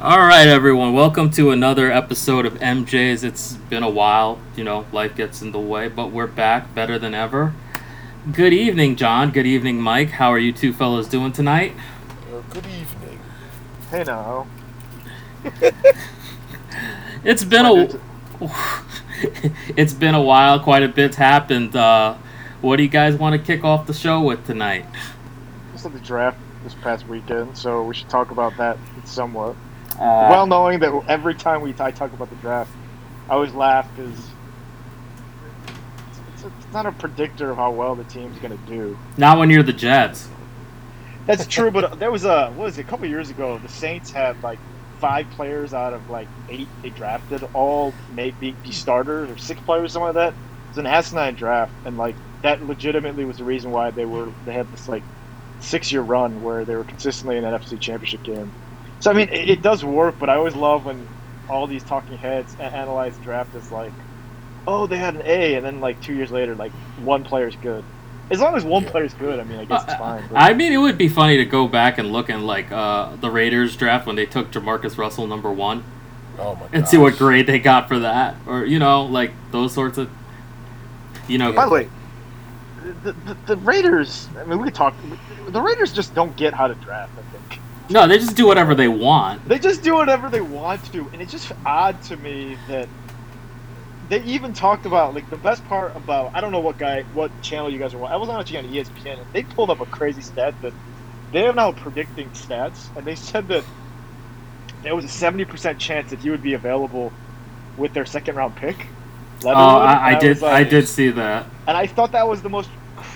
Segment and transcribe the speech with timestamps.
[0.00, 0.94] All right, everyone.
[0.94, 3.22] Welcome to another episode of MJ's.
[3.22, 6.98] It's been a while, you know, life gets in the way, but we're back better
[6.98, 7.54] than ever.
[8.32, 9.30] Good evening, John.
[9.30, 10.10] Good evening, Mike.
[10.10, 11.74] How are you two fellows doing tonight?
[12.32, 13.20] Uh, good evening.
[13.90, 14.46] Hey now.
[17.24, 18.00] It's been a
[19.76, 20.58] it's been a while.
[20.58, 21.76] Quite a bit's happened.
[21.76, 22.16] Uh,
[22.60, 24.86] what do you guys want to kick off the show with tonight?
[25.72, 29.54] Just the draft this past weekend, so we should talk about that somewhat.
[29.98, 32.70] Uh, well, knowing that every time we I talk about the draft,
[33.28, 34.18] I always laugh because
[36.34, 38.98] it's, it's not a predictor of how well the team's going to do.
[39.16, 40.28] not when you're the Jets.
[41.26, 43.58] That's true, but there was a what was it, a couple years ago?
[43.58, 44.58] The Saints had like
[44.98, 49.84] five players out of like eight they drafted, all maybe be starters or six players,
[49.84, 50.32] or something like that.
[50.32, 54.32] It was an asinine draft, and like that legitimately was the reason why they were
[54.44, 55.04] they had this like
[55.60, 58.52] six year run where they were consistently in an NFC Championship game.
[59.02, 61.08] So I mean, it, it does work, but I always love when
[61.50, 63.90] all these talking heads a- analyze the draft as like,
[64.68, 66.70] oh, they had an A, and then like two years later, like
[67.02, 67.82] one player's good.
[68.30, 70.22] As long as one player's good, I mean, I guess it's Uh, fine.
[70.30, 73.16] but- I mean, it would be funny to go back and look in like uh,
[73.20, 75.82] the Raiders draft when they took Jamarcus Russell number one
[76.38, 79.74] Oh my and see what grade they got for that, or you know, like those
[79.74, 80.08] sorts of,
[81.26, 81.52] you know.
[81.52, 81.88] By the way,
[83.02, 84.28] the, the, the Raiders.
[84.38, 84.94] I mean, we could talk.
[85.48, 87.12] The Raiders just don't get how to draft.
[87.18, 87.60] I think
[87.92, 89.46] No, they just do whatever they want.
[89.48, 92.88] they just do whatever they want to, and it's just odd to me that
[94.08, 97.30] they even talked about like the best part about I don't know what guy, what
[97.42, 98.14] channel you guys are watching.
[98.14, 100.72] I was watching on ESPN, and they pulled up a crazy stat that
[101.32, 103.64] they are now predicting stats, and they said that
[104.82, 107.12] there was a seventy percent chance that he would be available
[107.76, 108.86] with their second round pick.
[109.44, 110.28] Oh, I, I did.
[110.30, 111.46] was I like- did see that.
[111.66, 112.68] and I thought that was the most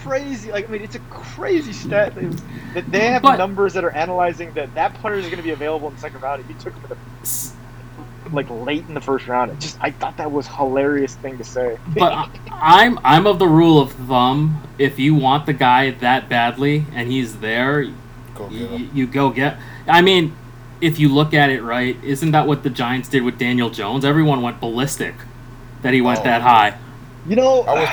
[0.06, 0.52] crazy.
[0.52, 2.40] Like, I mean, it's a crazy stat that-
[2.74, 5.50] that they have But- numbers that are analyzing that that player is going to be
[5.50, 6.40] available in the second round.
[6.42, 9.90] If you took him in the, like late in the first round, it just I
[9.92, 11.78] thought that was hilarious thing to say.
[11.94, 14.62] But I- I'm I'm of the rule of thumb.
[14.78, 17.86] If you want the guy that badly and he's there,
[18.34, 19.56] Go you, you go get.
[19.88, 20.34] I mean,
[20.80, 24.04] if you look at it right, isn't that what the Giants did with Daniel Jones?
[24.04, 25.14] Everyone went ballistic
[25.82, 26.74] that he went Oh, that high.
[27.28, 27.88] you know, I was.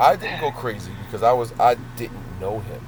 [0.00, 1.52] I didn't go crazy because I was.
[1.60, 2.80] I didn't know him,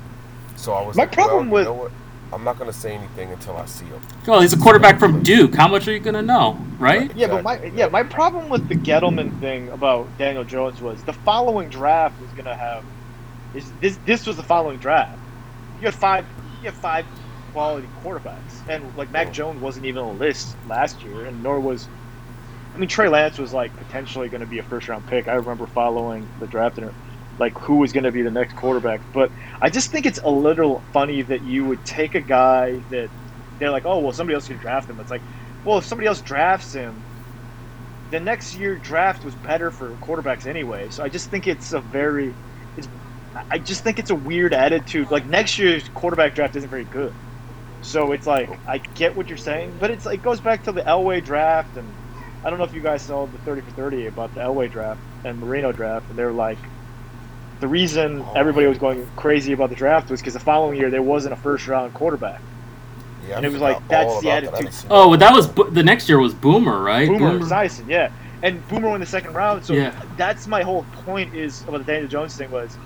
[0.57, 0.97] so I was.
[0.97, 1.93] My like, problem well, with- You know what?
[2.33, 4.01] I'm not gonna say anything until I see him.
[4.27, 5.55] Well, he's a quarterback from Duke.
[5.55, 7.15] How much are you gonna know, right?
[7.15, 11.13] yeah, but my yeah my problem with the Gettleman thing about Daniel Jones was the
[11.13, 12.85] following draft was going to have
[13.55, 15.17] is this this was the following draft.
[15.79, 16.27] You had five
[16.59, 17.07] you had five
[17.53, 19.33] quality quarterbacks, and like Mac Oh.
[19.33, 21.89] Jones wasn't even on the list last year, and nor was.
[22.77, 25.29] I mean, Trey Lance was like potentially going to be a first round pick.
[25.29, 26.93] I remember following the draft and
[27.39, 29.03] like who was going to be the next quarterback.
[29.15, 29.33] But
[29.63, 33.11] I just think it's a little funny that you would take a guy that
[33.61, 35.01] they're like, oh well, somebody else can draft him.
[35.01, 35.25] It's like,
[35.65, 37.07] well, if somebody else drafts him,
[38.11, 40.91] the next year draft was better for quarterbacks anyway.
[40.91, 42.39] So I just think it's a very,
[42.77, 42.89] it's,
[43.51, 45.11] I just think it's a weird attitude.
[45.11, 47.15] Like next year's quarterback draft isn't very good.
[47.83, 50.83] So it's like I get what you're saying, but it's it goes back to the
[50.83, 51.97] Elway draft, and
[52.47, 55.01] I don't know if you guys saw the 30 for 30 about the Elway draft
[55.25, 56.59] and Marino draft, and they're like,
[57.59, 60.89] the reason Oh, everybody was going crazy about the draft was because the following year
[60.89, 62.41] there wasn't a first round quarterback.
[63.29, 64.65] Yeah, and it was like, that's the about that.
[64.65, 64.87] Attitude.
[64.91, 67.09] Oh, but that was Bo- the next year was Boomer, right?
[67.09, 68.13] Boomer, Esiason, yeah,
[68.45, 69.65] and Boomer in the second round.
[69.65, 69.93] So Yeah.
[70.17, 72.79] that's my whole point is about the Daniel Jones thing was,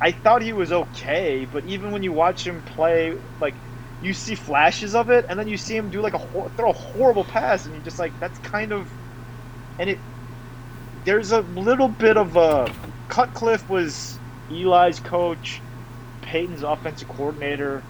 [0.00, 3.54] I thought he was okay, but even when you watch him play, like
[4.04, 6.70] you see flashes of it, and then you see him do like a hor- throw
[6.70, 8.88] a horrible pass, and you're just like that's kind of,
[9.78, 9.98] and it
[11.04, 12.72] there's a little bit of a
[13.08, 14.18] Cutcliffe was
[14.50, 15.60] Eli's coach,
[16.22, 17.82] Peyton's offensive coordinator.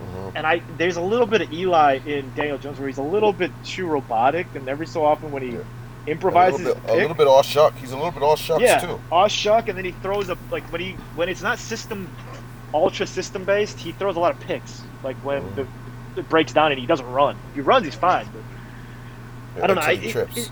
[0.00, 0.32] Mhm.
[0.36, 3.32] And I there's a little bit of Eli in Daniel Jones where he's a little
[3.32, 5.58] bit too robotic, and every so often when he Yeah.
[6.06, 7.74] A improvises little, a bit, a little bit all shuck.
[7.76, 8.98] He's a little bit all shucks yeah, too.
[9.10, 12.08] aw shuck, and then he throws a like when he when it's not system
[12.74, 14.82] ultra system based, he throws a lot of picks.
[15.02, 15.54] Like when Mhm.
[15.54, 15.66] the
[16.16, 17.36] it breaks down and he doesn't run.
[17.50, 18.26] If he runs, he's fine.
[18.32, 18.42] But
[19.56, 19.82] Yeah, I don't know.
[19.82, 20.50] I, until it- it-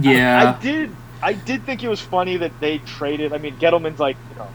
[0.00, 0.54] Yeah.
[0.58, 0.96] I did.
[1.22, 3.32] I did think it was funny that they traded.
[3.34, 4.48] I mean, Gettleman's like, you know,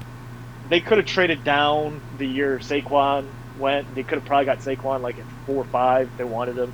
[0.70, 3.26] they could have traded down the year Saquon
[3.60, 3.94] went.
[3.94, 6.08] They could have probably got Saquon like at four or five.
[6.08, 6.74] if They wanted him,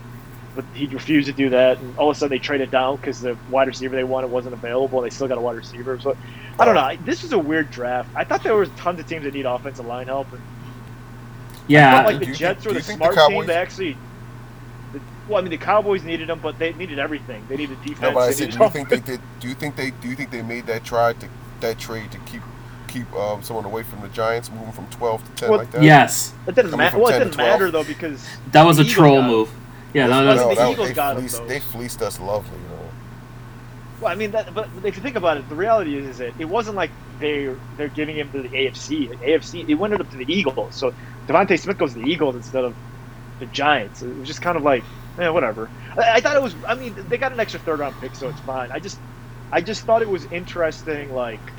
[0.56, 1.80] but he refused to do that.
[1.80, 4.54] And all of a sudden, they traded down because the wide receiver they wanted wasn't
[4.54, 5.00] available.
[5.02, 6.00] and They still got a wide receiver.
[6.00, 6.16] So
[6.60, 6.96] I don't know.
[7.06, 8.10] This was a weird draft.
[8.16, 10.32] I thought there was tons of teams that need offensive line help.
[10.34, 10.42] And
[11.68, 12.04] yeah.
[12.04, 13.56] felt like the you Jets think- were the you think the smart team Cowboys- to
[13.56, 13.98] actually.
[15.30, 17.46] Well, I mean, the Cowboys needed them, but they needed everything.
[17.48, 18.02] They needed defense.
[18.02, 19.22] No, but I they said, do you think they did?
[19.40, 19.92] Do you think they?
[19.92, 21.28] Do you think they made that try to
[21.62, 22.42] that trade to keep
[22.88, 25.84] keep um, someone away from the Giants, moving from twelve to ten Well, like that?
[25.84, 26.34] yes.
[26.48, 26.92] It didn't Coming matter.
[26.92, 27.50] from Well, it 10 to didn't 12.
[27.52, 29.50] matter though because That was a troll got- move.
[29.94, 31.46] Yeah, no, Well, no, the that- Eagles they, got 'em, fleeced, though.
[31.48, 32.60] they fleeced us lovely.
[32.62, 32.96] You know.
[34.00, 36.34] Well, I mean, that, but if you think about it, the reality is, is that
[36.40, 39.10] it wasn't like they they're giving him to the AFC.
[39.10, 40.76] The AFC it went up to the Eagles.
[40.76, 40.94] So
[41.28, 42.76] DeVonta Smith goes to the Eagles instead of
[43.40, 44.02] the Giants.
[44.02, 44.86] It was just kind of like,
[45.20, 45.72] eh, whatever.
[45.98, 46.56] I, I thought it was.
[46.68, 48.72] I mean, they got an extra third round pick, so it's fine.
[48.72, 49.02] I just,
[49.52, 51.54] I just thought it was interesting, like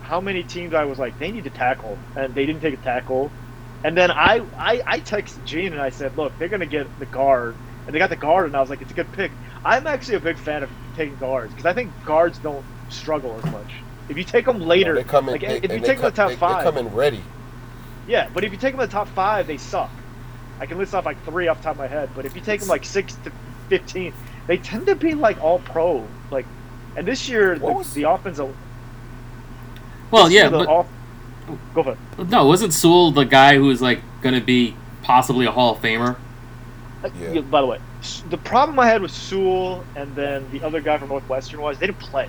[0.00, 2.78] how many teams I was like they need to tackle, and they didn't take a
[2.78, 3.34] tackle.
[3.84, 7.06] And then I, I, I texted Gene and I said, look, they're gonna get the
[7.06, 7.56] guard,
[7.88, 9.32] and they got the guard, and I was like, it's a good pick.
[9.64, 13.50] I'm actually a big fan of taking guards because I think guards don't struggle as
[13.50, 13.72] much.
[14.10, 15.32] If you take them later, they come in.
[15.32, 16.94] like, they, if you take they them in the top they, five, they come in
[16.94, 17.22] ready.
[18.06, 19.90] yeah, but if you take them in the top five, they suck.
[20.60, 22.42] I can list off like three off the top of my head, but if you
[22.42, 23.32] take them like six to
[23.70, 24.12] fifteen,
[24.46, 26.06] they tend to be like all pro.
[26.30, 26.44] Like,
[26.94, 28.54] and this year the, What was- the offensive.
[30.10, 30.88] well, this yeah, the but off-
[31.74, 32.28] go for it.
[32.28, 35.80] no, wasn't Sewell the guy who was like going to be possibly a Hall of
[35.80, 36.16] Famer?
[37.04, 37.32] Yeah.
[37.32, 37.78] yeah, by the way,
[38.28, 41.86] the problem I had with Sewell and then the other guy from Northwestern was they
[41.86, 42.28] didn't play.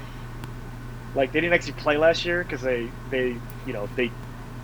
[1.16, 3.36] Like they didn't actually play last year because they they
[3.66, 4.12] you know they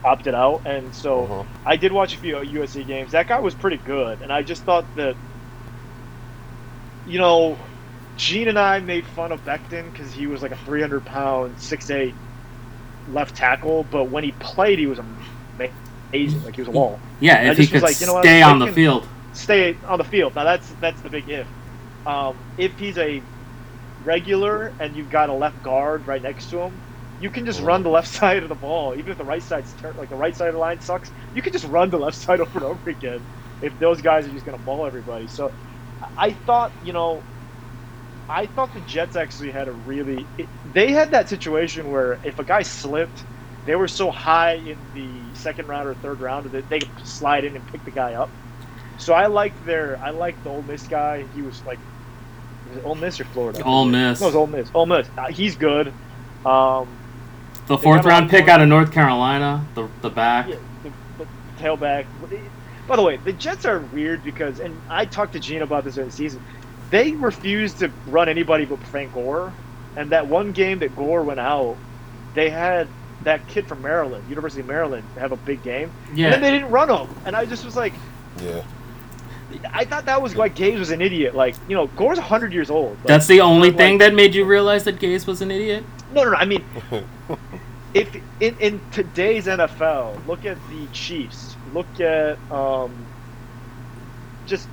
[0.04, 1.46] opted out, and so Mhm.
[1.66, 3.12] I did watch a few USC games.
[3.14, 5.16] That guy was pretty good, and I just thought that
[7.08, 7.58] you know
[8.18, 12.14] Gene and I made fun of Becton because he was like a 300 pound, 6'8
[13.12, 16.44] left tackle, but when he played, he was amazing.
[16.46, 17.00] Like he was a wall.
[17.20, 19.08] Yeah, I if he just was could like, you know stay I on the field.
[19.36, 20.36] Stay on the field.
[20.36, 21.50] Now that's that's the big if.
[22.06, 23.28] Um, if he's a
[24.00, 26.84] regular and you've got a left guard right next to him,
[27.20, 28.96] you can just run the left side of the ball.
[28.98, 31.54] Even if the right side's like the right side of the line sucks, you can
[31.54, 33.28] just run the left side over and over again.
[33.62, 35.52] If those guys are just going to ball everybody, so
[36.18, 37.26] I thought you know.
[38.28, 40.30] I thought the Jets actually had a really.
[40.38, 43.26] It, they had that situation where if a guy slipped,
[43.66, 47.46] they were so high in the second round or third round that they could slide
[47.46, 48.34] in and pick the guy up.
[48.98, 49.98] So I liked their.
[50.04, 51.26] I liked the Ole Miss guy.
[51.36, 51.80] He was like,
[52.70, 53.64] was it Ole Miss or Florida?
[53.64, 54.20] Ole Miss.
[54.22, 54.70] No, it was Ole Miss.
[54.74, 55.08] Ole Miss.
[55.18, 55.92] Uh, he's good.
[56.46, 56.88] Um,
[57.68, 60.48] The fourth round pick out of North Carolina, the the back.
[60.50, 61.28] yeah, the, the
[61.62, 62.06] tailback.
[62.88, 65.96] By the way, the Jets are weird because, and I talked to Gene about this
[65.96, 66.42] during the season.
[66.92, 69.52] They refuse to run anybody but Frank Gore,
[69.96, 71.78] and that one game that Gore went out,
[72.36, 72.88] they had
[73.24, 76.26] that kid from Maryland, University of Maryland, have a big game, Yeah.
[76.26, 77.94] and then they didn't run him, and I just was like,
[78.40, 78.62] Yeah.
[79.72, 81.36] I thought that was like Gase was an idiot.
[81.36, 82.98] Like, you know, Gore's hundred years old.
[83.00, 85.84] Like, that's the only like- thing that made you realize that Gase was an idiot.
[86.14, 86.38] No, no, no.
[86.38, 86.64] I mean,
[87.94, 91.56] if in, in today's NFL, look at the Chiefs.
[91.74, 93.06] Look at um,
[94.46, 94.68] just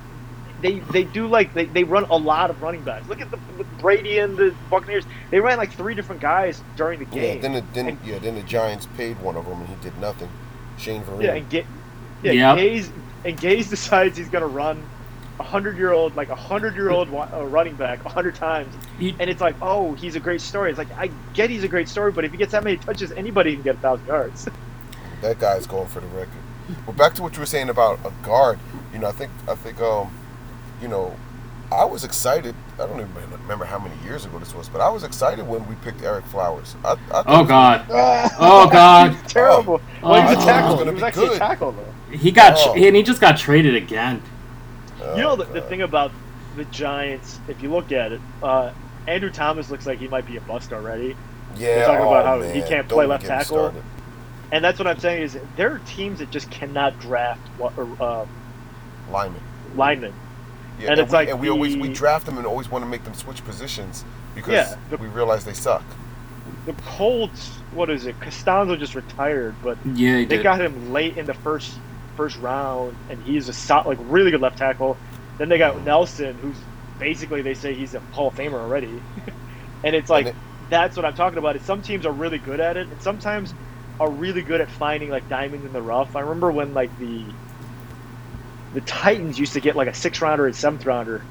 [0.61, 3.07] they they do like they, they run a lot of running backs.
[3.07, 5.05] Look at the, the Brady and the Buccaneers.
[5.29, 7.21] They ran like three different guys during the Yeah.
[7.21, 7.41] game.
[7.41, 8.19] Then the, then And- yeah.
[8.19, 10.29] Then the Giants paid one of them and he did nothing.
[10.77, 11.23] Shane Vereen.
[11.23, 11.65] Yeah, and get
[12.23, 12.57] yeah, Yep.
[12.57, 12.91] Gase
[13.25, 14.83] and Gase decides he's gonna run
[15.39, 18.73] a hundred year old like a hundred year old uh, running back a hundred times,
[18.99, 20.69] You- and it's like, oh, he's a great story.
[20.69, 23.11] It's like I get he's a great story, but if he gets that many touches,
[23.11, 24.47] anybody can get a thousand yards.
[25.21, 26.33] That guy's going for the record.
[26.85, 28.59] But back to what you were saying about a guard.
[28.91, 30.13] You know, I think I think um,
[30.81, 31.15] you know,
[31.71, 32.55] I was excited.
[32.79, 35.67] I don't even remember how many years ago this was, but I was excited when
[35.67, 36.75] we picked Ereck Flowers.
[36.83, 39.17] I, I thought Oh he God, was- Oh, God.
[39.27, 39.79] terrible.
[40.01, 40.77] Oh, well, he was I a thought he tackle.
[40.77, 41.35] was He was actually good.
[41.35, 42.17] a tackle though.
[42.17, 42.73] he got Oh.
[42.73, 44.21] tr- and he just got traded again.
[45.01, 46.11] Oh, You know the, the thing about
[46.55, 48.71] the Giants, if you look at it, uh,
[49.07, 51.15] Andrew Thomas looks like he might be a bust already.
[51.55, 53.57] Yeah, They're talking about oh, how he can't don't play left tackle.
[53.57, 53.83] started.
[54.51, 57.87] And that's what I'm saying is there are teams that just cannot draft wa- or,
[57.99, 58.25] uh,
[59.11, 59.41] Lineman.
[59.75, 60.13] linemen.
[60.77, 62.89] Yeah, And it's we, like and we always we draft them and always want to
[62.89, 65.97] make them switch positions because Yeah, the- we realize they suck.
[66.65, 68.19] The Colts, what is it?
[68.19, 70.43] Castonzo just retired, but Yeah, they did.
[70.43, 71.81] got him late in the first
[72.15, 75.01] first round, and he's a so, like really good left tackle.
[75.37, 76.67] Then they got Nelson, who's
[76.99, 79.05] basically they say he's a Hall of Famer already,
[79.83, 80.35] and it's like And
[80.69, 81.55] that's what I'm talking about.
[81.55, 83.53] Is some teams are really good at it, and sometimes
[83.99, 86.15] are really good at finding like diamonds in the rough.
[86.15, 87.35] I remember when like the
[88.73, 91.21] the Titans used to get like a six rounder and seventh rounder,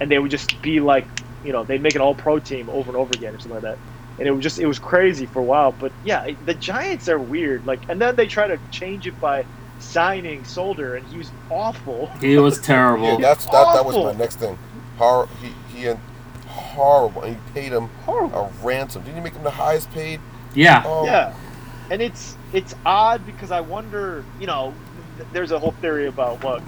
[0.00, 1.06] and they would just be like,
[1.44, 3.62] you know, they'd make an All Pro team over and over again or something like
[3.62, 3.78] that.
[4.18, 5.72] And it was just it was crazy for a while.
[5.72, 7.66] But yeah, the Giants are weird.
[7.66, 9.44] Like, and then they try to change it by
[9.80, 12.06] signing Solder, and he was awful.
[12.20, 13.04] He was terrible.
[13.06, 14.58] Yeah, that's that, that was my next thing.
[14.98, 15.98] Hor- he he had
[16.46, 18.52] horrible, and you paid him Horrible.
[18.62, 19.02] a ransom.
[19.02, 20.20] Didn't you make him the highest paid?
[20.54, 20.82] yeah.
[20.84, 21.34] Oh, Yeah,
[21.90, 24.74] and it's it's odd because I wonder, you know,
[25.32, 26.62] there's a whole theory about what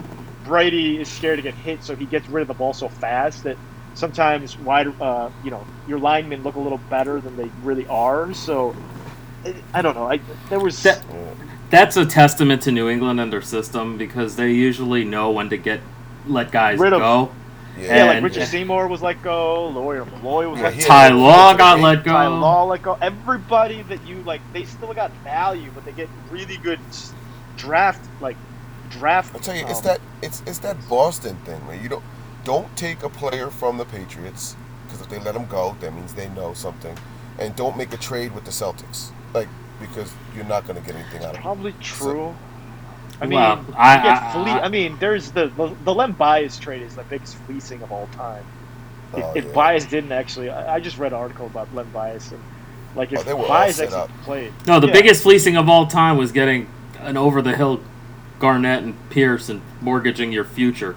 [0.45, 3.43] Brady is scared to get hit, so he gets rid of the ball so fast
[3.43, 3.57] that
[3.95, 8.33] sometimes wide, uh, you know, your linemen look a little better than they really are.
[8.33, 8.75] So
[9.45, 10.09] I- I don't know.
[10.09, 11.03] I there was That-
[11.71, 15.57] That's a testament to New England and their system because they usually know when to
[15.57, 15.81] get
[16.27, 17.31] let guys Rid of- go.
[17.77, 17.95] Yeah.
[17.97, 19.67] Yeah, like And- Richard Seymour was let go.
[19.67, 20.87] Lawyer Milloy was Yeah, let he go.
[20.87, 22.13] Ty Law got let go.
[22.13, 22.97] Ty Law let go.
[23.01, 26.79] Everybody that you like, they still got value, but they get really good
[27.57, 28.37] draft like
[28.85, 29.35] draft.
[29.35, 31.81] I tell you, it's um, that it's it's that Boston thing, man.
[31.81, 32.03] You don't
[32.43, 36.13] don't take a player from the Patriots because if they let him go, that means
[36.13, 36.97] they know something,
[37.39, 39.47] and don't make a trade with the Celtics, like
[39.79, 41.41] because you're not going to get anything out of it.
[41.41, 42.33] Probably true.
[43.21, 46.11] I mean, Well, I- get I- fle- I- I mean, there's the, the the Len
[46.13, 48.43] Bias trade is the biggest fleecing of all time.
[49.15, 49.51] If, Oh, if yeah.
[49.51, 52.41] Bias didn't actually, I, I just read an article about Len Bias and
[52.95, 54.09] like Oh, if they were all Bias set actually up.
[54.23, 54.53] played.
[54.67, 54.93] No, the Yeah.
[54.93, 56.67] biggest fleecing of all time was getting
[56.99, 57.79] an over the hill
[58.39, 60.95] Garnett and Pierce and mortgaging your future.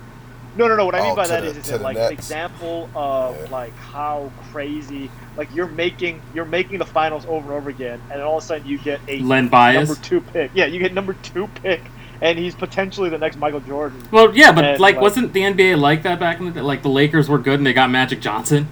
[0.57, 0.87] No, no, no.
[0.87, 2.09] What I mean Oh, by to that the- is, is that, like Nets.
[2.09, 3.50] an example of Yeah.
[3.50, 8.18] like how crazy, like you're making you're making the finals over and over again, and
[8.18, 10.50] then all of a sudden you get a Len number two pick.
[10.54, 11.80] Yeah, you get number two pick,
[12.21, 14.02] and he's potentially the next Michael Jordan.
[14.11, 16.61] Well, yeah, but And, like, like- wasn't the NBA like that back in the day?
[16.61, 18.66] Like the Lakers were good and they got Magic Johnson.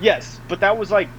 [0.00, 1.10] Yes, but that was like, I-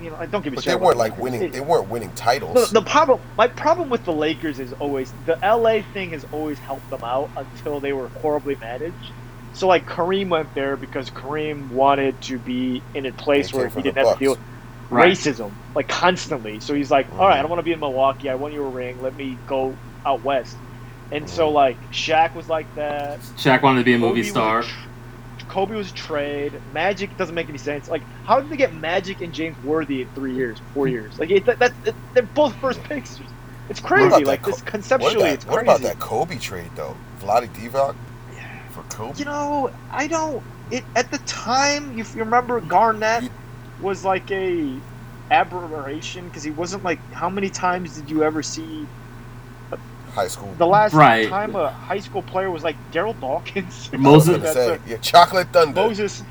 [0.00, 0.56] you know, don't give me.
[0.56, 1.50] But shit they weren't like winning.
[1.50, 2.70] They weren't winning titles.
[2.70, 6.58] The, the problem, my problem with the Lakers is always the LA thing has always
[6.58, 9.12] helped them out until they were horribly managed.
[9.54, 13.82] So like Kareem went there because Kareem wanted to be in a place where he
[13.82, 14.40] didn't have to deal with
[14.88, 15.12] Right.
[15.12, 16.60] racism like constantly.
[16.60, 17.42] So he's like, all right, I mm-hmm.
[17.42, 18.30] don't want to be in Milwaukee.
[18.30, 19.02] I won you a ring.
[19.02, 20.56] Let me go out west.
[21.10, 23.18] And so like Shaq was like that.
[23.36, 24.64] Shaq wanted to be a movie Kobe star.
[25.56, 26.52] Was a tr- Kobe was a trade.
[26.72, 27.88] Magic doesn't make any sense.
[27.88, 31.18] Like, how did they get Magic and James Worthy in three years, four years?
[31.18, 33.18] Like, it, that, that, it- they're both first picks.
[33.68, 34.08] It's crazy.
[34.10, 36.96] that Like, Co- this conceptually, about, it's what about that Kobe trade though?
[37.20, 37.96] Vlade Divac
[38.34, 38.68] yeah.
[38.68, 39.18] for Kobe.
[39.18, 40.42] You know, I don't.
[40.70, 43.30] It at the time, if you remember, Garnett You-
[43.80, 44.72] was like a
[45.30, 47.00] aberration because he wasn't like.
[47.12, 48.86] How many times did you ever see
[50.16, 50.54] High school.
[50.58, 51.28] the last Right.
[51.28, 53.90] time a high school player was like Daryl Dawkins?
[53.98, 55.80] Moses- That's say, a- yeah, Chocolate Thunder.
[55.80, 56.24] Moses.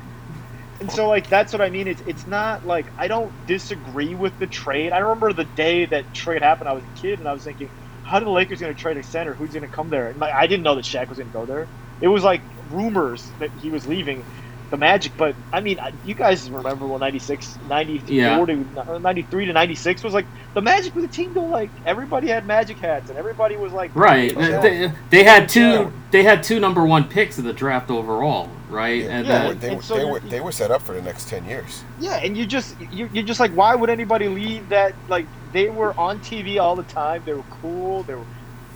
[0.80, 1.86] And so, like, that's what I mean.
[1.88, 4.92] It's it's not like I don't disagree with the trade.
[4.92, 6.68] I remember the day that trade happened.
[6.68, 7.70] I was a kid, and I was thinking,
[8.02, 9.34] how are the Lakers going to trade a center?
[9.34, 10.08] Who's going to come there?
[10.10, 11.70] And like, I didn't know that Shaq was going to go there.
[12.00, 14.26] It was like rumors that he was leaving
[14.70, 15.12] the Magic.
[15.16, 18.44] But I mean, you guys remember when 96, 94 Yeah.
[18.44, 22.46] to 93 to 96 was like the Magic was a team to like everybody had
[22.46, 24.36] Magic hats, and everybody was like Right.
[24.36, 24.60] Yeah.
[24.60, 25.60] They, they had two.
[25.60, 25.90] Yeah.
[26.10, 28.48] They had two number one picks in the draft overall.
[28.68, 29.02] Right.
[29.04, 30.82] Yeah, and Yeah, they, were, they, and were, so they, were, they were set up
[30.82, 31.84] for the next 10 years.
[32.00, 34.94] Yeah, and you just you you're just like, why would anybody leave that?
[35.08, 37.22] Like they were on TV all the time.
[37.24, 38.02] They were cool.
[38.02, 38.24] They were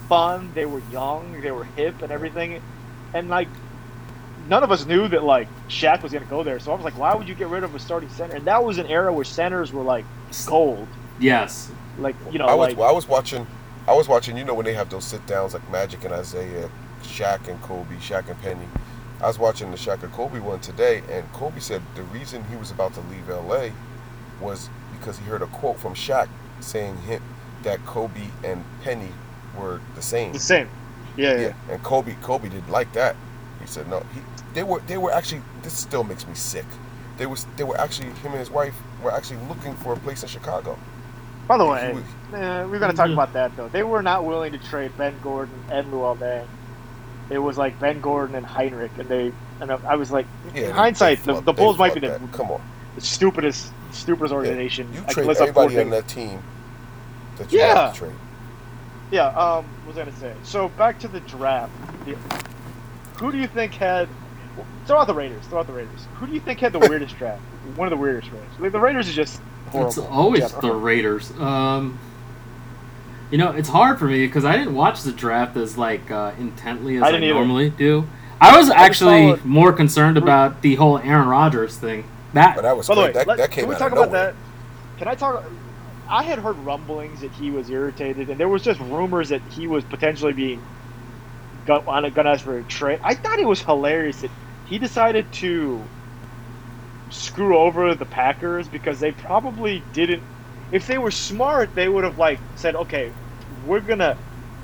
[0.09, 0.50] fun.
[0.54, 1.40] They were young.
[1.40, 2.61] They were hip and everything.
[3.14, 3.49] And like,
[4.50, 6.59] none of us knew that like Shaq was gonna go there.
[6.59, 8.37] So I was like, why would you get rid of a starting center?
[8.37, 10.04] And that was an era where centers were like
[10.45, 10.88] gold.
[11.19, 11.71] yes.
[11.99, 13.47] Like you know, I was like I was watching
[13.87, 16.69] I was watching you know when they have those sit downs like Magic and Isiah,
[17.02, 18.66] Shaq and Kobe, Shaq and Penny.
[19.23, 22.57] I was watching the Shaq and Kobe one today and Kobe said the reason he
[22.57, 23.69] was about to leave LA
[24.40, 26.28] was because he heard a quote from Shaq
[26.61, 27.23] saying him
[27.62, 29.11] that Kobe and Penny
[29.59, 30.33] were the same.
[30.33, 30.69] the same.
[31.16, 31.40] Yeah, yeah.
[31.40, 33.14] Yeah, and Kobe Kobe didn't like that.
[33.70, 34.00] He said no.
[34.12, 34.20] He
[34.52, 36.64] they were they were actually this still makes me sick.
[37.18, 40.24] They was they were actually him and his wife were actually looking for a place
[40.24, 40.76] in Chicago.
[41.46, 42.02] By the way, was-
[42.34, 43.12] eh, we're gonna talk Mhm.
[43.12, 43.68] about that though.
[43.68, 46.46] They were not willing to trade Ben Gordon and Luol Deng.
[47.30, 50.70] It was like Ben Gordon and Hinrich, and they and I was like, Yeah, in
[50.72, 52.32] hindsight, they the, the Bulls might be the, that.
[52.32, 52.60] Come on,
[52.96, 54.92] the stupidest, stupidest organization.
[54.92, 56.06] you Like, trade let's have four everybody on things.
[56.06, 56.42] that team
[57.36, 57.74] that you Yeah.
[57.84, 58.12] have to trade.
[59.12, 59.26] Yeah.
[59.26, 60.32] Um, what was I gonna say?
[60.42, 61.70] So back to the draft.
[62.04, 62.16] The-
[63.20, 64.08] who do you think had?
[64.86, 65.46] Throw out the Raiders.
[65.46, 66.06] Throw out the Raiders.
[66.16, 67.40] Who do you think had the weirdest draft?
[67.76, 68.58] One of the weirdest drafts.
[68.58, 69.88] Like, the Raiders are just horrible.
[69.88, 70.72] It's always in the.
[70.72, 71.30] Raiders.
[71.38, 71.98] Um,
[73.30, 76.32] you know, it's hard for me because I didn't watch the draft as like uh,
[76.38, 77.34] intently as I I, didn't either.
[77.34, 78.08] normally do.
[78.40, 82.04] I was actually saw more concerned about the whole Aaron Rodgers thing.
[82.32, 83.92] That But that was By the way, that, let- that came can we out talk
[83.92, 84.26] of about nowhere.
[84.32, 84.34] that?
[84.98, 85.44] Can I talk?
[86.08, 89.66] I had heard rumblings that he was irritated, and there was just rumors that he
[89.68, 90.60] was potentially being
[91.70, 93.00] gun on a gun ask for a trade.
[93.02, 94.32] I thought it was hilarious that
[94.64, 95.90] he decided to
[97.10, 100.26] screw over the Packers because they probably didn't.
[100.70, 103.14] If they were smart, they would have like said, "Okay,
[103.64, 104.18] we're gonna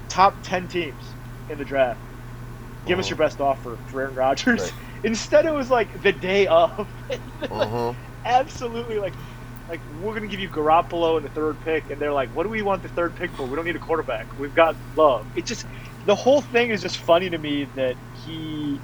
[0.09, 1.17] top ten teams
[1.49, 2.01] in the draft.
[2.85, 3.11] Give us Mhm.
[3.11, 4.75] your best offer for Aaron Rodgers." Right.
[5.03, 6.89] Instead, it was like the day of.
[7.51, 7.97] Mhm.
[8.25, 9.15] absolutely like
[9.69, 12.49] like we're gonna give you Garoppolo in the third pick, and they're like, what do
[12.51, 13.47] we want the third pick for?
[13.47, 14.39] We don't need a quarterback.
[14.39, 15.27] We've got Love.
[15.35, 15.67] It just
[16.07, 18.81] the whole thing is just funny to me that he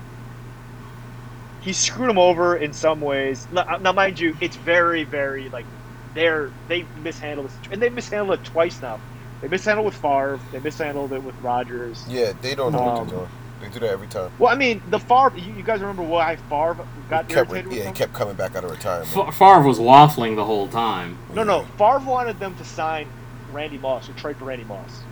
[1.61, 3.49] he screwed him over in some ways.
[3.53, 5.67] Now, now mind you, it's very very like
[6.15, 9.01] they're they mishandled this, and they mishandled it twice now.
[9.41, 10.41] They mishandled with Favre.
[10.53, 12.07] They mishandled it with Rodgers.
[12.09, 13.31] Yeah, they don't know what Um, they're doing.
[13.61, 14.33] They do that every time.
[14.39, 15.33] Well, I mean, the Favre.
[15.37, 18.57] You, you guys remember why Favre got Kept, irritated with yeah, he kept coming back
[18.57, 19.17] out of retirement.
[19.17, 21.19] F- Favre was waffling the whole time.
[21.35, 21.65] No, no.
[21.79, 23.09] Favre wanted them to sign
[23.53, 25.05] Randy Moss or trade for Randy Moss,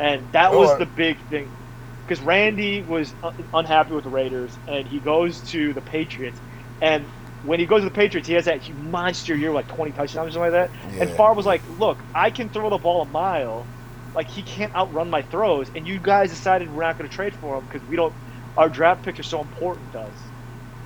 [0.00, 1.58] and that was the big thing.
[2.06, 6.40] Because Randy was un- unhappy with the Raiders, and he goes to the Patriots,
[6.80, 10.28] and when he goes to the Patriots, he has that monster year, like twenty touchdowns
[10.28, 10.72] or something like that.
[11.00, 11.16] And Yeah.
[11.16, 13.70] Favre was like, "Look, I can throw the ball a mile,
[14.14, 17.36] like he can't outrun my throws, and you guys decided we're not going to trade
[17.36, 18.14] for him because we don't.
[18.56, 20.31] Our draft picks are so important to us."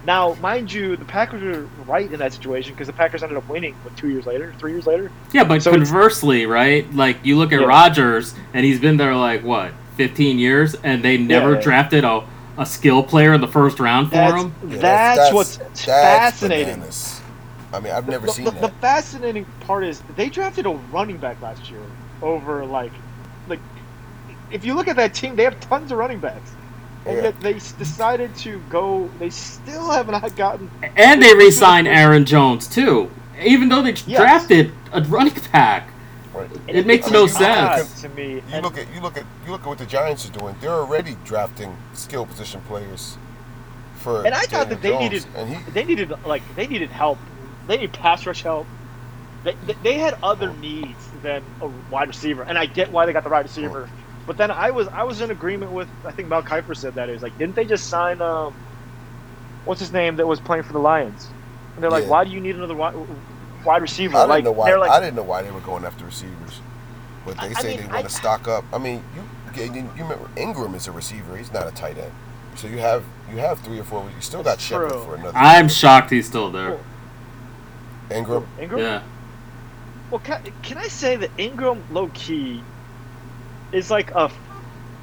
[0.07, 3.49] Now, mind you, the Packers are right in that situation because the Packers ended up
[3.49, 5.11] winning what two years later, three years later.
[5.33, 6.91] Yeah, but So conversely, right?
[6.95, 7.67] Like you look at Yeah.
[7.67, 11.61] Rodgers, and he's been there like what, fifteen years, and they never yeah.
[11.61, 12.25] drafted a,
[12.57, 14.55] a skill player in the first round for That's, him.
[14.69, 16.75] Yeah, that's, what's that's fascinating.
[16.75, 17.21] bananas.
[17.73, 18.61] I mean, I've never the, seen the, that.
[18.63, 21.83] the fascinating part is they drafted a running back last year
[22.23, 22.93] over like,
[23.49, 23.59] like,
[24.53, 26.53] if you look at that team, they have tons of running backs,
[27.07, 29.09] and yet they decided to go.
[29.19, 30.71] They still have not gotten.
[30.97, 33.11] And they re-signed Aaron Jones too,
[33.43, 34.21] even though they Yes.
[34.21, 35.89] drafted a running back.
[36.35, 36.51] Right.
[36.69, 38.03] and It makes I no mean, you look at- sense.
[38.03, 38.43] to me.
[38.53, 40.55] You look at you look at you look at what the Giants are doing.
[40.61, 43.17] They're already drafting skill position players
[43.97, 44.25] for.
[44.27, 47.19] And I thought that they Jones, needed- and he they needed like they needed help.
[47.69, 48.67] They need pass rush help.
[49.45, 50.61] They, they, they had other oh.
[50.61, 53.89] needs than a wide receiver, and I get why they got the wide receiver.
[53.91, 54.06] Oh.
[54.27, 57.09] But then I was I was in agreement with I think Mel Kiper said that
[57.09, 58.55] it was like didn't they just sign um
[59.65, 61.29] what's his name that was playing for the Lions?
[61.75, 62.11] And they're like, Yeah.
[62.11, 62.95] why do you need another wide,
[63.65, 64.17] wide receiver?
[64.17, 64.67] I didn't like know why.
[64.71, 66.61] they're like I didn't know why they were going after receivers,
[67.25, 68.65] but they I- I say mean, they want to stock up.
[68.73, 69.23] I mean, you
[69.63, 71.37] you, you remember Engram is a receiver.
[71.37, 72.13] He's not a tight end.
[72.57, 74.03] So you have you have three or four.
[74.15, 75.05] You still got That's Shepard true.
[75.05, 75.37] for another.
[75.37, 76.79] I'm shocked he's still there.
[78.11, 78.47] Engram.
[78.59, 78.79] Engram.
[78.79, 79.03] Yeah.
[80.11, 82.63] Well, can, can I say that Engram low key
[83.73, 84.31] is like a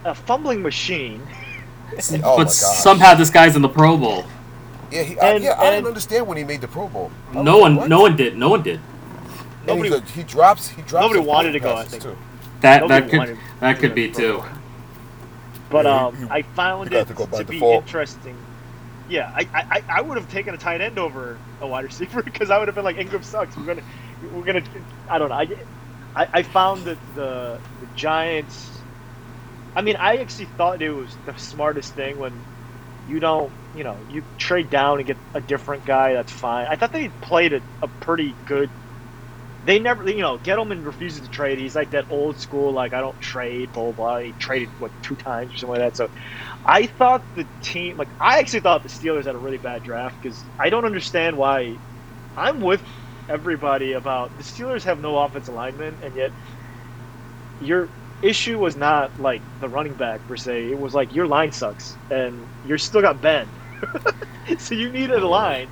[0.06, 1.22] a fumbling machine?
[2.24, 2.50] Oh but God.
[2.52, 4.26] somehow this guy's in the Pro Bowl.
[4.92, 5.52] Yeah, he, I, And- yeah.
[5.52, 7.12] I and- didn't understand when he made the Pro Bowl.
[7.32, 7.90] I was No like, one, what?
[7.90, 8.36] no one did.
[8.36, 8.80] No one did.
[8.80, 10.70] And Nobody- he's a- he drops.
[10.70, 11.04] He drops.
[11.04, 12.02] Nobody some wanted to go, I think.
[12.02, 12.18] Too.
[12.62, 14.40] That Nobody that could wanted that could be too.
[14.40, 14.50] pro.
[15.70, 18.36] But Yeah, um, you- I found it to to be interesting.
[19.10, 22.50] Yeah, I, I, I would have taken a tight end over a wide receiver because
[22.50, 23.56] I would have been like Engram sucks.
[23.56, 23.84] We're gonna
[24.34, 24.64] we're gonna
[25.10, 25.36] I don't know.
[25.36, 25.48] I,
[26.16, 28.86] I, I found that the the Giants.
[29.76, 32.48] I mean, I actually thought it was the smartest thing when
[33.06, 36.14] you don't you know you trade down and get a different guy.
[36.14, 36.68] That's fine.
[36.70, 38.72] I thought they played a, a pretty good.
[39.64, 41.60] They never, you know, Gettleman refuses to trade.
[41.60, 43.94] He's like that old school, like I don't trade, blah blah.
[43.94, 44.20] blah.
[44.20, 45.98] He traded what two times or something like that.
[45.98, 46.10] So,
[46.66, 50.18] I thought the team, like I actually thought the Steelers had a really bad draft
[50.22, 51.80] because I don't understand why.
[52.38, 52.84] I'm with
[53.30, 56.32] everybody about the Steelers have no offensive linemen, and yet
[57.62, 57.90] your
[58.22, 60.72] issue was not like the running back per se.
[60.72, 63.48] It was like your line sucks, and you're still got Ben.
[64.58, 65.68] so you needed a line.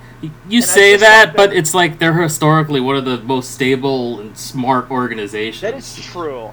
[0.48, 4.20] You And say that, but that- it's like they're historically one of the most stable
[4.20, 5.62] and smart organizations.
[5.62, 6.50] That is true.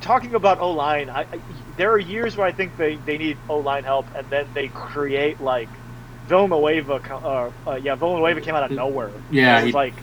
[0.00, 1.10] Talking about O line,
[1.76, 4.68] there are years where I think they, they need O line help, and then they
[4.68, 5.68] create like
[6.26, 6.94] Villanueva.
[6.94, 9.10] Uh, uh, yeah, Villanueva came out of nowhere.
[9.30, 9.94] Yeah, he- like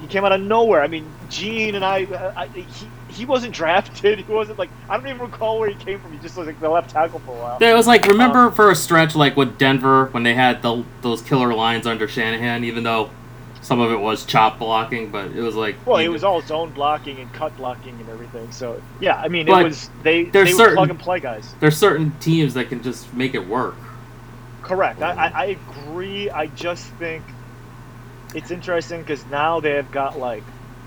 [0.00, 0.82] he came out of nowhere.
[0.82, 2.66] I mean, Gene and I, I, he
[3.08, 4.20] he wasn't drafted.
[4.20, 6.12] He wasn't like I don't even recall where he came from.
[6.12, 7.58] He just was like the left tackle for a while.
[7.62, 10.84] It was like remember Um, for a stretch like with Denver when they had the,
[11.02, 13.10] those killer lines under Shanahan, even though
[13.62, 16.70] some of it was chop blocking, but it was like Well, it was all zone
[16.70, 18.50] blocking and cut blocking and everything.
[18.52, 21.54] So yeah, I mean, it was they there's they were certain- plug and play guys.
[21.60, 23.74] there's certain teams that can just make it work.
[24.62, 25.02] Correct.
[25.02, 26.30] I, I, I agree.
[26.30, 27.24] I just think
[28.34, 30.42] it's interesting because now they have got like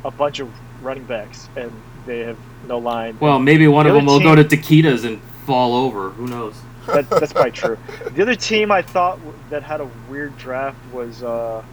[0.06, 0.50] a bunch of
[0.82, 1.72] running backs and
[2.06, 3.18] they have no line.
[3.20, 6.10] Well, maybe one The of them other will go to team- Taquitas and fall over.
[6.12, 6.56] Who knows?
[6.88, 7.78] that, that's probably true.
[8.12, 11.64] The other team I thought that had a weird draft was uh,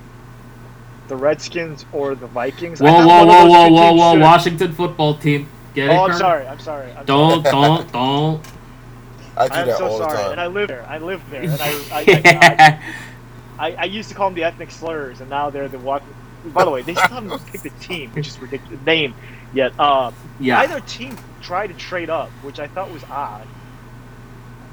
[1.09, 2.81] the Redskins or the Vikings.
[2.81, 4.13] I Whoa, whoa, whoa, whoa, whoa, whoa!
[4.15, 5.49] should- Washington football team.
[5.75, 5.93] Get it?
[5.93, 6.19] Oh, I'm Kurt?
[6.19, 6.47] sorry.
[6.47, 6.93] I'm sorry.
[6.93, 7.85] I'm Don't, sorry.
[7.85, 8.47] don't, don't.
[9.37, 10.55] I do I'm that so all sorry, the and I time.
[10.55, 10.87] live there.
[10.89, 12.05] I live there, and I, I, I,
[12.59, 12.95] I,
[13.61, 16.03] I, I used to call them the ethnic slurs, and now they're the walk.
[16.47, 19.15] By the way, they still haven't picked a team, which is ridiculous name
[19.53, 19.73] yet.
[19.79, 20.57] Uh, yeah.
[20.57, 23.47] Neither team tried to trade up, which I thought was odd.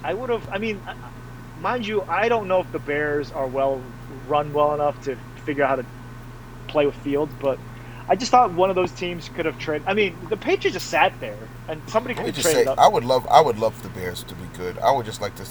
[0.03, 0.47] I would have.
[0.49, 0.81] I mean,
[1.59, 3.81] mind you, I don't know if the Bears are well
[4.27, 5.85] run well enough to figure out how to
[6.67, 7.59] play with Fields, but
[8.07, 9.87] I just thought one of those teams could have traded.
[9.87, 12.79] I mean, the Patriots just sat there, and somebody could have just say, up.
[12.79, 14.77] I would love, I would love the Bears to be good.
[14.79, 15.45] I would just like to.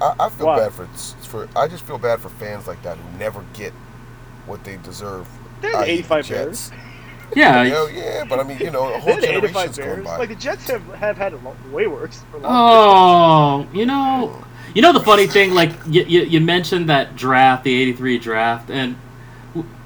[0.00, 0.58] S- I, I feel Why?
[0.60, 1.48] bad for for.
[1.56, 3.72] I just feel bad for fans like that who never get
[4.46, 5.28] what they deserve.
[5.60, 5.90] They're the i.e.
[5.90, 6.70] 85 Jets.
[7.34, 7.64] Yeah.
[7.64, 10.04] Hell yeah, but I mean, you know, a whole had eight to five generation's gone
[10.04, 10.16] by.
[10.18, 12.22] Like the Jets have, have had it lo- way worse.
[12.30, 12.52] For long.
[12.54, 17.64] Oh, you know, you know the funny thing, like you, you, you mentioned that draft,
[17.64, 19.05] the '83 draft, and w-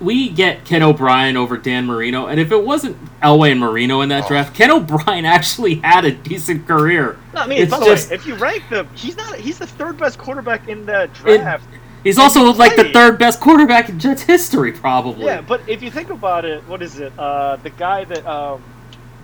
[0.01, 4.09] we get Ken O'Brien over Dan Marino, and if it wasn't Elway and Marino in
[4.09, 4.29] that Oh.
[4.29, 7.17] draft, Ken O'Brien actually had a decent career.
[7.35, 9.37] No, I mean, It's by the way, if you rank them, he's not.
[9.37, 11.65] He's the third best quarterback in the draft.
[12.03, 15.27] He's And also he like the third best quarterback in Jets history, probably.
[15.27, 17.13] yeah, but if you think about it, what is it?
[17.19, 18.63] Uh, the guy that um,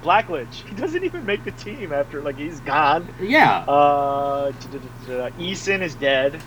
[0.02, 3.08] Blackledge, he doesn't even make the team after like he's gone.
[3.20, 3.60] Yeah.
[3.66, 4.52] Uh,
[5.38, 6.40] Eason is dead.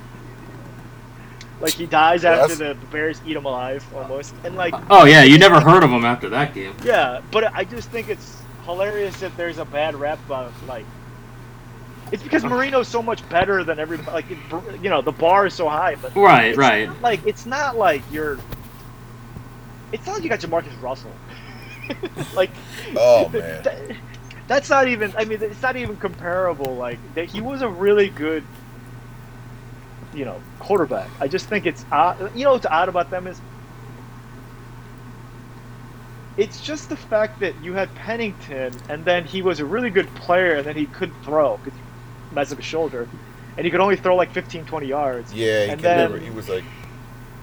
[1.62, 4.34] Like he dies Well, after the Bears eat him alive, almost.
[4.44, 6.74] And like, Oh yeah, you never heard of him after that game.
[6.84, 10.86] yeah, but I just think it's hilarious that there's a bad rap about like.
[12.12, 14.10] It's because Marino's so much better than everybody.
[14.12, 14.38] Like, it,
[14.82, 16.88] you know, the bar is so high, but Right, it's right.
[16.88, 18.40] not like it's not like you're.
[19.92, 21.12] It's not like you got Jamarcus Russell.
[22.36, 22.52] like,
[22.96, 23.64] Oh, man.
[23.64, 23.96] that-
[24.48, 25.14] that's not even.
[25.16, 26.76] I mean, it's not even comparable.
[26.76, 28.44] Like, that he was a really good,
[30.14, 31.10] you know, quarterback.
[31.20, 32.36] I just think it's odd.
[32.36, 33.40] You know what's odd about them is.
[36.38, 40.08] It's just the fact that you had Pennington, and then he was a really good
[40.16, 43.10] player, and then he couldn't throw because he messed up his shoulder,
[43.58, 45.34] and he could only throw like 15, 20 yards.
[45.34, 46.18] Yeah, he And could then- never.
[46.18, 46.64] He was like,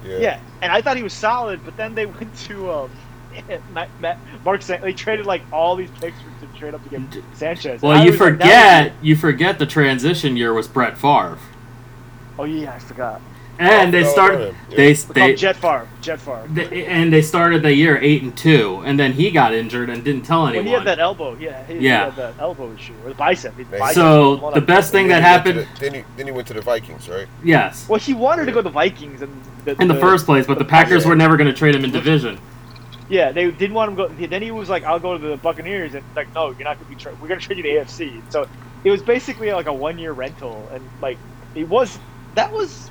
[0.03, 0.17] yeah.
[0.17, 2.91] Yeah, and I thought he was solid, but then they went to um,
[3.73, 4.63] Matt, Matt, Mark.
[4.63, 7.83] San- they traded like all these picks to trade up to get Sanchez.
[7.83, 11.39] Well, you was like, that forget you forget the transition year was Brett Favre, was-
[12.39, 13.21] oh yeah, I forgot.
[13.59, 14.75] and oh, they Oh, started yeah.
[14.77, 15.87] they We call they, Jet Favre.
[16.01, 16.45] Jet Favre.
[16.51, 20.03] they and they started the year eight and two, and then he got injured and
[20.03, 20.67] didn't tell When anyone.
[20.67, 21.79] he had that elbow, yeah, he, Yeah.
[21.79, 23.55] he had that elbow issue or the bicep.
[23.57, 25.93] his bicep So, was one the best thing that he went to happened- the- then
[25.95, 27.27] he then he went to the Vikings, right?
[27.43, 29.31] yes, Well, he wanted to go to the Vikings and
[29.65, 31.09] the, in the first place, but the Packers Yeah.
[31.09, 32.37] were never going to trade him in division.
[33.09, 34.27] Yeah, they didn't want him to go.
[34.27, 36.85] Then he was like, "I'll go to the Buccaneers," and like, "No, you're not going
[36.89, 36.95] to be.
[37.01, 38.45] Tra- we're going to trade you to AFC." So
[38.83, 41.17] it was basically like a one year rental, and like
[41.55, 41.97] it was
[42.37, 42.89] that was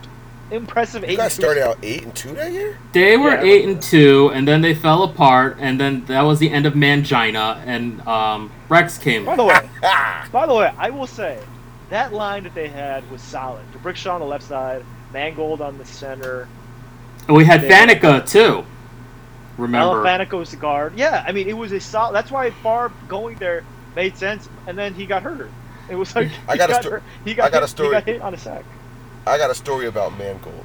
[0.51, 1.03] impressive.
[1.03, 2.79] You eight guys started out eight and two that year.
[2.93, 3.83] They were Yeah, eight and that.
[3.83, 8.01] two, and then they fell apart, and then that was the end of Mangina, and
[8.07, 9.25] um, Rex came.
[9.25, 9.59] By the way,
[10.33, 11.39] by the way, I will say
[11.91, 13.65] that line that they had was solid.
[13.83, 16.49] Brickshaw on the left side, Mangold on the center,
[17.29, 17.87] And we had Yeah.
[17.87, 18.65] Faneca too.
[19.57, 20.07] Remember?
[20.07, 20.93] Alan Faneca was the guard.
[20.97, 22.13] Yeah, I mean it was a solid.
[22.15, 25.51] That's why Favre going there made sense, and then he got hurt.
[25.89, 27.71] It was like I he got a sto- hurt- he got I got a hit-
[27.71, 27.89] story.
[27.89, 28.65] He got hit on a sack.
[29.27, 30.65] I got a story about Mangold.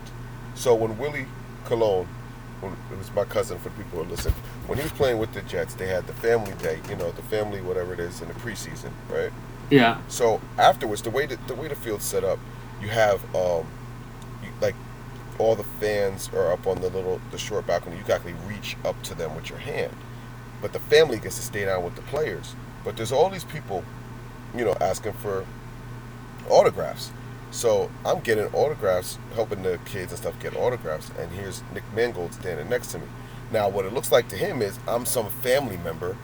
[0.54, 1.26] So when Willie
[1.66, 2.08] Colon,
[2.62, 4.32] was my cousin for the people who listen,
[4.68, 7.24] when he was playing with the Jets, they had the family day, you know, the
[7.24, 9.32] family whatever it is in the preseason, right?
[9.72, 10.00] Yeah.
[10.08, 12.38] So afterwards, the way that the way the field's set up,
[12.82, 13.66] you have um,
[14.44, 14.76] you, like
[15.40, 17.98] all the fans are up on the little the short balcony.
[17.98, 19.96] You can actually reach up to them with your hand,
[20.62, 22.54] but the family gets to stay down with the players.
[22.84, 23.84] But there's all these people,
[24.56, 25.46] you know, asking for
[26.50, 27.12] autographs.
[27.52, 32.34] So I'm getting autographs, helping the kids and stuff get autographs, and here's Nick Mangold
[32.34, 33.06] standing next to me.
[33.52, 36.16] Now, what it looks like to him is I'm some family member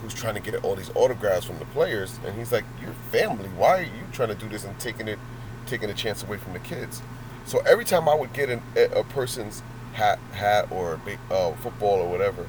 [0.00, 3.48] who's trying to get all these autographs from the players, and he's like, "You're family.
[3.56, 5.18] Why are you trying to do this and taking it,
[5.66, 7.02] taking a chance away from the kids?"
[7.44, 9.62] So every time I would get an, a, a person's
[9.94, 12.46] hat, hat or uh, football or whatever,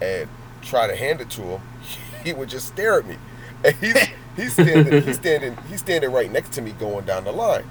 [0.00, 0.28] and
[0.62, 1.60] try to hand it to him,
[2.24, 3.18] he would just stare at me,
[3.62, 7.32] and he's he's standing he's standing he's standing right next to me going down the
[7.32, 7.64] line.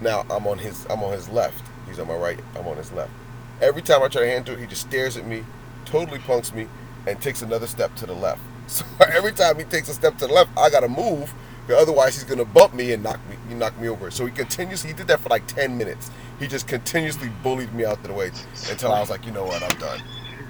[0.00, 1.70] Now I'm on his I'm on his left.
[1.86, 2.40] He's on my right.
[2.56, 3.12] I'm on his left.
[3.60, 5.46] Every time I try to hand it to him, he just stares at me,
[5.84, 6.68] totally punks me,
[7.06, 8.42] and takes another step to the left.
[8.66, 11.34] So every time he takes a step to the left, I gotta move,
[11.66, 14.10] because otherwise he's gonna bump me and knock me he knock me over.
[14.10, 16.10] So he continuously he did that for like ten minutes.
[16.38, 18.32] He just continuously bullied me out of the way
[18.68, 20.02] until I was like, you know what, I'm done.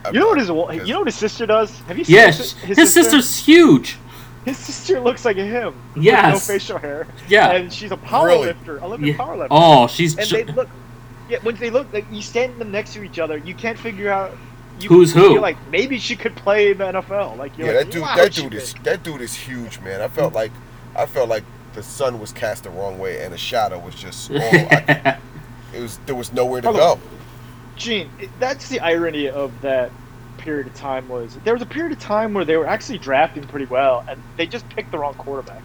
[0.05, 0.49] I'm You know what done." his
[0.87, 1.83] you know what his sister does?
[1.83, 2.39] Have you seen Yes.
[2.39, 3.99] his, His, sister's huge.
[4.51, 5.75] His sister looks like him.
[5.95, 6.33] with Yes.
[6.49, 7.07] no facial hair.
[7.29, 7.53] Yeah.
[7.53, 8.47] and she's a power Really?
[8.49, 9.17] lifter, Olympic Yeah.
[9.17, 9.49] power lifter.
[9.51, 10.69] Oh, she's and ju- they look.
[11.31, 14.11] Yeah, when they look, like you stand them next to each other, you can't figure
[14.13, 14.37] out.
[14.81, 15.33] You, Who's who?
[15.33, 17.37] You're like maybe she could play in the NFL.
[17.39, 18.85] Like you're Yeah, like, that dude, wow, that dude is could.
[18.85, 20.01] that dude is huge, man.
[20.03, 20.51] I felt like,
[20.97, 24.31] I felt like the sun was cast the wrong way, and the shadow was just,
[24.35, 25.17] oh, I,
[25.73, 26.93] it was there was nowhere to Hold go.
[26.93, 27.01] on.
[27.77, 29.91] Gene, that's the irony of that
[30.45, 31.09] period of time.
[31.09, 34.23] Was there was a period of time where they were actually drafting pretty well, and
[34.37, 35.63] they just picked the wrong quarterback.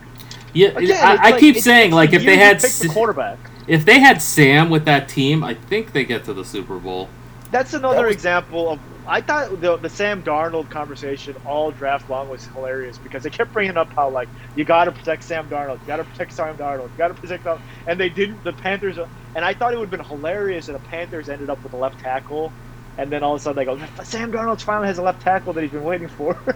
[0.53, 3.37] yeah, Again, I, I like- keep it's- saying it's like if they had the quarterback.
[3.67, 7.09] if they had Sam with that team, I think they get to the Super Bowl.
[7.51, 8.79] That's another was- example of.
[9.07, 13.51] I thought the, the Sam Darnold conversation all draft long was hilarious because they kept
[13.51, 16.55] bringing up how like you got to protect Sam Darnold, you got to protect Sam
[16.57, 18.43] Darnold, you got to protect them, and they didn't.
[18.43, 18.99] The Panthers,
[19.35, 21.77] and I thought it would have been hilarious if the Panthers ended up with a
[21.77, 22.53] left tackle
[22.97, 25.53] and then all of a sudden they go, Sam Darnold finally has a left tackle
[25.53, 26.37] that he's been waiting for.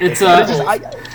[0.00, 0.74] It's But uh, it's just- I-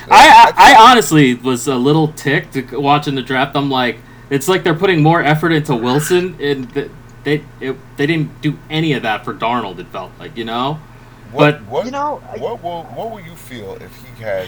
[0.09, 3.55] I, I I honestly was a little ticked watching the draft.
[3.55, 3.97] I'm like,
[4.29, 6.91] it's like they're putting more effort into Wilson, and th-
[7.23, 9.79] they it, they didn't do any of that for Darnold.
[9.79, 10.79] It felt like you know.
[11.31, 14.47] What, But- what, you know, I- what will what will you feel if he has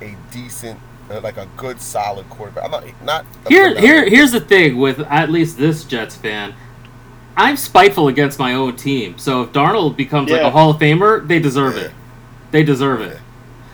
[0.00, 2.64] a decent, uh, like a good, solid quarterback?
[2.64, 6.54] I'm not not Here, here, here's the thing with at least this Jets fan.
[7.36, 11.26] I'm spiteful against my own team, so if Darnold becomes like a Hall of Famer,
[11.26, 11.84] they deserve Yeah.
[11.84, 11.90] it.
[12.52, 13.18] They deserve it.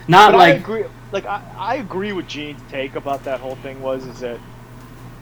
[0.08, 0.84] Not but I like agree.
[1.12, 4.38] Like I, I agree with Gene's take about that whole thing was is that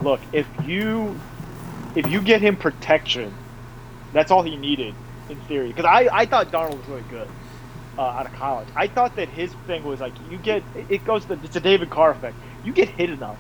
[0.01, 1.19] look if you
[1.97, 3.33] if you get him protection,
[4.13, 4.95] that's all he needed
[5.29, 5.69] in theory.
[5.69, 7.29] Because I, I thought Darnold was really good
[7.99, 8.69] uh, out of college.
[8.77, 11.91] I thought that his thing was like you get it goes to it's a David
[11.91, 12.37] Carr effect.
[12.65, 13.37] You get hit enough,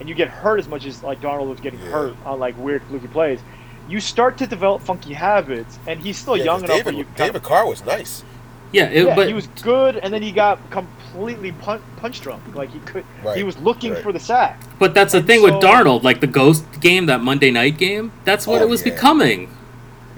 [0.00, 1.86] and you get hurt as much as like Darnold was getting Yeah.
[1.90, 3.40] hurt on like weird fluky plays.
[3.88, 6.84] You start to develop funky habits, and he's still Yeah, young 'cause enough.
[6.84, 8.24] David, you David Carr was nice.
[8.72, 12.42] yeah, it, yeah, but he was good, and then he got completely punch, punch drunk.
[12.54, 14.02] Like he could, Right, he was looking right.
[14.02, 14.60] for the sack.
[14.78, 17.78] but that's the and thing with so- Darnold, like the ghost game, that Monday night
[17.78, 18.12] game.
[18.24, 18.92] That's what Oh, it was yeah.
[18.92, 19.48] becoming.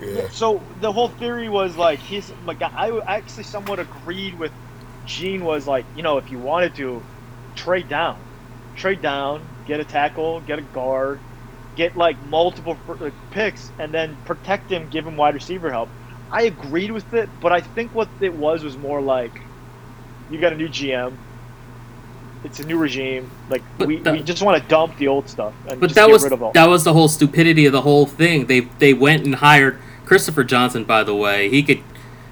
[0.01, 0.23] Yeah.
[0.31, 4.53] So the whole theory was like he's like I actually somewhat agreed with
[5.07, 7.03] Gene was like you know if you wanted to
[7.57, 8.17] trade down,
[8.77, 11.19] trade down, get a tackle, get a guard,
[11.79, 12.77] get like multiple
[13.31, 15.89] picks, and then protect him, give him wide receiver help.
[16.31, 19.41] I agreed with it, but I think what it was was more like
[20.31, 21.17] you got a new GM.
[22.45, 23.31] It's a new regime.
[23.49, 26.13] Like But we, we just want to dump the old stuff and But that get
[26.13, 26.53] was rid of all.
[26.53, 28.47] that was the whole stupidity of the whole thing.
[28.47, 30.85] They they went and hired Christopher Johnson.
[30.85, 31.83] By the way, he could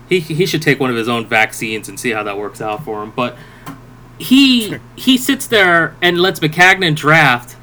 [0.08, 2.84] he he should take one of his own vaccines and see how that works out
[2.84, 3.12] for him.
[3.14, 3.36] But
[4.18, 7.56] he he sits there and lets Maccagnan draft,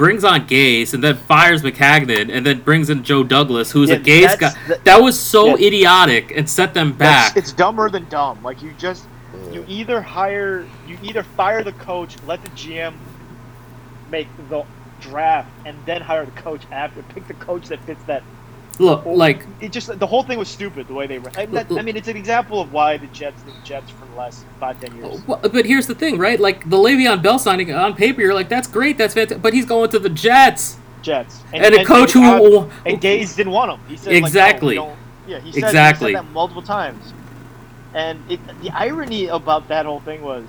[0.00, 3.96] brings on Gase, and then fires Maccagnan, and then brings in Joe Douglas, who's Yeah,
[3.96, 4.48] a Gase guy.
[4.48, 5.66] that's- that- That was so yeah.
[5.66, 7.36] idiotic and set them back.
[7.36, 8.38] It's dumber than dumb.
[8.42, 9.04] Like you just
[9.52, 12.94] you either hire you either fire the coach, let the GM
[14.10, 14.62] make the
[15.02, 17.02] draft, and then hire the coach after.
[17.14, 18.22] Pick the coach that fits that.
[18.80, 21.18] Look, like It just the whole thing was stupid the way they.
[21.18, 21.34] ran.
[21.36, 24.06] I, mean, that, I mean, it's an example of why the Jets, the Jets for
[24.06, 25.20] the last five ten years.
[25.26, 26.40] Well, but here's the thing, right?
[26.40, 29.42] Like the Le'Veon Bell signing on paper, you're like, that's great, that's fantastic.
[29.42, 33.52] But he's going to the Jets, Jets and, a coach who, uh, and Gase didn't
[33.52, 33.80] want him.
[33.86, 34.74] He said like, no, Exactly.
[35.26, 36.12] yeah, he said, Exactly.
[36.12, 37.12] He said that multiple times.
[37.92, 40.44] And it, the irony about that whole thing was,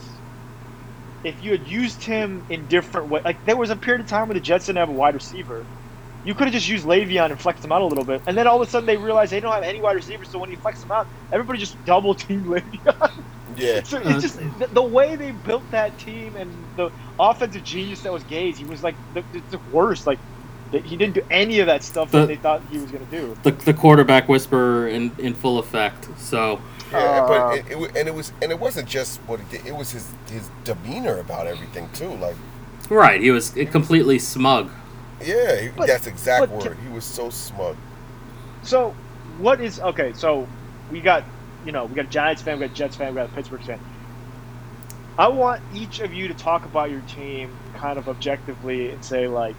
[1.26, 4.30] if you had used him in different ways, like there was a period of time
[4.30, 5.66] where the Jets didn't have a wide receiver.
[6.24, 8.46] You could have just used Le'Veon and flexed him out a little bit, and then
[8.48, 10.28] all of a sudden they realize they don't have any wide receivers.
[10.30, 13.12] So when you flex them out, everybody just double teamed Le'Veon.
[13.58, 13.82] Yeah.
[13.86, 18.02] So Uh, it's just the, the way they built that team and the offensive genius
[18.02, 18.56] that was Gase.
[18.56, 20.08] He was like the, the, the worst.
[20.08, 20.20] Like
[20.72, 23.06] the, he didn't do any of that stuff The- that they thought he was going
[23.06, 23.38] to do.
[23.44, 26.08] the, the quarterback whisperer in, in full effect.
[26.18, 29.58] So Yeah, Uh, but it, it, and it was and it wasn't just what he
[29.58, 29.66] did.
[29.68, 32.10] It was his his demeanor about everything too.
[32.16, 32.36] Like,
[32.90, 34.70] right, he was completely smug.
[35.24, 36.78] Yeah, he, But- that's exact but- word.
[36.86, 37.76] He was so smug.
[38.64, 38.96] So
[39.40, 40.14] what is okay?
[40.14, 40.48] So
[40.92, 41.24] we got
[41.66, 43.34] you know we got a Giants fan, we got a Jets fan, we got a
[43.34, 43.80] Pittsburgh fan.
[45.18, 49.28] I want each of you to talk about your team kind of objectively and say
[49.28, 49.56] like,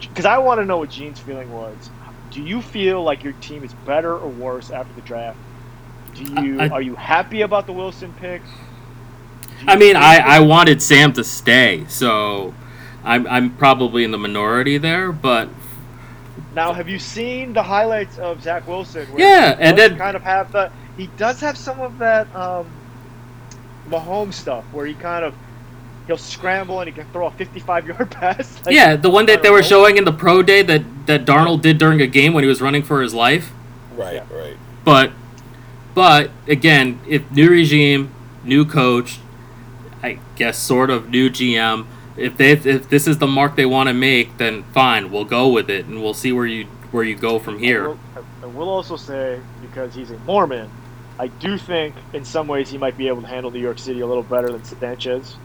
[0.00, 1.90] because I want to know what Gene's feeling was.
[2.30, 5.38] Do you feel like your team is better or worse after the draft?
[6.14, 8.42] Do you I- are you happy about the Wilson pick?
[9.66, 12.54] I mean, I, I wanted Sam to stay, so
[13.04, 15.48] I'm, I'm probably in the minority there, but
[16.54, 19.06] Now, have you seen the highlights of Zach Wilson?
[19.12, 21.98] where Yeah, he and does then- kind of have the he does have some of
[21.98, 22.66] that um,
[23.88, 25.34] Mahomes stuff where he kind of
[26.06, 28.64] he'll scramble and he can throw a 55 yard pass.
[28.66, 31.62] Like, yeah, the one that they were showing in the pro day that, that Darnold
[31.62, 33.52] did during a game when he was running for his life.
[33.96, 34.24] Right, Yeah.
[34.30, 34.56] right.
[34.84, 35.12] But,
[35.94, 38.10] but again, if new regime,
[38.44, 39.20] new coach,
[40.02, 41.86] I guess sort of new GM.
[42.20, 45.48] If they if this is the mark they want to make, then fine, we'll go
[45.48, 47.88] with it, and we'll see where you where you go from I here.
[47.88, 47.98] will,
[48.42, 50.70] I will also say because he's a Mormon,
[51.18, 54.00] I do think in some ways he might be able to handle New York City
[54.00, 55.36] a little better than Sanchez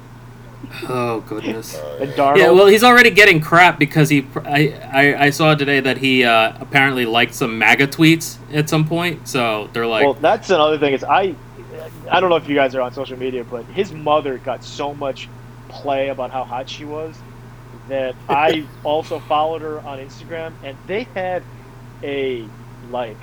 [0.89, 1.79] Oh goodness.
[1.99, 2.15] And yeah.
[2.15, 2.37] Darnold.
[2.37, 4.27] Yeah, well, he's already getting crap because he.
[4.43, 8.85] I, I, I saw today that he uh, apparently liked some MAGA tweets at some
[8.85, 9.27] point.
[9.27, 10.93] So they're like, well, that's another thing.
[10.93, 11.35] Is I,
[12.11, 14.93] I don't know if you guys are on social media, but his mother got so
[14.93, 15.29] much
[15.81, 17.15] play about how hot she was
[17.87, 21.43] that I also followed her on Instagram, and they had
[22.03, 22.49] a
[22.89, 23.17] like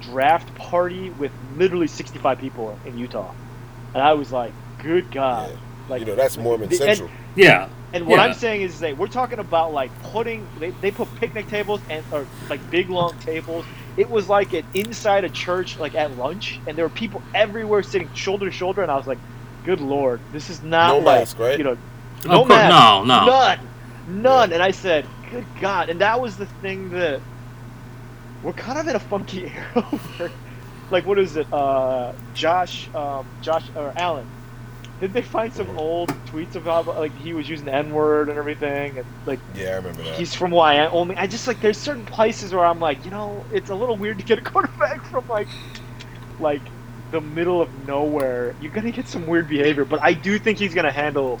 [0.00, 3.32] draft party with literally 65 people in Utah,
[3.94, 5.50] and I was like, good God.
[5.50, 5.56] Yeah.
[5.88, 7.10] Like, you know, that's Mormon the- Central.
[7.34, 8.24] yeah, and what Yeah.
[8.24, 12.04] I'm saying is that we're talking about like putting they, they put picnic tables and
[12.12, 13.64] or like big long tables
[13.96, 17.82] it was like an inside a church, like at lunch, and there were people everywhere
[17.82, 19.18] sitting shoulder to shoulder, and I was like,
[19.66, 21.58] "Good lord, this is not No like mask, right?
[21.58, 21.76] you know,
[22.24, 23.26] no course- mask, no, no.
[23.26, 23.58] none,
[24.22, 27.20] none." And I said, "Good God!" And that was the thing that
[28.42, 29.82] we're kind of in a funky era.
[29.82, 30.30] Where,
[30.90, 31.46] like, what is it?
[31.52, 34.26] Uh, Josh, um, Josh or Alan?
[35.00, 38.38] Did they find some old tweets about like he was using the N word and
[38.38, 40.14] everything, and like Yeah, I remember that.
[40.18, 40.90] he's from Wyoming.
[40.90, 43.96] Only I just like there's certain places where I'm like, you know, it's a little
[43.96, 45.48] weird to get a quarterback from like,
[46.40, 46.62] like
[47.10, 48.54] the middle of nowhere.
[48.60, 51.40] You're gonna get some weird behavior, but I do think he's gonna handle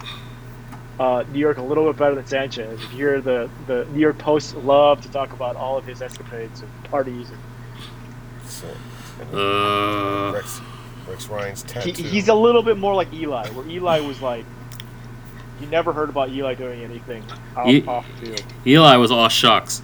[1.00, 2.80] uh, New York a little bit better than Sanchez.
[2.82, 6.00] If you hear the the New York Post love to talk about all of his
[6.02, 7.38] escapades and parties, and
[8.48, 8.66] So,
[9.36, 10.60] Uh, Rex,
[11.08, 12.02] Rex Ryan's he, tattoo.
[12.02, 14.44] he's a little bit more like Eli, where Eli was like.
[15.58, 17.24] You never heard about Eli doing anything
[17.56, 18.44] off, Ye- off field.
[18.66, 19.80] Eli was all shucks.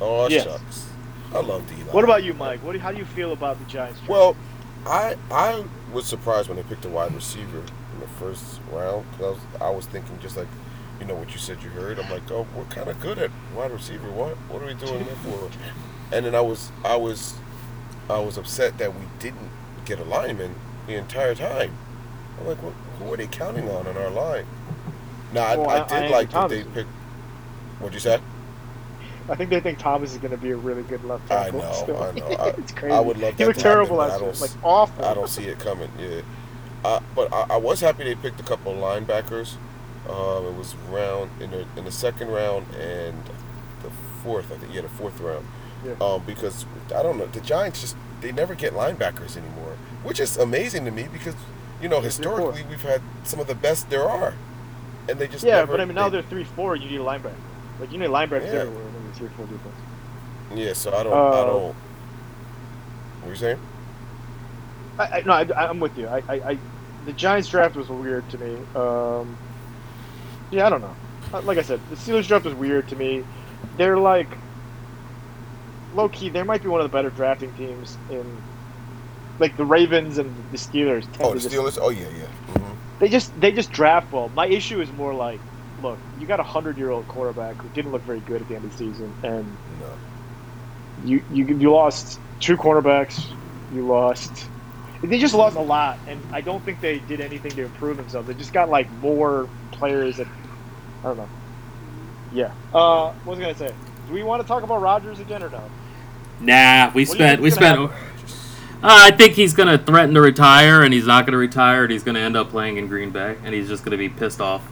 [0.00, 0.44] oh Yes.
[0.44, 0.86] shucks.
[1.34, 1.90] I love Eli.
[1.90, 2.60] What about you, Mike?
[2.62, 3.98] What do, how do you feel about the Giants?
[3.98, 4.08] draft?
[4.08, 4.36] Well,
[4.86, 9.04] I I was surprised when they picked a wide receiver in the first round.
[9.18, 10.48] 'cause I was I was thinking just like,
[11.00, 11.98] you know what you said you heard.
[11.98, 14.10] I'm like, oh, we're kind of good at wide receiver.
[14.10, 15.50] What what are we doing that for?
[16.12, 17.34] And then I was I was
[18.08, 19.50] I was upset that we didn't
[19.84, 20.56] get a lineman
[20.88, 21.72] the entire time.
[22.40, 24.44] I'm like, what, who are they counting on in our line?
[25.32, 26.88] No, I, Well, I I- did I like that they picked.
[27.78, 28.18] What'd you say?
[29.28, 31.60] I think they think Thomas is going to be a really good left tackle.
[31.62, 32.02] I know, still.
[32.02, 32.26] I know.
[32.26, 32.94] I- it's crazy.
[32.94, 35.04] I would love He looked terrible last year, like awful.
[35.04, 35.90] I don't see it coming.
[35.98, 36.22] Yeah,
[36.84, 39.54] uh, but I, I was happy they picked a couple of linebackers.
[40.08, 43.16] Um, it was round in the in the second round and
[43.82, 43.90] the
[44.24, 44.50] fourth.
[44.50, 45.46] I think yeah, the fourth round.
[45.84, 45.92] Yeah.
[46.00, 50.36] Um, because I don't know, the Giants just they never get linebackers anymore, which is
[50.36, 51.34] amazing to me because
[51.80, 52.38] you know Yes, they're poor.
[52.52, 54.34] historically we've had some of the best there are,
[55.08, 56.76] and they just yeah, never, but I mean now they- they're three four.
[56.76, 57.32] You need a linebacker.
[57.78, 58.60] Like you need linebackers Yeah.
[58.60, 58.84] everywhere
[59.20, 59.74] three four defense.
[60.54, 60.72] yeah.
[60.72, 61.74] So I don't Uh, I don't.
[63.22, 63.58] What you saying?
[64.98, 66.08] I, I no, I, I'm with you.
[66.08, 66.58] I, I, I,
[67.06, 68.56] the Giants draft was weird to me.
[68.74, 69.36] Um,
[70.50, 70.96] yeah, I don't know.
[71.32, 73.24] Uh, Like I said, the Steelers draft was weird to me.
[73.76, 74.28] They're like
[75.94, 76.28] low key.
[76.30, 78.24] They might be one of the better drafting teams in.
[79.38, 81.06] Like the Ravens and the Steelers.
[81.20, 81.78] Oh, the just- Steelers.
[81.80, 82.26] Oh yeah, yeah.
[82.54, 84.30] hmm They just they just draft well.
[84.34, 85.40] My issue is more like,
[85.82, 88.56] look, you got a hundred year old quarterback who didn't look very good at the
[88.56, 89.44] end of the season, and
[89.80, 89.86] No.
[91.04, 93.24] you you you lost two cornerbacks.
[93.72, 94.46] You lost.
[95.02, 98.28] They just lost a lot, and I don't think they did anything to improve themselves.
[98.28, 100.26] They just got like more players that
[101.00, 101.28] I don't know.
[102.32, 102.52] Yeah.
[102.74, 103.74] Uh, what was I gonna say?
[104.06, 105.62] Do we want to talk about Rodgers again or no?
[106.40, 107.78] Nah, we What spent we spent.
[107.80, 107.90] Uh,
[108.82, 112.18] I think he's gonna threaten to retire, and he's not gonna retire, and he's gonna
[112.20, 114.62] end up playing in Green Bay, and he's just gonna be pissed off.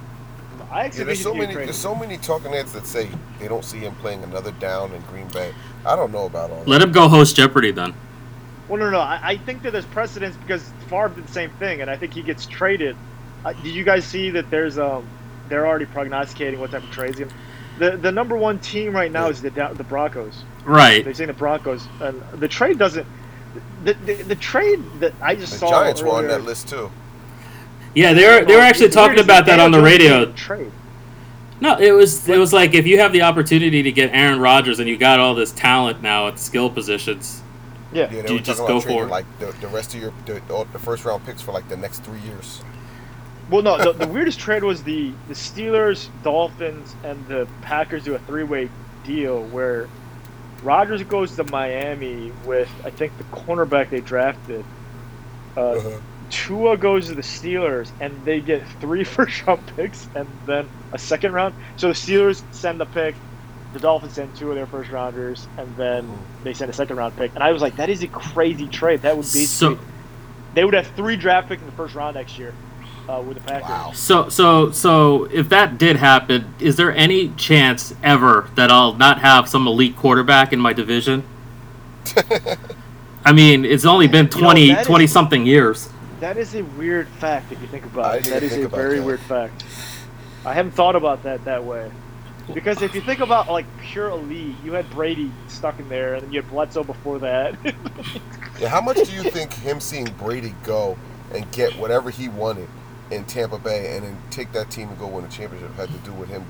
[0.70, 1.54] I Yeah, there's so many.
[1.54, 1.64] many.
[1.66, 5.00] There's so many talking heads that say they don't see him playing another down in
[5.02, 5.54] Green Bay.
[5.87, 6.68] I don't know about all that.
[6.68, 7.94] Let him go host Jeopardy then.
[8.68, 9.00] Well, no, no, no.
[9.00, 12.12] I, I think that there's precedence because Favre did the same thing, and I think
[12.12, 12.96] he gets traded.
[13.44, 15.07] Uh, did you guys see that there's um
[15.48, 17.18] they're already prognosticating what type of trades?
[17.18, 17.31] Gonna,
[17.78, 20.44] the the number one team right now is the Da- the Broncos.
[20.64, 21.02] Right.
[21.02, 23.07] They're saying the Broncos, and the trade doesn't.
[23.85, 26.90] The, the, the trade that I just The saw Giants were on that list too.
[27.98, 30.30] Yeah, they were they were actually talking about that on the radio.
[30.32, 30.70] Trade.
[31.61, 34.78] No, it was it was like if you have the opportunity to get Aaron Rodgers
[34.78, 37.42] and you got all this talent now at skill positions.
[37.92, 38.02] Yeah.
[38.02, 39.08] Yeah, they you were just about go for it?
[39.08, 40.40] like the, the rest of your the,
[40.72, 42.62] the first round picks for like the next three years.
[43.50, 48.14] Well, no, the, the weirdest trade was the the Steelers, Dolphins, and the Packers do
[48.14, 48.70] a three way
[49.04, 49.88] deal where
[50.62, 54.64] Rodgers goes to Miami with I think the cornerback they drafted.
[55.56, 55.98] Uh, Uh-huh.
[56.30, 60.98] Tua goes to the Steelers, and they get three first round picks and then a
[60.98, 61.54] second round.
[61.76, 63.14] So the Steelers send the pick,
[63.72, 66.10] the Dolphins send two of their first rounders, and then
[66.44, 67.34] they send a second round pick.
[67.34, 69.02] And I was like, that is a crazy trade.
[69.02, 69.78] That would be So
[70.54, 72.54] they would have three draft picks in the first round next year
[73.08, 73.68] uh, with the Packers.
[73.68, 73.92] Wow.
[73.92, 79.20] so so so if that did happen, is there any chance ever that I'll not
[79.20, 81.24] have some elite quarterback in my division?
[83.24, 85.88] I mean, it's only been 20, that is- 20 something years.
[86.20, 88.24] That is a weird fact if you think about it.
[88.24, 89.04] That is a very that.
[89.04, 89.64] weird fact.
[90.44, 91.90] I haven't thought about that that way.
[92.54, 96.25] Because if you think about like pure elite, you had Brady stuck in there, and
[96.25, 97.56] then you had Bledsoe before that.
[98.60, 100.98] Yeah, how much do you think him seeing Brady go
[101.33, 102.69] and get whatever he wanted
[103.10, 105.98] in Tampa Bay and then take that team and go win a championship had to
[105.98, 106.44] do with him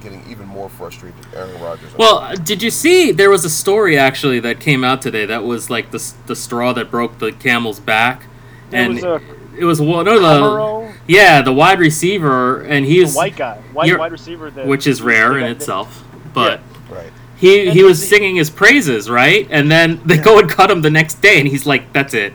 [0.00, 1.94] getting even more frustrated, Aaron Rodgers?
[1.98, 5.68] Well, did you see there was a story actually that came out today that was
[5.68, 8.24] like the the straw that broke the camel's back,
[8.70, 9.20] There and was a
[9.58, 14.12] it was one of the yeah the wide receiver, and he's white guy, white wide
[14.12, 16.60] receiver, that which is rare in itself, but
[16.90, 17.10] right.
[17.36, 19.46] he And he was the- singing his praises, right?
[19.50, 20.22] And then they Yeah.
[20.22, 22.32] go and cut him the next day, and he's like, "That's it."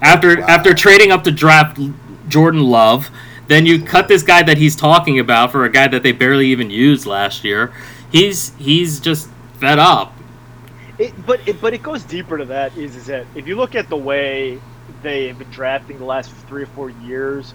[0.00, 0.46] After Wow.
[0.48, 1.78] after trading up to draft
[2.28, 3.10] Jordan Love,
[3.48, 6.46] then you cut this guy that he's talking about for a guy that they barely
[6.48, 7.72] even used last year.
[8.10, 9.28] He's he's just
[9.58, 10.14] fed up.
[10.98, 12.76] It, but it, but it goes deeper to that.
[12.76, 14.58] Is is that if you look at the way
[15.02, 17.54] they have been drafting the last three or four years,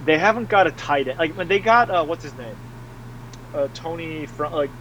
[0.00, 1.18] they haven't got a tight end.
[1.18, 2.56] Like when they got uh, what's his name,
[3.54, 4.72] uh, Tony from like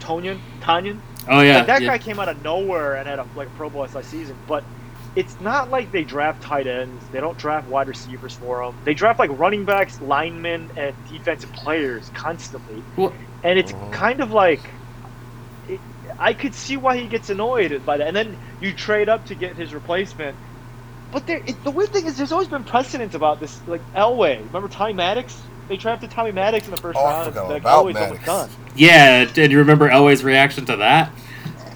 [0.00, 1.02] Tonyan Tanyan.
[1.26, 1.88] Oh yeah, like that yeah.
[1.88, 4.42] guy came out of nowhere and had a like Pro Bowl last season.
[4.46, 4.64] But
[5.14, 7.08] it's not like they draft tight ends.
[7.10, 8.80] They don't draft wide receivers for them.
[8.84, 12.82] They draft like running backs, linemen, and defensive players constantly.
[12.96, 13.92] Well- and it's Mhm.
[13.92, 14.73] kind of like it,
[16.18, 18.06] I could see why he gets annoyed by that.
[18.06, 20.36] And then you trade up to get his replacement.
[21.12, 23.60] But there, it, the weird thing is, there's always been precedence about this.
[23.66, 25.40] Like Elway, remember Tommy Maddox?
[25.68, 27.26] They drafted Tommy Maddox in the first Oh, I round.
[27.26, 28.24] forgot and like, about Elway's Maddox.
[28.26, 28.50] done.
[28.76, 29.24] yeah.
[29.24, 31.10] Did you remember Elway's reaction to that?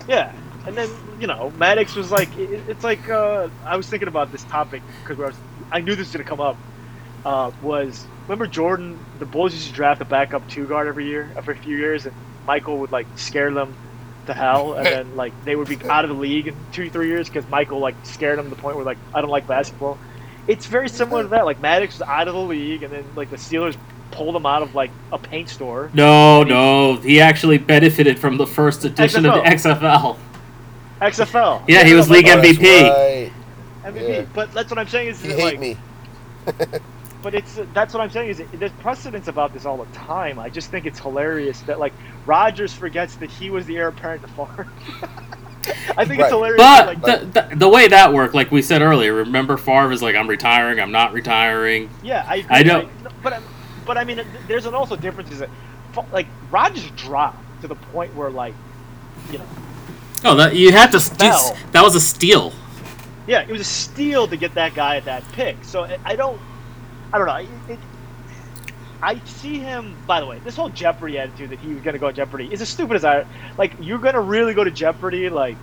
[0.09, 0.33] Yeah,
[0.67, 0.89] and then
[1.21, 4.83] you know Maddox was like, it, it's like uh, I was thinking about this topic
[5.07, 5.35] because
[5.73, 6.57] I I knew this was gonna come up.
[7.25, 8.99] Uh, was remember Jordan?
[9.19, 12.15] The Bulls used to draft a backup two guard every year, every few years, and
[12.47, 13.75] Michael would like scare them
[14.29, 17.09] to hell, and then like they would be out of the league in two three
[17.09, 19.99] years because Michael like scared them to the point where like I don't like basketball.
[20.47, 21.45] It's very similar to that.
[21.45, 23.77] Like Maddox was out of the league, and then like the Steelers
[24.11, 25.91] pulled him out of like a paint store.
[25.93, 26.97] No, no.
[26.97, 30.17] He actually benefited from the first edition of the XFL.
[31.01, 31.63] XFL.
[31.69, 32.63] Yeah, he was league Oh, MVP.
[32.89, 33.33] right.
[33.85, 34.09] MVP.
[34.09, 34.25] Yeah.
[34.35, 35.77] But that's what I'm saying is He that, hate like, me.
[37.23, 40.39] but it's that's what I'm saying is that there's precedence about this all the time.
[40.39, 41.93] I just think it's hilarious that like
[42.27, 44.67] Rodgers forgets that he was the heir apparent to Favre.
[45.97, 46.21] I think Right.
[46.21, 46.57] it's hilarious.
[46.59, 47.03] But that, like,
[47.35, 50.27] the, the, the way that worked, like we said earlier, remember Favre is like, I'm
[50.29, 51.91] retiring, I'm not retiring.
[52.03, 53.41] yeah, I, agree, I know- like, but I-
[53.85, 55.49] but I mean, there's an also difference is that
[56.13, 58.55] like Rodgers dropped to the point where like
[59.33, 59.47] you know
[60.25, 61.01] Oh, that you had to.
[61.01, 61.57] Fell.
[61.73, 62.53] That was a steal.
[63.27, 65.57] Yeah, it was a steal to get that guy at that pick.
[65.63, 66.39] So I- I don't,
[67.13, 67.37] I don't know.
[67.37, 67.79] It, it,
[69.01, 69.97] I see him.
[70.07, 72.53] By the way, this whole Jeopardy attitude that he was going to go to Jeopardy
[72.53, 73.25] is as stupid as I.
[73.57, 75.29] Like you're going to really go to Jeopardy?
[75.31, 75.57] Like,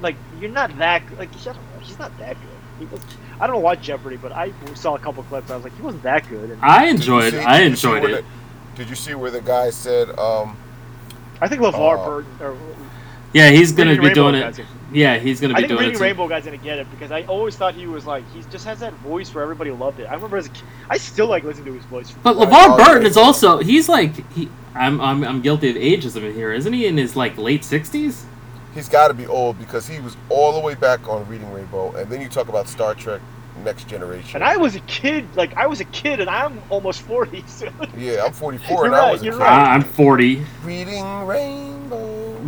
[0.00, 1.02] like you're not that.
[1.18, 2.48] Like he's not, he's not that good.
[2.80, 3.00] He was,
[3.38, 5.50] I don't know watch Jeopardy, but I saw a couple clips.
[5.50, 6.50] I was like, he wasn't that good.
[6.50, 7.32] And I enjoyed.
[7.32, 8.24] see- I did you see enjoyed it.
[8.24, 10.56] the- did you see where the guy said, um,
[11.40, 12.56] I think LeVar Uh, Burton or
[13.34, 14.60] Yeah, he's gonna be Rainbow doing it.
[14.90, 15.98] Guys- Yeah, he's gonna I be think doing Reading it.
[15.98, 16.02] soon.
[16.06, 18.80] Rainbow guy's gonna get it because I always thought he was like he just has
[18.80, 20.04] that voice where everybody loved it.
[20.10, 22.12] I remember as a kid, I still like listening to his voice.
[22.22, 23.08] But LeVar Burton yeah.
[23.08, 23.58] is also.
[23.58, 24.30] He's like.
[24.32, 25.24] He, I'm, I'm.
[25.24, 26.86] I'm guilty of ageism in here, isn't he?
[26.86, 28.24] In his like late sixties.
[28.74, 31.90] he's got to be old because he was all the way back on Reading Rainbow.
[31.96, 33.20] And then you talk about Star Trek
[33.64, 34.36] Next Generation.
[34.36, 37.42] And I was a kid, like I was a kid, and I'm almost forty.
[37.48, 37.68] So.
[37.98, 39.40] yeah, I'm 44 You're and right, I was a you're kid.
[39.40, 39.70] right.
[39.70, 40.46] Uh, I'm 40.
[40.64, 41.69] Reading Rainbow.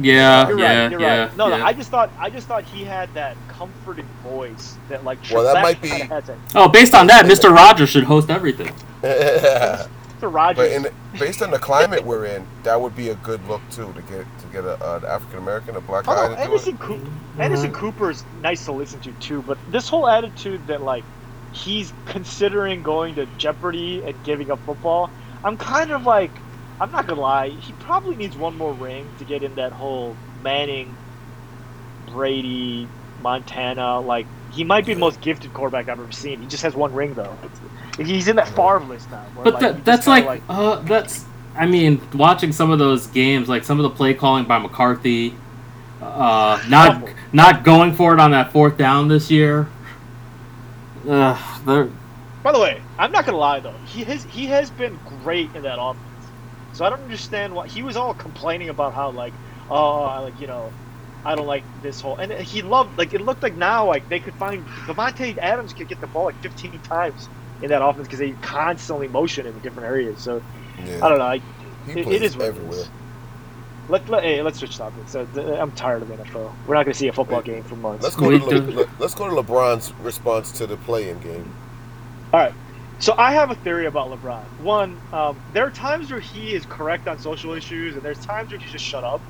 [0.00, 0.90] Yeah, You're yeah, right.
[0.90, 1.18] You're yeah.
[1.24, 1.36] right.
[1.36, 1.58] No, yeah.
[1.58, 1.64] no.
[1.64, 5.62] I just thought, I just thought he had that comforting voice that, like, Well, that
[5.62, 6.38] might be- kinda has that.
[6.54, 7.54] Oh, based on that, Mr.
[7.54, 8.72] Rogers should host everything.
[9.02, 9.88] Mr.
[10.22, 10.56] Rogers.
[10.56, 13.92] But in, based on the climate we're in, that would be a good look too
[13.92, 16.40] to get to get a, an African American, a black Oh, guy no, to do
[16.42, 16.76] Anderson.
[16.78, 17.72] Mm-hmm.
[17.74, 21.04] Cooper, is nice to listen to too, but this whole attitude that like
[21.52, 25.10] he's considering going to Jeopardy and giving up football,
[25.44, 26.30] I'm kind of like,
[26.82, 30.16] I'm not gonna lie, he probably needs one more ring to get in that whole
[30.42, 30.92] Manning,
[32.08, 32.88] Brady,
[33.22, 34.00] Montana.
[34.00, 36.40] Like he might be the most gifted quarterback I've ever seen.
[36.40, 37.38] He just has one ring though.
[37.96, 39.22] He's in that Favre list now.
[39.34, 41.24] where, But like, that, that's kinda, like, uh, that's.
[41.54, 45.36] I mean, watching some of those games, like some of the play calling by McCarthy,
[46.00, 47.10] uh, not Awful.
[47.32, 49.68] not going for it on that fourth down this year.
[51.08, 51.88] Uh, they're,
[52.42, 53.76] By the way, I'm not gonna lie though.
[53.86, 56.08] He has he has been great in that offense.
[56.72, 59.32] So I don't understand why he was all complaining about how like,
[59.70, 60.72] oh, I like you know,
[61.24, 62.16] I don't like this whole.
[62.16, 65.88] And he loved like it looked like now like they could find Davante Adams could
[65.88, 67.28] get the ball like 15 times
[67.62, 70.18] in that offense because they constantly motion in different areas.
[70.20, 70.42] So
[70.84, 71.24] Yeah, I don't know.
[71.26, 71.40] I,
[71.86, 72.78] he it- it plays is everywhere.
[72.80, 72.88] is.
[73.88, 75.12] let, let hey let's switch topics.
[75.12, 76.50] So th- I'm tired of NFL.
[76.66, 77.46] We're not gonna see a football Wait.
[77.46, 78.02] game for months.
[78.02, 81.52] Let's go to Le- Le- let's go to LeBron's response to the play-in game.
[82.32, 82.54] All right.
[83.02, 84.48] So I have a theory about LeBron.
[84.56, 88.52] One, um, there are times where he is correct on social issues, and there's times
[88.52, 89.24] where he just shut up.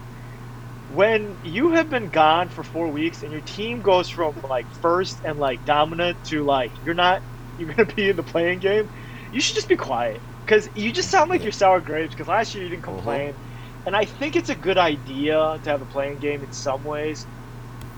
[0.89, 5.23] When you have been gone for four weeks and your team goes from like first
[5.25, 7.23] and like dominant to like you're not,
[7.59, 8.89] you're gonna be in the play-in game,
[9.33, 12.15] you should just be quiet because you just sound like you're sour grapes.
[12.15, 13.37] Because last year you didn't complain,
[13.87, 17.27] and I think it's a good idea to have a play-in game in some ways.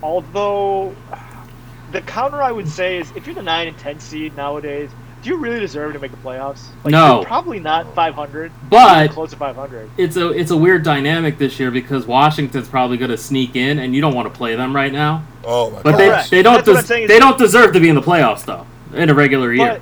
[0.03, 0.97] Although
[1.89, 4.95] the counter I would say is if you're the nine and ten seed nowadays,
[5.25, 6.67] do you really deserve to make the playoffs?
[6.83, 7.15] Like, No.
[7.17, 9.89] you're probably not 500, But close to 500.
[9.97, 13.79] it's a it's a weird dynamic this year because Washington's probably going to sneak in,
[13.79, 15.23] and you don't want to play them right now.
[15.43, 15.99] Oh my But god.
[15.99, 16.29] they, Correct.
[16.31, 18.01] they don't That's what I'm des- saying is- they don't deserve to be in the
[18.03, 19.67] playoffs though in a regular year.
[19.67, 19.81] But,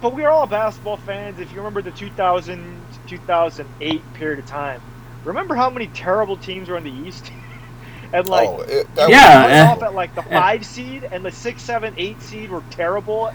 [0.00, 1.38] but we're all basketball fans.
[1.38, 4.80] If you remember the 2000 2008 period of time,
[5.24, 7.30] remember how many terrible teams were in the East?
[8.14, 9.66] and like, oh, it, that Yeah, was eh.
[9.70, 13.32] off at like the five seed and the six, seven, eight seed were terrible.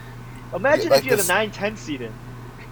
[0.55, 2.13] Imagine Yeah, like if you had this- the 9, 10 seed in.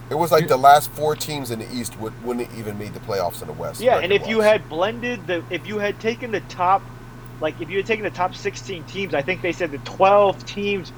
[0.10, 3.00] It was like the last four teams in the East would, wouldn't even made the
[3.00, 3.82] playoffs in the West.
[3.82, 6.84] Yeah, and if you had blended the, if you had taken the top,
[7.42, 10.46] like if you had taken the top 16 teams, I think they said the 12
[10.46, 10.92] teams,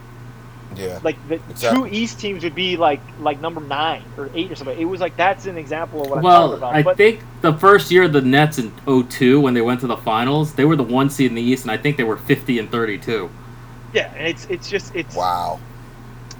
[0.75, 1.89] yeah, like the Exactly.
[1.89, 4.77] two East teams would be like like number nine or eight or something.
[4.77, 6.75] It was like that's an example of what I'm talking about.
[6.75, 9.87] I but think the first year of the Nets in 02 when they went to
[9.87, 12.17] the finals, they were the one seed in the East, and I think they were
[12.17, 13.29] 50 and 32.
[13.93, 15.59] yeah, and it's it's just it's wow.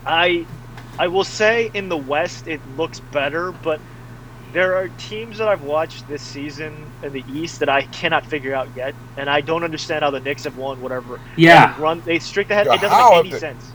[0.07, 0.45] I
[0.97, 3.79] I will say in the West it looks better, but
[4.53, 8.55] there are teams that I've watched this season in the East that I cannot figure
[8.55, 11.19] out yet, and I don't understand how the Knicks have won whatever.
[11.35, 11.73] Yeah.
[11.75, 12.65] They run they streak ahead.
[12.67, 13.71] Yeah, it doesn't how make any they- sense.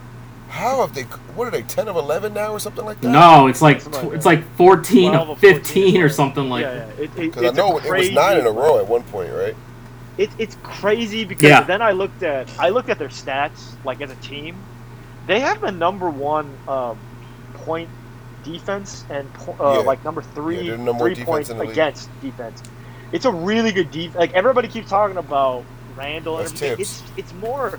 [0.49, 1.05] How have they?
[1.35, 1.63] What are they?
[1.63, 3.09] Ten of eleven now, or something like that?
[3.09, 6.09] No, it's like Something like it's like 14 12 or or 14 15 or or
[6.11, 6.85] something like yeah, yeah.
[6.85, 9.03] It, it, because I it's a know it was nine in a row at one
[9.05, 9.57] point, right?
[10.19, 11.63] It, it's crazy because Yeah.
[11.63, 14.55] then I looked at I looked at their stats like as a team.
[15.27, 16.99] They have the number one um,
[17.55, 17.89] point
[18.45, 19.67] defense and uh, Yeah.
[19.81, 21.71] like number three Yeah, they're number three points defense in league.
[21.71, 22.63] against defense.
[23.13, 24.17] It's a really good defense.
[24.17, 25.65] Like everybody keeps talking about
[25.97, 26.77] Randle and everything.
[26.77, 27.03] Thibs.
[27.03, 27.79] It's it's more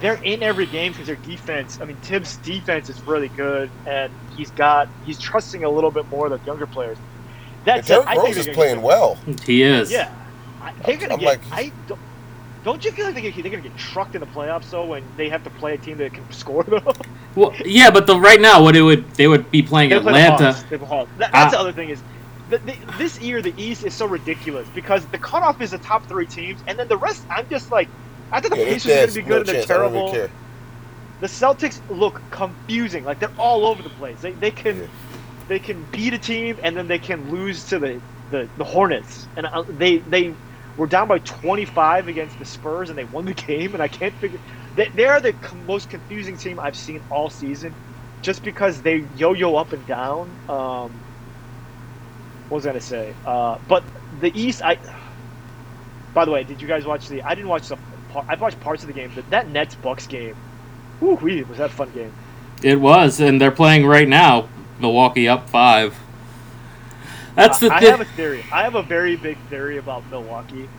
[0.00, 1.78] they're in every game because their defense.
[1.80, 6.08] I mean, Thibs' defense is really good, and he's got he's trusting a little bit
[6.08, 6.96] more the younger players.
[6.98, 9.16] And That's Derrick Rose is playing well.
[9.44, 9.92] he is.
[9.92, 10.12] yeah,
[10.60, 11.26] I, they're gonna I'm get.
[11.26, 12.00] like- I don't.
[12.64, 15.02] Don't you feel like they get, they're gonna get trucked in the playoffs though when
[15.16, 16.92] they have to play a team that can score though?
[17.34, 20.52] Well, yeah, but the right now what it would they would be playing They Atlanta.
[20.68, 21.10] Play the Hawks.
[21.18, 21.56] That, that's Ah.
[21.56, 22.02] the other thing is,
[22.50, 26.06] the, the, this year the East is so ridiculous because the cutoff is the top
[26.06, 27.24] three teams, and then the rest.
[27.30, 27.88] I'm just like,
[28.30, 29.66] I think the Yeah, Pacers there's are gonna be no good and they're chance.
[29.66, 30.02] Terrible.
[30.08, 30.30] even care.
[31.20, 34.20] The Celtics look confusing, like they're all over the place.
[34.20, 34.86] They they can Yeah.
[35.48, 38.00] they can beat a team and then they can lose to the
[38.30, 40.34] the, the Hornets, and uh, they they
[40.76, 44.14] were down by 25 against the Spurs and they won the game, and I can't
[44.14, 44.40] figure.
[44.74, 45.34] They, they are the
[45.66, 47.74] most confusing team I've seen all season,
[48.22, 50.30] just because they yo-yo up and down.
[50.48, 50.92] Um,
[52.48, 53.14] what was I gonna say?
[53.24, 53.84] Uh, but
[54.20, 54.78] the East, I.
[56.14, 57.22] By the way, did you guys watch the?
[57.22, 57.78] I didn't watch the.
[58.10, 60.36] par- I watched parts of the game, but that Nets Bucks game,
[61.00, 62.12] woo was that a fun game?
[62.62, 64.48] It was, and they're playing right now.
[64.78, 65.98] Milwaukee up five.
[67.36, 68.46] That's the I, I have a theory.
[68.52, 70.70] I have a very big theory about Milwaukee.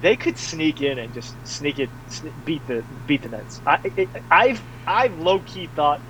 [0.00, 3.60] They could sneak in and just sneak it, sne- beat the beat the Nets.
[3.66, 6.02] I, it, I've I've low key thought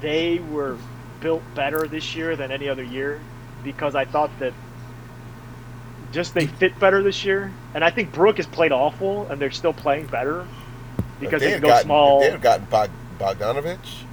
[0.00, 0.78] they were
[1.20, 3.26] built better this year than any other year
[3.62, 4.54] because I thought that
[6.12, 9.50] just they fit better this year, and I think Brook has played awful, and they're
[9.50, 10.48] still playing better
[11.20, 12.20] because If they, had can go gotten, small.
[12.20, 14.04] They have gotten Bog, Bogdanovich,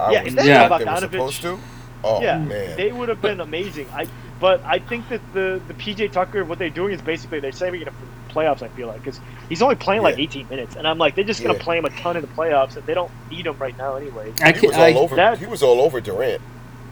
[0.00, 1.58] I Yeah, was if they had thought they were supposed to.
[2.04, 3.88] Oh yeah, man, they would have been amazing.
[3.92, 4.06] I,
[4.40, 7.82] but I think that the the PJ Tucker, what they're doing is basically they're saving
[7.82, 8.62] it for playoffs.
[8.62, 11.42] I feel like because he's only playing like 18 minutes, and I'm like they're just
[11.42, 11.62] gonna Yeah.
[11.62, 14.32] play him a ton in the playoffs, and they don't need him right now anyway.
[14.42, 15.16] I he can, was all I, over.
[15.16, 16.42] that- he was all over Durant.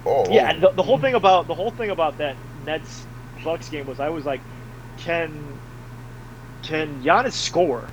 [0.07, 2.37] Oh Yeah, and the, the whole thing about the whole thing about that
[2.67, 3.07] Nets
[3.45, 4.41] Bucks game was I was like,
[4.99, 5.59] can
[6.63, 7.89] can Giannis score?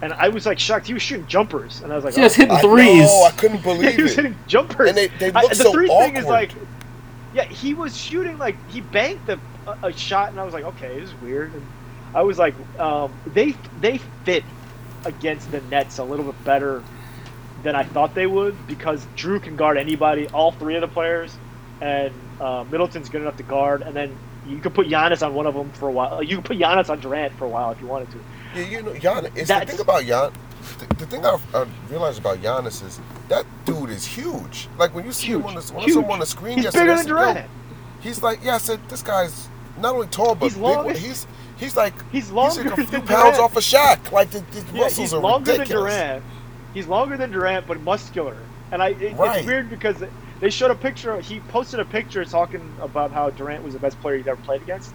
[0.00, 0.86] And I was like shocked.
[0.86, 2.42] He was shooting jumpers, and I was like, just oh.
[2.42, 3.02] hitting I threes.
[3.02, 4.16] know, I couldn't Yeah, believe he was it.
[4.16, 4.88] hitting jumpers.
[4.90, 6.06] And they, they I- look the so three awkward.
[6.14, 6.52] thing is like,
[7.34, 10.64] yeah, he was shooting like he banked a, a, a shot, and I was like,
[10.64, 11.52] okay, this is weird.
[11.52, 11.66] And
[12.14, 14.44] I was like, um, they they fit
[15.04, 16.82] against the Nets a little bit better
[17.62, 21.36] than I thought they would because Jrue can guard anybody, all three of the players,
[21.80, 25.46] and uh, Middleton's good enough to guard, and then you could put Giannis on one
[25.46, 26.22] of them for a while.
[26.22, 28.18] You could put Giannis on Durant for a while if you wanted to.
[28.54, 30.32] Yeah, you know, Gian, it's the thing about Gian.
[30.78, 34.68] The, the thing I, I realized about Giannis is that dude is huge.
[34.78, 35.94] Like when you see him on the when I Huge.
[35.94, 37.50] saw him on the screen He's yesterday, bigger than Durant.
[38.00, 39.48] He's like, yeah, I said this guy's
[39.80, 40.62] not only tall but He's big.
[40.62, 41.26] long- He's
[41.56, 43.40] he's like He's he's longer like a few than pounds Durant.
[43.40, 44.12] off a Shaq.
[44.12, 45.92] Like the, the Yeah, muscles he's are longer ridiculous.
[45.94, 46.24] than Durant.
[46.74, 48.36] He's longer than Durant, but muscular.
[48.72, 49.38] And I, it, Right.
[49.38, 49.96] it's weird because
[50.40, 51.18] they showed a picture.
[51.20, 54.62] He posted a picture talking about how Durant was the best player he's ever played
[54.62, 54.92] against.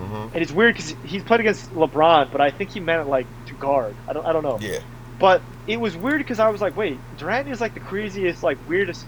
[0.00, 0.32] Mhm.
[0.34, 3.26] And it's weird because he's played against LeBron, but I think he meant it like
[3.46, 3.94] to guard.
[4.08, 4.58] I don't, I don't know.
[4.60, 4.78] Yeah,
[5.18, 8.58] But it was weird because I was like, wait, Durant is like the craziest, like
[8.68, 9.04] weirdest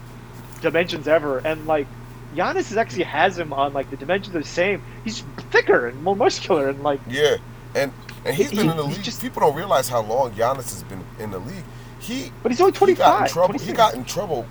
[0.61, 1.87] dimensions ever, and like
[2.35, 4.81] Giannis is actually has him on like the dimensions are the same.
[5.03, 5.21] He's
[5.51, 7.35] thicker and more muscular, and like yeah,
[7.75, 7.91] and
[8.25, 9.03] and he's He- been in the league.
[9.03, 11.63] just- People don't realize how long Giannis has been in the league.
[11.99, 12.95] He but he's only he got in
[13.27, 13.31] 25.
[13.31, 13.59] trouble.
[13.59, 14.45] He got in trouble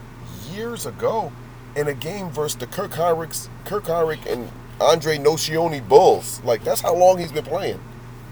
[0.50, 1.32] years ago
[1.76, 4.50] in a game versus the Kirk Hinrichs, Kirk Hinrich and
[4.82, 6.40] Andre Nocioni Bulls.
[6.42, 7.80] Like that's how long he's been playing.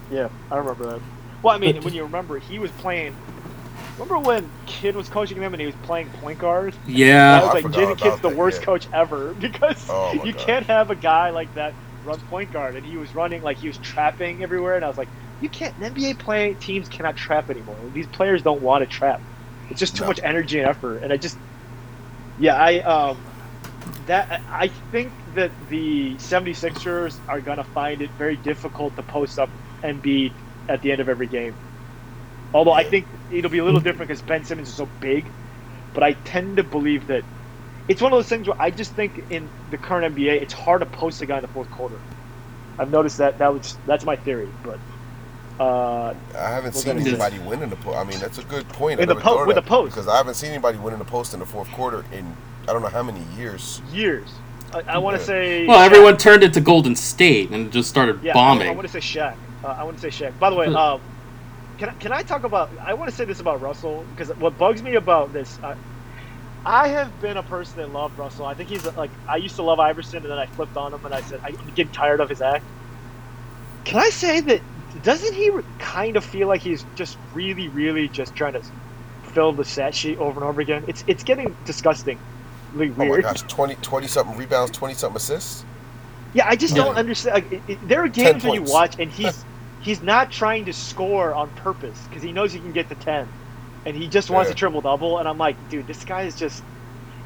[0.09, 1.03] Yeah, I remember that.
[1.42, 3.20] Well, I mean, when you remember, he was playing.
[3.96, 6.78] Remember when Kidd was coaching him and he was playing point guard?
[6.86, 7.40] Yeah, I Yeah.
[7.40, 8.64] was I like, forgot Jason about Kidd's the worst yeah.
[8.64, 10.34] coach ever because Oh, you God.
[10.34, 13.68] can't have a guy like that run point guard, and he was running like he
[13.68, 15.78] was trapping everywhere, and I was like, you can't.
[15.78, 17.90] NBA play teams cannot trap anymore.
[17.90, 19.22] These players don't want to trap.
[19.68, 20.07] It's just too No.
[20.07, 21.38] much energy and effort, and I just,
[22.36, 23.26] yeah, I um,
[24.07, 29.51] that I think that the 76ers are gonna find it very difficult to post up
[29.83, 30.33] and Embiid
[30.68, 31.55] at the end of every game.
[32.53, 35.24] Although I think it'll be a little different because Ben Simmons is so big,
[35.95, 37.24] but I tend to believe that
[37.89, 40.81] it's one of those things where I just think in the current NBA it's hard
[40.81, 41.99] to post a guy in the fourth quarter.
[42.78, 44.78] I've noticed that that was that's my theory, but
[45.61, 47.99] uh, I haven't seen anybody win in the post.
[47.99, 48.99] I mean, that's a good point.
[48.99, 49.95] I In the po- with the post.
[49.95, 52.35] because I haven't seen anybody win in the post in the fourth quarter in
[52.66, 53.83] I don't know how many years.
[53.93, 54.31] years.
[54.73, 55.87] I, I want to say Well, Shaq.
[55.87, 58.66] everyone turned it to Golden State and just started bombing.
[58.66, 59.37] Yeah, I, want to say Shaq.
[59.64, 60.39] Uh, I want to say Shaq.
[60.39, 61.01] By the way, um,
[61.79, 62.71] can I, can I talk about?
[62.81, 65.75] I want to say this about Russell because what bugs me about this, uh,
[66.64, 68.47] I have been a person that loved Russell.
[68.47, 71.05] I think he's like I used to love Iverson, and then I flipped on him,
[71.05, 72.64] and I said I'm getting tired of his act.
[73.85, 74.61] Can I say that?
[75.03, 78.62] Doesn't he kind of feel like he's just really, really just trying to
[79.33, 80.85] fill the stat sheet over and over again?
[80.87, 81.57] It's it's getting
[82.73, 85.66] disgustingly Oh my gosh, 20, 20 something rebounds, twenty something assists.
[86.33, 87.35] Yeah, I just don't understand.
[87.35, 89.47] Like, it, it, there are games where you watch and he's
[89.79, 93.33] he's not trying to score on purpose because he knows he can get to ten,
[93.85, 94.53] and he just wants Yeah.
[94.53, 95.18] a triple double.
[95.18, 96.64] And I'm like, dude, this guy is just.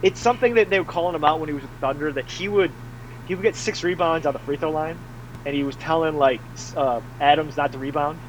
[0.03, 2.49] It's something that they were calling him out when he was with Thunder that he
[2.49, 2.77] would
[3.25, 5.01] he would get six rebounds on the free throw line,
[5.45, 6.43] and he was telling like
[6.77, 8.21] uh, Adams not to rebound.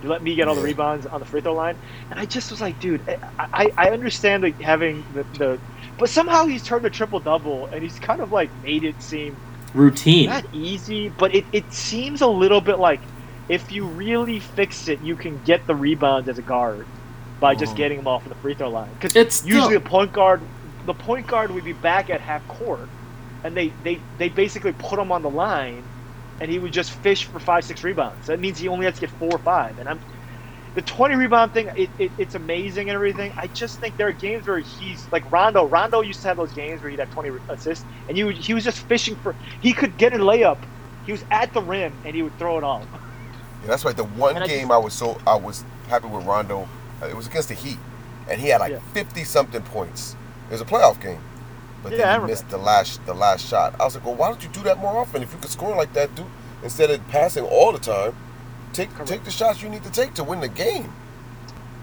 [0.00, 1.78] You let me get all the rebounds on the free throw line,
[2.10, 5.62] and I just was like, dude, I I, I understand like having the, the
[6.02, 9.36] but somehow he's turned a triple double and he's kind of like made it seem
[9.72, 10.28] Routine.
[10.30, 12.98] not easy, but it, it seems a little bit like
[13.48, 16.86] if you really fix it, you can get the rebound as a guard
[17.38, 17.76] by just Mhm.
[17.76, 18.90] getting them off of the free throw line.
[18.94, 20.40] Because It's still- usually the point guard,
[20.86, 22.88] the point guard would be back at half court,
[23.44, 25.84] and they they they basically put him on the line,
[26.40, 28.26] and he would just fish for five six rebounds.
[28.26, 29.78] That means he only has to get four or five.
[29.78, 30.00] And I'm
[30.74, 31.68] the twenty rebound thing.
[31.76, 33.32] It, it, it's amazing and everything.
[33.36, 35.66] I just think there are games where he's like Rondo.
[35.66, 38.64] Rondo used to have those games where he'd have twenty assists, and you he was
[38.64, 39.34] just fishing for.
[39.60, 40.58] He could get a layup.
[41.04, 42.86] He was at the rim and he would throw it off.
[43.62, 43.96] Yeah, that's right.
[43.96, 46.68] The one And I game just- I was so I was happy with Rondo.
[47.02, 47.78] uh, It was against the Heat,
[48.30, 48.78] and he had like Yeah.
[48.94, 50.16] fifty something points.
[50.48, 51.20] It was a playoff game,
[51.82, 53.74] but Yeah, I then he missed the last the last shot.
[53.80, 55.22] I was like, well, why don't you do that more often?
[55.22, 56.24] If you could score like that, do
[56.62, 58.14] instead of passing all the time,
[58.72, 59.08] take Correct.
[59.08, 60.92] take the shots you need to take to win the game.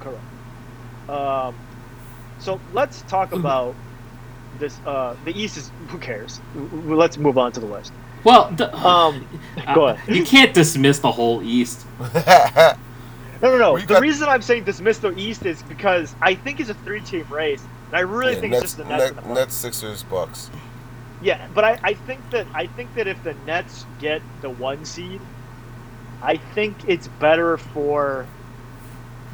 [0.02, 0.22] Correct.
[1.10, 1.56] Um,
[2.40, 3.76] so let's talk about
[4.60, 4.78] this.
[4.86, 6.40] Uh, the East is who cares?
[6.54, 7.92] W- w- Let's move on to the West.
[8.24, 9.26] well, the, Um,
[9.66, 10.16] uh, go ahead.
[10.16, 11.86] you can't dismiss the whole East.
[13.42, 13.74] No, no, no.
[13.76, 16.74] Well, the got- reason I'm saying dismiss the East is because I think it's a
[16.74, 19.12] three-team race, and I really Yeah, think Nets, it's just the Nets.
[19.12, 20.50] and the Nets, Sixers, Bucks.
[21.22, 24.84] Yeah, but I, I think that I think that if the Nets get the one
[24.84, 25.22] seed,
[26.22, 28.26] I think it's better for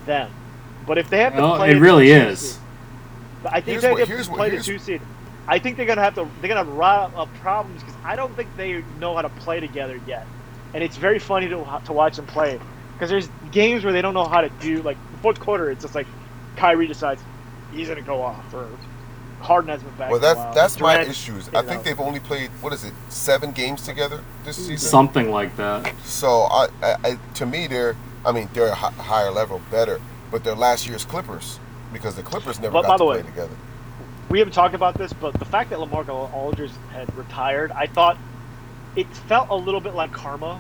[0.05, 0.29] them.
[0.85, 2.39] But if they have to Well, play it really two is.
[2.53, 2.61] seed-
[3.43, 5.01] but I think Here's they what- have here's to what- play the two seed.
[5.47, 8.15] I think they're gonna have to they're gonna have a lot of problems because I
[8.15, 10.25] don't think they know how to play together yet,
[10.73, 12.59] and it's very funny to to watch them play
[12.93, 15.69] because there's games where they don't know how to do like the fourth quarter.
[15.69, 16.07] It's just like
[16.55, 17.21] Kyrie decides
[17.71, 18.67] he's gonna go off or
[19.45, 20.09] Harden has been back.
[20.11, 20.53] Well, for a that's while.
[20.53, 21.47] that's my issues.
[21.49, 21.83] I think know.
[21.83, 24.77] they've only played what is it, seven games together this season.
[24.77, 25.93] Something like that.
[26.03, 30.43] So I, I, I to me, they're I mean they're a higher level, better, but
[30.43, 31.59] they're last year's Clippers
[31.93, 33.55] because the Clippers never But got by to the play way, together.
[34.29, 38.17] we haven't talked about this, but the fact that Lamarcus Aldridge had retired, I thought
[38.95, 40.59] it felt a little bit like karma.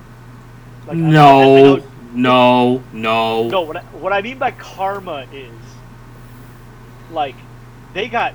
[0.87, 1.83] Like, I- I- I No, know-
[2.13, 3.47] no, no.
[3.49, 3.61] no.
[3.61, 5.51] What I, what I mean by karma is,
[7.11, 7.35] like,
[7.93, 8.33] they got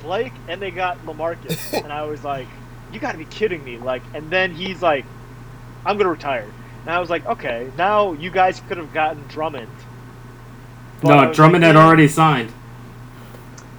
[0.00, 2.48] Blake and they got Lamarcus, and I was like,
[2.92, 3.78] you got to be kidding me!
[3.78, 5.04] Like, and then he's like,
[5.84, 6.50] I'm gonna retire,
[6.82, 9.70] and I was like, okay, now you guys could have gotten Drummond.
[11.02, 12.52] But No, Drummond like, had already signed.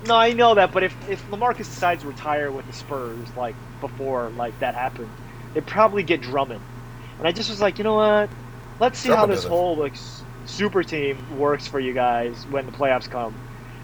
[0.08, 3.56] No, I know that, but if if Lamarcus decides to retire with the Spurs, like
[3.82, 5.10] before like that happened,
[5.54, 6.62] they'd probably get Drummond.
[7.20, 8.30] And I just was like, you know what?
[8.80, 9.94] Let's see how this whole like
[10.46, 13.36] super team works for you guys when the playoffs come.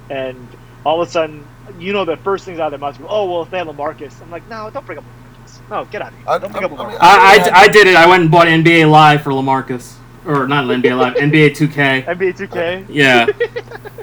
[0.09, 0.47] And
[0.85, 1.45] all of a sudden,
[1.79, 3.67] you know, the first things out of their mouths go, "Oh, well, if they had
[3.67, 5.69] Lamarcus," I'm like, no, don't bring up Lamarcus.
[5.69, 6.27] No, get out of here.
[6.29, 6.89] I- Don't bring I- up I Lamarcus.
[6.89, 7.95] mean, I, I, I did it.
[7.95, 9.95] I went and bought NBA Live for Lamarcus.
[10.25, 12.05] Or not NBA Live, NBA 2K.
[12.05, 12.85] NBA 2K.
[12.89, 13.27] Yeah.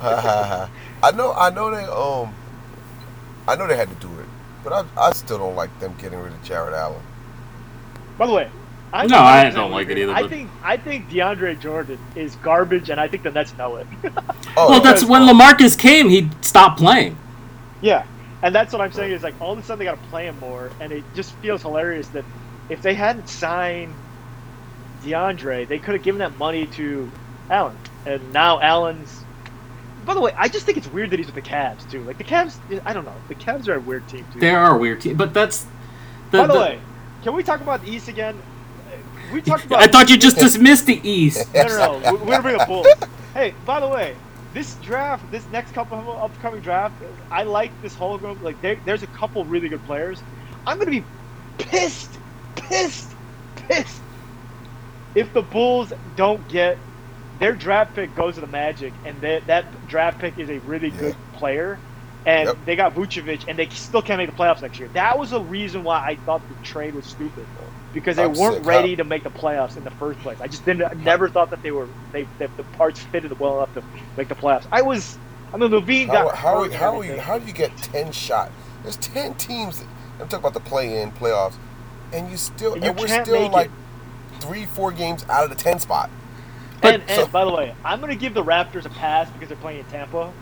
[1.02, 2.34] I know I know they um
[3.46, 4.26] I know they had to do it,
[4.62, 7.02] but I, I still don't like them getting rid of Jarrett Allen.
[8.16, 8.50] By the way,
[8.92, 12.36] I No, I don't like it either, I but- think I think DeAndre Jordan is
[12.36, 13.86] garbage, and I think the Nets know it.
[14.56, 16.08] Oh, well, that's when Lamarcus came.
[16.08, 17.18] He stopped playing.
[17.84, 18.06] Yeah,
[18.42, 20.26] and that's what I'm saying is like all of a sudden they got to play
[20.26, 22.24] him more, and it just feels hilarious that
[22.70, 23.92] if they hadn't signed
[25.02, 27.10] DeAndre, they could have given that money to
[27.50, 27.76] Allen,
[28.06, 29.20] and now Allen's.
[30.06, 32.02] By the way, I just think it's weird that he's with the Cavs too.
[32.04, 32.56] Like the Cavs,
[32.86, 33.14] I don't know.
[33.28, 34.40] The Cavs are a weird team too.
[34.40, 35.66] They are a weird team, but that's.
[36.30, 36.80] The, By the, the- way,
[37.22, 38.40] can we talk about the East again?
[39.32, 39.82] We talked about.
[39.82, 41.52] I thought you just dismissed the East.
[41.54, 42.12] No, no, no.
[42.14, 42.86] We're gonna bring up Bulls.
[43.34, 44.14] Hey, by the way,
[44.54, 46.96] this draft, this next couple of upcoming draft,
[47.32, 48.38] I like this whole group.
[48.42, 50.24] Like, there, there's a couple really good players.
[50.66, 51.10] I'm gonna be
[51.58, 52.20] pissed,
[52.56, 53.16] pissed,
[53.56, 54.04] pissed
[55.16, 56.78] if the Bulls don't get
[57.34, 60.92] their draft pick goes to the Magic, and that that draft pick is a really
[60.92, 61.00] Yeah.
[61.00, 61.82] good player.
[62.26, 62.58] And Yep.
[62.64, 64.90] they got Vucevic, and they still can't make the playoffs next year.
[64.94, 67.48] That was the reason why I thought the trade was stupid,
[67.94, 68.66] because they I'm weren't sick.
[68.66, 70.40] ready to make the playoffs in the first place.
[70.40, 70.84] I just didn't.
[70.84, 71.88] I never thought that they were.
[72.12, 73.84] They that the parts fitted well enough to
[74.16, 74.66] make the playoffs.
[74.72, 75.18] I was.
[75.52, 78.50] I mean, LaVine How, got how, and how, you, how do you get 10 shot?
[78.82, 79.82] There's 10 teams.
[80.20, 81.54] I'm talking about the play in playoffs.
[82.12, 84.42] And you still, And and, we're still like it.
[84.42, 86.10] three, four games out of the 10 spot.
[86.82, 89.48] And, and so- by the way, I'm going to give the Raptors a pass because
[89.48, 90.32] they're playing in Tampa.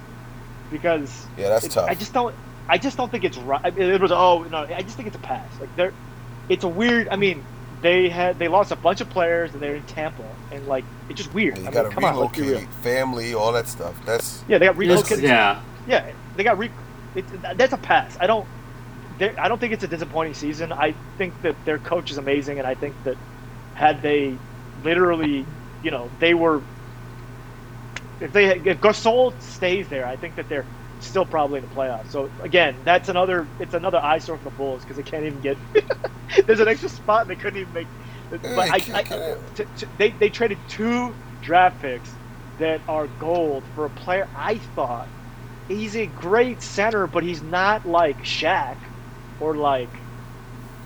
[0.71, 1.91] Because Yeah, that's it- tough.
[1.91, 2.35] I just don't.
[2.69, 3.61] I just don't think it's right.
[3.65, 4.59] I mean, it was oh no.
[4.59, 5.49] I just think it's a pass.
[5.61, 5.93] Like they're,
[6.49, 7.09] it's a weird.
[7.11, 7.49] I mean,
[7.83, 11.19] they had they lost a bunch of players and they're in Tampa and like it's
[11.19, 11.59] just weird.
[11.59, 12.63] you I got mean, to come on, let's be real.
[12.63, 14.01] relocate, family, all that stuff.
[14.05, 15.25] That's Yeah, they got relocated.
[15.25, 15.63] yeah.
[15.87, 16.71] Yeah, they got re.
[17.15, 17.27] It,
[17.57, 18.17] that's a pass.
[18.21, 18.49] I don't.
[19.19, 20.73] they're- I don't think it's a disappointing season.
[20.73, 23.19] I think that their coach is amazing, and I think that
[23.75, 24.43] had they
[24.75, 25.49] literally,
[25.83, 26.67] you know, they were.
[28.21, 30.69] If they if Gasol stays there, I think that they're
[31.07, 32.11] still probably in the playoffs.
[32.11, 33.47] So again, that's another.
[33.59, 35.57] It's another eyesore for the Bulls because they can't even get.
[36.47, 37.89] there's an extra spot and they couldn't even make.
[38.31, 42.11] But I, I, to, to, they they traded two draft picks
[42.59, 45.09] that are gold for a player I thought
[45.69, 48.77] he's a great center, but he's not like Shaq
[49.41, 49.91] or like,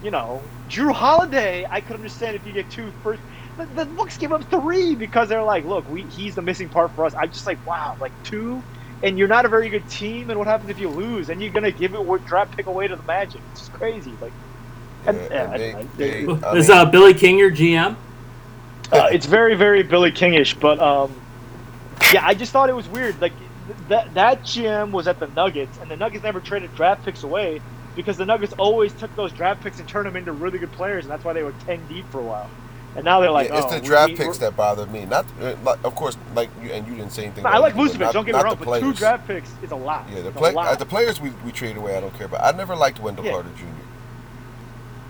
[0.03, 1.67] you know, Jrue Holiday.
[1.69, 3.21] I could understand if you get two first.
[3.57, 6.93] The, the Bucks give up three because they're like, look, we he's the missing part
[6.93, 7.15] for us.
[7.15, 8.63] I'm just like, wow, like two,
[9.03, 10.31] and you're not a very good team.
[10.31, 11.29] And what happens if you lose?
[11.29, 13.41] And you're gonna give it what draft pick away to the Magic?
[13.53, 14.13] It's just crazy.
[14.21, 14.33] Like,
[15.05, 16.41] yeah, And- yeah, and I they, don't they, know.
[16.49, 17.97] I Is mean, uh, Billy King your GM?
[18.93, 21.13] uh, it's very very Billy Kingish, but um,
[22.13, 23.21] yeah, I just thought it was weird.
[23.21, 23.33] Like
[23.67, 27.23] th- that that GM was at the Nuggets, and the Nuggets never traded draft picks
[27.25, 27.61] away
[27.97, 31.05] because the Nuggets always took those draft picks and turned them into really good players,
[31.05, 32.49] and that's why they were ten deep for a while.
[32.97, 35.05] And now they're like, yeah, it's oh, the draft we- picks that bother me.
[35.05, 37.45] Not, uh, like, of course, like you and you didn't say anything.
[37.45, 38.13] I like it, but Vucevic.
[38.13, 38.99] Don't get me wrong, the but two players.
[38.99, 40.07] draft picks is a lot.
[40.09, 40.69] Yeah, the It's a play, lot.
[40.69, 42.43] uh, the players we, we traded away, I don't care about.
[42.43, 43.33] I never liked Wendell Yeah.
[43.33, 43.65] Carter Jr.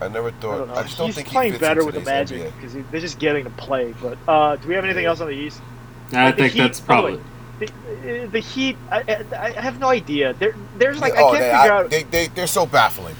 [0.03, 0.57] I never I thought.
[0.67, 0.69] don't.
[0.71, 2.55] I, just don't He's think he playing fits better with the Magic NBA.
[2.61, 3.93] because they're just getting to play.
[4.01, 5.09] But uh, do we have anything Yeah.
[5.09, 5.61] else on the East?
[6.13, 7.23] I Like, the think Heat- that's by the way, probably.
[8.05, 10.33] The, uh, the Heat, I, I, I have no idea.
[10.33, 11.89] There, there's like oh, I can't they, figure I, out.
[11.89, 13.15] they, they, they're so baffling.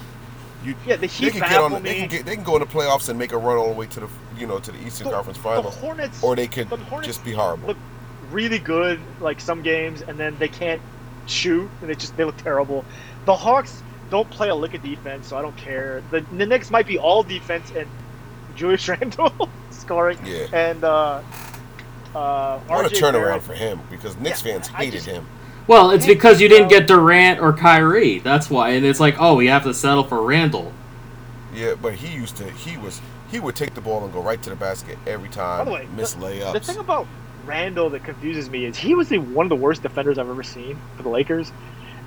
[0.64, 1.82] You, yeah, the they Heat can get baffle on.
[1.84, 2.26] They can get.
[2.26, 4.08] They can go in the playoffs and make a run all the way to the
[4.38, 7.26] you know to the Eastern The- Conference the Hornets, or they could the Hornets just
[7.26, 7.68] be horrible.
[7.70, 7.78] look
[8.32, 10.82] really good like some games, and then they can't
[11.26, 12.86] shoot, and they just they look terrible.
[13.26, 16.02] The Hawks don't play a lick of defense, so I don't care.
[16.12, 17.88] The, the Knicks might be all defense and
[18.56, 20.48] Julius Randle scoring, Yeah.
[20.54, 21.22] and uh,
[22.16, 23.44] uh, What a RJ turnaround Barrett.
[23.44, 25.28] for him because Knicks Yeah, fans hated just- him.
[25.68, 28.20] Well, it's because you didn't get Durant or Kyrie.
[28.20, 28.70] That's why.
[28.70, 30.72] And it's like, oh, we have to settle for Randle.
[31.54, 32.50] Yeah, but he used to.
[32.50, 33.02] He was.
[33.30, 35.60] He would take the ball and go right to the basket every time.
[35.60, 36.54] By the way, miss the, layups.
[36.54, 37.08] the thing about
[37.46, 40.44] Randle that confuses me is he was the, one of the worst defenders I've ever
[40.44, 41.52] seen for the Lakers,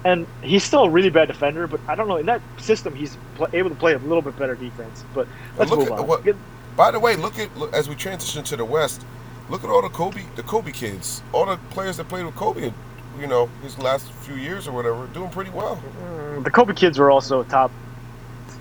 [0.05, 1.67] and he's still a really bad defender.
[1.67, 4.39] But I don't know in that system he's pl- able to play a little bit
[4.39, 5.05] better defense.
[5.15, 6.07] But let's look move at on.
[6.07, 6.37] what-
[6.77, 9.05] By the way, look at look, as we transition to the West.
[9.51, 12.73] Look at all the Kobe, the Kobe kids, all the players that played with Kobe.
[13.19, 15.83] You know, his last few years or whatever, doing pretty well.
[16.01, 17.73] Mm, the Kobe kids were also top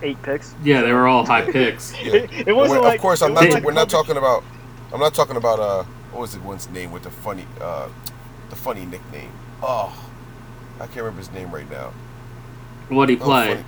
[0.02, 0.56] eight picks.
[0.64, 1.94] Yeah, they were all high picks.
[2.02, 2.14] Yeah.
[2.14, 4.44] It, it wasn't like of course, I'm wasn't like we're not talking about.
[4.94, 5.60] I'm not talking about.
[5.60, 7.88] Uh, what was it one's name with the funny, uh,
[8.50, 9.32] the funny nickname?
[9.62, 9.94] Oh,
[10.80, 11.94] I can't remember his name right now.
[12.88, 13.48] What would he Oh, play?
[13.54, 13.66] funny.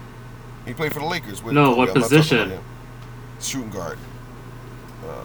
[0.65, 1.43] He played for the Lakers.
[1.43, 1.77] With No, Kobe.
[1.77, 2.59] what I'm position?
[3.39, 3.99] Shooting guard.
[5.05, 5.23] Uh,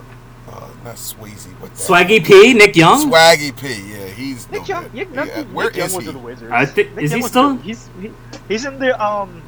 [0.50, 1.46] uh, not Swayze.
[1.60, 3.10] What the Swaggy P, Nick Young.
[3.10, 3.68] Swaggy P.
[3.92, 4.92] Yeah, he's no Nick Young, good.
[4.94, 6.08] yeah, not Yeah, Nick Where Young is was he?
[6.08, 6.52] with the Wizards.
[6.52, 8.12] I think- is Young he was still- with- He's he,
[8.48, 9.42] he's in the um.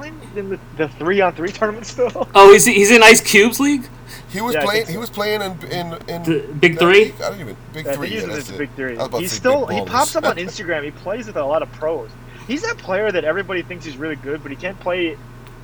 [0.00, 2.28] Is he playing in the, the three on three tournament still?
[2.34, 3.88] Oh, he's he's in Ice Cubes League.
[4.30, 4.86] He was Yeah, playing.
[4.86, 4.92] so.
[4.92, 7.06] He was playing in in, in The Big Three?
[7.06, 7.14] league?
[7.22, 8.08] I don't even big Yeah, three.
[8.08, 8.92] think Yeah, he's in that's the big three.
[8.92, 10.84] I was about to He's still he pops up on Instagram.
[10.84, 12.10] He plays with a lot of pros.
[12.46, 15.16] he's that player that everybody thinks he's really good, but he can't play.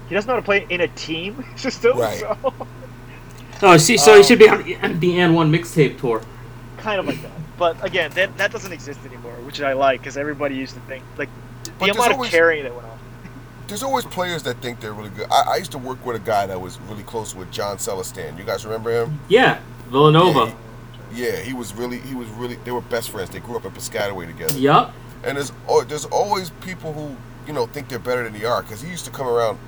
[0.08, 1.98] He doesn't know how to play in a team system.
[1.98, 2.18] Right.
[2.18, 2.54] So
[3.62, 4.64] Oh, see, so he Um, should be on
[5.00, 6.20] the AND1 mixtape tour.
[6.78, 7.30] kind of like that.
[7.56, 11.04] But again, that that doesn't exist anymore, which I like because everybody used to think
[11.16, 11.28] like
[11.64, 12.93] the But there's amount of always- carrying that went on.
[13.66, 15.26] There's always players that think they're really good.
[15.30, 18.38] I, I used to work with a guy that was really close with John Celestand.
[18.38, 19.18] You guys remember him?
[19.28, 20.54] Yeah, Villanova.
[21.14, 22.56] Yeah, he was really, he was really.
[22.56, 23.30] They were best friends.
[23.30, 24.58] They grew up in Piscataway together.
[24.58, 24.92] Yup.
[25.22, 25.52] And there's
[25.88, 28.62] there's always people who you know think they're better than they are.
[28.62, 29.58] Because he used to come around.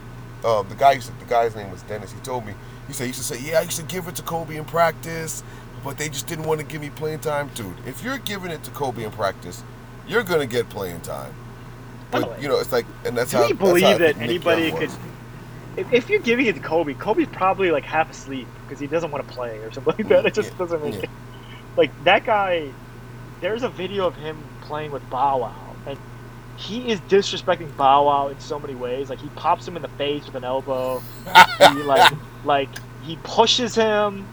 [0.44, 2.12] Uh, the guy, used to, the guy's name was Dennis.
[2.12, 2.53] He told me.
[2.86, 4.64] He said he used to say, "Yeah, I used to give it to Kobe in
[4.64, 5.42] practice,
[5.82, 7.74] but they just didn't want to give me playing time, dude.
[7.86, 9.62] If you're giving it to Kobe in practice,
[10.07, 11.34] you're gonna get playing time.
[12.11, 13.49] By the But way, you know, it's like, and that's Do how.
[13.49, 14.91] we that's how I believe that anybody could?
[15.77, 19.11] If, if you're giving it to Kobe, Kobe's probably like half asleep because he doesn't
[19.11, 20.27] want to play or something like that.
[20.27, 21.09] It just Yeah, doesn't make yeah.
[21.77, 22.75] like that guy.
[23.41, 25.99] There's a video of him playing with Bow Wow, and
[26.57, 29.11] he is disrespecting Bow Wow in so many ways.
[29.11, 31.05] Like he pops him in the face with an elbow.
[31.59, 32.07] he like
[32.43, 34.29] like he pushes him.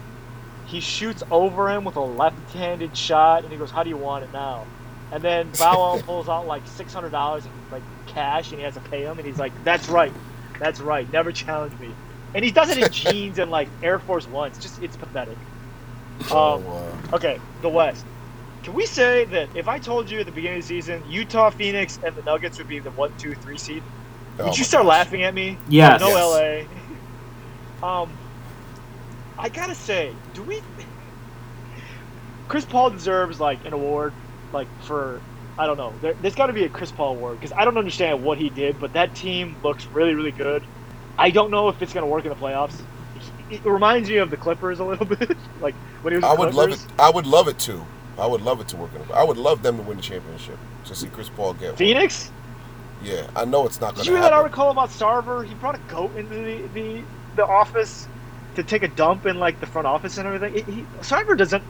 [0.64, 4.26] He shoots over him with a left-handed shot, and he goes, "How do you want
[4.26, 4.70] it now?"
[5.14, 8.66] And then Bow Wow pulls out like six hundred dollars in like cash, and he
[8.66, 10.12] has to pay him, and he's like, "That's right,
[10.60, 11.10] that's right.
[11.14, 11.92] Never challenge me."
[12.34, 14.58] And he does it in jeans and like Air Force Ones.
[14.58, 15.38] Just it's pathetic.
[16.32, 16.98] Oh, Um, wow.
[17.14, 18.06] Okay, the West.
[18.64, 21.52] Can we say that if I told you at the beginning of the season, Utah,
[21.52, 23.84] Phoenix, and the Nuggets would be the one, two, three seed,
[24.40, 24.90] Oh would you start gosh.
[24.90, 25.58] laughing at me?
[25.70, 26.00] Yes.
[26.02, 26.68] No Yes.
[26.72, 26.78] LA.
[28.04, 28.10] Um,
[29.38, 30.62] I gotta say, do we?
[32.48, 34.14] Chris Paul deserves like an award,
[34.54, 35.24] like for
[35.58, 36.00] I don't know.
[36.02, 38.50] There, there's got to be a Chris Paul award because I don't understand what he
[38.52, 40.68] did, but that team looks really, really good.
[41.18, 42.86] I don't know if it's gonna work in the playoffs.
[43.50, 46.26] It reminds me of the Clippers a little bit, like when he was.
[46.26, 46.80] I would love it.
[47.00, 47.88] I would love it too.
[48.18, 49.02] I would love it to work in.
[49.04, 50.60] the- I would love them to win the championship.
[50.86, 51.78] To see Chris Paul get one.
[51.78, 52.32] Phoenix.
[53.00, 55.46] Yeah, I know it's not Did going you to hear that article about Sarver?
[55.48, 58.10] He brought a goat into the, the, the office
[58.56, 60.54] to take a dump in like the front office and everything.
[60.66, 61.64] He, he, Sarver doesn't.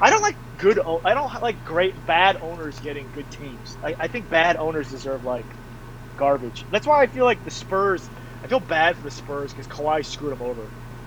[0.00, 0.78] I don't like good.
[0.78, 3.76] I don't like great bad owners getting good teams.
[3.82, 5.44] I, I think bad owners deserve like
[6.16, 6.64] garbage.
[6.70, 8.08] That's why I feel like the Spurs.
[8.42, 10.62] I feel bad for the Spurs because Kawhi screwed them over,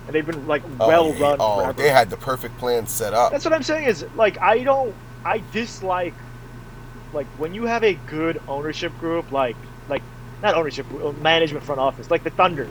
[0.05, 1.21] and they've been like Oh, well yeah.
[1.21, 1.73] run Oh, forever.
[1.81, 3.31] they had the perfect plan set up.
[3.31, 4.93] That's what I'm saying is like I don't
[5.25, 6.13] I dislike
[7.13, 9.55] like when you have a good ownership group like
[9.89, 10.03] like
[10.43, 12.67] not ownership uh, management front office like the Thunder.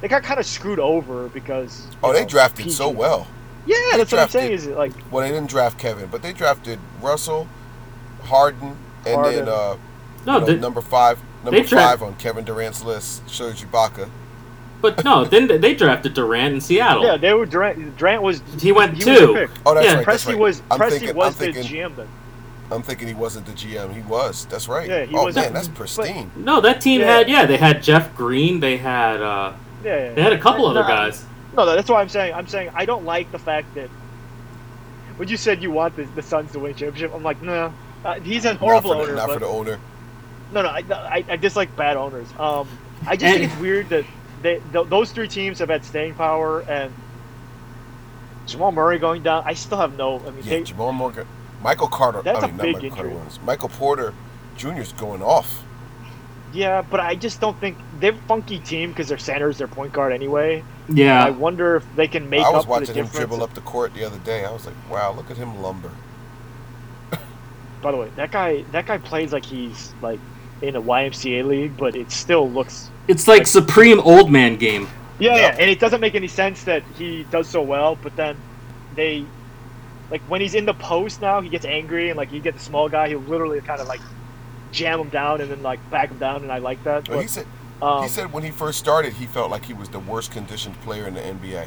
[0.00, 2.74] They got kind of screwed over because Oh, they drafted PG.
[2.74, 3.26] so well.
[3.66, 6.78] Yeah, that's what I'm saying is like Well, they didn't draft Kevin, but they drafted
[7.00, 7.46] Russell,
[8.24, 9.44] Harden, and Harden.
[9.44, 9.76] then uh,
[10.26, 13.62] No, you know, they- number five, number they dra- five on Kevin Durant's list, Serge
[13.64, 14.08] Ibaka.
[14.80, 17.04] but no, then they- they drafted Durant in Seattle.
[17.04, 17.96] yeah, they were Durant.
[17.96, 19.26] Durant was He went he was two.
[19.34, 19.48] the.
[19.66, 19.94] Oh, that's Yeah.
[19.96, 20.06] right.
[20.06, 20.38] That's Presti right.
[20.38, 21.16] was I'm Presti thinking.
[21.16, 21.62] was I'm thinking.
[21.62, 22.08] the GM then.
[22.70, 23.94] I'm thinking he wasn't the GM.
[23.94, 24.46] He was.
[24.46, 24.88] That's right.
[24.88, 26.30] Yeah, he oh was- man, that's pristine.
[26.36, 27.18] No, that team Yeah.
[27.18, 29.52] had yeah, they had Jeff Green, they had uh
[29.84, 30.12] Yeah, yeah.
[30.14, 31.24] they had a couple No, other guys.
[31.54, 32.34] No, no, that's why I'm saying.
[32.34, 33.88] I'm saying I don't like the fact that
[35.16, 37.72] when you said you want the, the Suns to win a championship, I'm like, no.
[38.04, 39.14] Uh, he's a horrible not for owner.
[39.16, 39.78] not but for the owner.
[40.52, 42.28] No, no, I, I, I dislike bad owners.
[42.38, 42.68] Um,
[43.06, 44.04] I just think it's weird that
[44.42, 46.92] they, th- those three teams have had staying power, and
[48.46, 49.44] Jamal Murray going down.
[49.46, 50.18] I still have no.
[50.20, 51.26] I mean, Yeah, they, Jamal Morgan,
[51.62, 52.22] Michael Carter.
[52.22, 53.14] That's I a mean, big not Michael Carter injury.
[53.14, 53.40] Williams.
[53.44, 54.14] Michael Porter
[54.56, 55.62] Jr.'s going off.
[56.52, 59.92] yeah, but I just don't think they're a funky team because their center's their point
[59.92, 60.64] guard anyway.
[60.88, 63.54] I wonder if they can make I was up for the watching him dribble up
[63.54, 64.44] the court the other day.
[64.44, 65.90] I was like, wow, look at him lumber.
[67.80, 70.20] By the way, that guy that guy plays like he's like
[70.60, 74.88] in a YMCA league, but it still looks It's like supreme old man game.
[75.18, 75.54] Yeah, Yep.
[75.56, 78.44] yeah, and it doesn't make any sense that he does so well, but then
[78.94, 79.30] they
[80.10, 82.60] like when he's in the post now, he gets angry and like you get the
[82.60, 84.02] small guy, he'll literally kind of like
[84.72, 87.08] jam him down and then like back him down, and I like that.
[87.08, 87.46] Well, he But, said
[87.82, 90.80] um, he said when he first started, he felt like he was the worst conditioned
[90.82, 91.66] player in the NBA.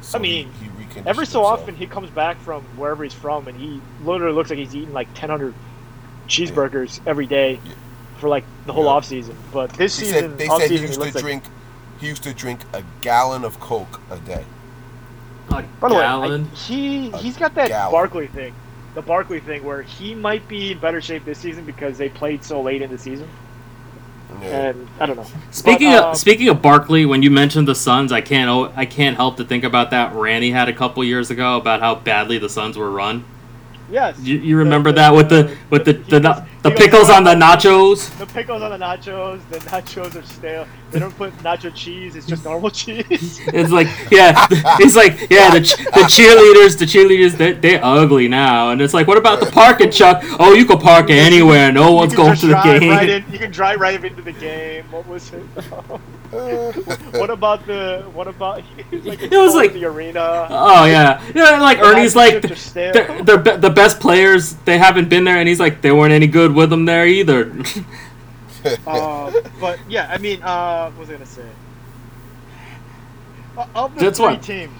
[0.00, 1.60] So I mean, he, he every so himself.
[1.60, 4.92] often he comes back from wherever he's from, and he literally looks like he's eating
[4.92, 5.54] like 1,000
[6.28, 7.72] cheeseburgers every day Yeah.
[8.18, 8.90] for like the whole Yeah.
[8.90, 9.36] off season.
[9.52, 11.22] But this He season, said they said he season, he used looks to like.
[11.24, 11.44] drink.
[12.00, 14.44] He used to drink a gallon of Coke a day.
[15.50, 16.50] A By the way, gallon.
[16.52, 17.92] I, he A he's got that gallon.
[17.92, 18.54] Barkley thing,
[18.94, 22.44] the Barkley thing, where he might be in better shape this season because they played
[22.44, 23.45] so late in the season, Yeah.
[24.42, 25.26] And I don't know.
[25.50, 28.84] Speaking But, of um, speaking of Barkley, when you mentioned the Suns, I can't I
[28.86, 31.94] can't help to think about that rant he had a couple years ago about how
[31.96, 33.24] badly the Suns were run.
[33.90, 36.46] Yes, You, you remember The- that with the the- with the he the, was- the,
[36.70, 38.16] The pickles on the nachos.
[38.18, 39.40] The pickles on the nachos.
[39.50, 40.66] The nachos are stale.
[40.90, 42.16] They don't put nacho cheese.
[42.16, 43.40] It's just normal cheese.
[43.48, 44.46] It's like, yeah,
[44.80, 49.06] it's like, yeah, the, the cheerleaders, the cheerleaders, they they're ugly now, and it's like,
[49.06, 50.22] what about the parking, Chuck?
[50.38, 51.72] Oh, you can park anywhere.
[51.72, 52.90] No one's going to the game.
[52.90, 54.84] Right in, you can drive right into the game.
[54.90, 55.42] What was it?
[56.32, 56.72] Uh,
[57.18, 58.02] what about the?
[58.12, 58.56] What about?
[58.92, 60.46] like, It was like- the arena.
[60.50, 61.60] Oh yeah, yeah.
[61.60, 62.42] Like Ernie's like,
[62.74, 64.54] they're, they're be- the best players.
[64.64, 67.52] They haven't been there, and he's like, they weren't any good with them there either.
[68.84, 71.46] Uh, but yeah, I mean, uh, what was I gonna say?
[73.56, 74.76] Uh, of the That's three what- teams,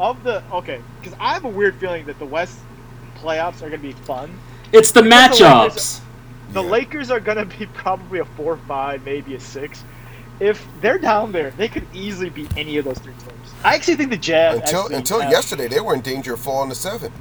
[0.00, 2.58] of the okay, because I have a weird feeling that the West
[3.18, 4.30] playoffs are gonna be fun.
[4.72, 6.00] it's the Because the Lakers- matchups.
[6.54, 6.70] The Yeah.
[6.70, 9.84] Lakers are gonna be probably a four, five, maybe a six.
[10.40, 13.52] If they're down there, they could easily beat any of those three teams.
[13.64, 14.60] I actually think the Jazz.
[14.60, 17.12] until until have- yesterday, they were in danger of falling to seven.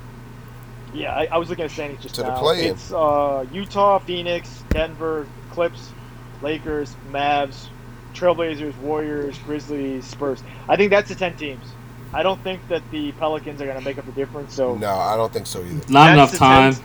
[0.94, 2.72] Yeah, I, I was looking at standings just To the play-in.
[2.74, 5.94] It's uh, Utah, Phoenix, Denver, Clips,
[6.42, 7.68] Lakers, Mavs,
[8.14, 10.44] Trailblazers, Warriors, Grizzlies, Spurs.
[10.68, 11.66] I think that's the ten teams.
[12.14, 14.54] I don't think that the Pelicans are going to make up the difference.
[14.54, 15.74] So No, I don't think so either.
[15.88, 16.74] Not that's enough time.
[16.74, 16.84] 10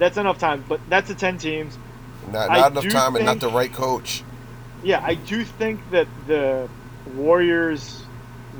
[0.00, 1.78] that's enough time, but that's the ten teams.
[2.32, 4.24] Not, not enough do time and not the right coach.
[4.82, 6.68] Yeah, I do think that the
[7.14, 8.02] Warriors,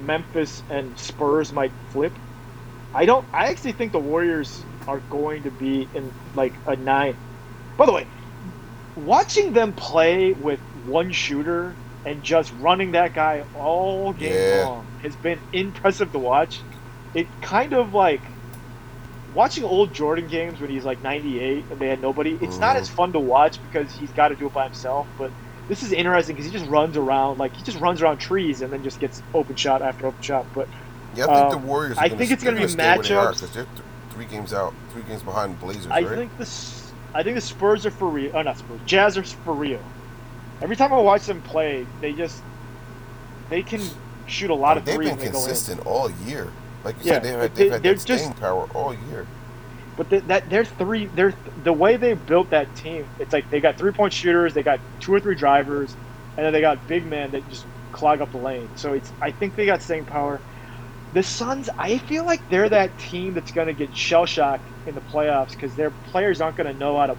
[0.05, 2.13] Memphis, and Spurs might flip.
[2.95, 3.27] I don't.
[3.33, 7.17] I actually think the Warriors are going to be in like a nine.
[7.77, 8.07] By the way,
[8.97, 14.65] watching them play with one shooter and just running that guy all game Yeah.
[14.65, 16.61] long has been impressive to watch.
[17.15, 18.23] It kind of like
[19.35, 22.37] watching old Jordan games when he's like 98 and they had nobody.
[22.41, 22.81] It's not Mhm.
[22.81, 25.07] as fun to watch because he's got to do it by himself.
[25.19, 25.31] But
[25.71, 28.73] this is interesting because he just runs around like he just runs around trees and
[28.73, 30.45] then just gets open shot after open shot.
[30.53, 30.69] But
[31.15, 31.97] Yeah, I think Um, the Warriors.
[31.97, 33.67] Are I think it's gonna be stay where they are they're th-
[34.11, 36.17] three games out, three games behind Blazers, I right?
[36.19, 36.49] think the
[37.15, 38.33] I think the Spurs are for real.
[38.35, 38.81] Oh, not Spurs.
[38.85, 39.81] Jazz are for real.
[40.61, 42.43] Every time I watch them play, they just
[43.49, 43.81] they can
[44.27, 45.45] shoot a lot of They've threes been and they go in.
[45.47, 46.49] consistent all year.
[46.85, 49.27] Like you Yeah, said, they've but had, they- they've had they're just- power all year.
[50.01, 51.11] But the, that they're three.
[51.15, 53.11] They're the way they built that team.
[53.21, 55.99] It's like they got three point shooters, they got two or three drivers,
[56.39, 58.73] and then they got big men that just clog up the lane.
[58.77, 60.43] So it's I think they got staying power.
[61.13, 64.95] The Suns, I feel like they're that team that's going to get shell shocked in
[64.95, 67.17] the playoffs because their players aren't going to know how to.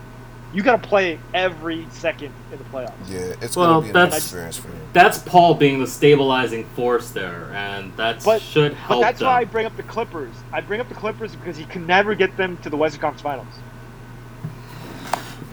[0.54, 2.92] You got to play every second in the playoffs.
[3.08, 4.78] Yeah, it's Well, gonna be an that's- experience for them.
[4.94, 9.00] That's Paul being the stabilizing force there, and that But- should help.
[9.00, 9.28] But that's them.
[9.30, 10.32] why I bring up the Clippers.
[10.52, 13.22] I bring up the Clippers because he can never get them to the Western Conference
[13.22, 13.48] Finals,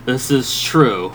[0.04, 1.12] This is true.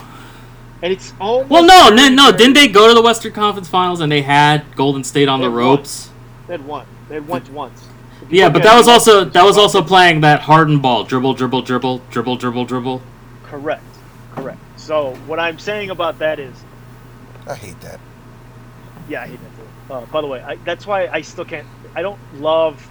[0.82, 1.50] and it's almost.
[1.50, 2.32] Well, no, no, no.
[2.32, 5.46] Didn't they go to the Western Conference Finals and they had Golden State on They
[5.48, 5.60] the won.
[5.60, 6.10] ropes?
[6.48, 6.86] They had won.
[7.10, 7.84] They had won once.
[8.30, 12.02] Yeah, but that was also that was also playing that hardened ball, dribble, dribble, dribble,
[12.10, 13.02] dribble, dribble, dribble.
[13.54, 13.84] Correct,
[14.36, 14.60] correct.
[14.78, 16.56] So what I'm saying about that is,
[17.48, 18.00] I hate that.
[19.08, 19.94] yeah, I hate that too.
[19.94, 21.68] Uh, by the way, I, that's why I still can't.
[21.96, 22.86] I don't love.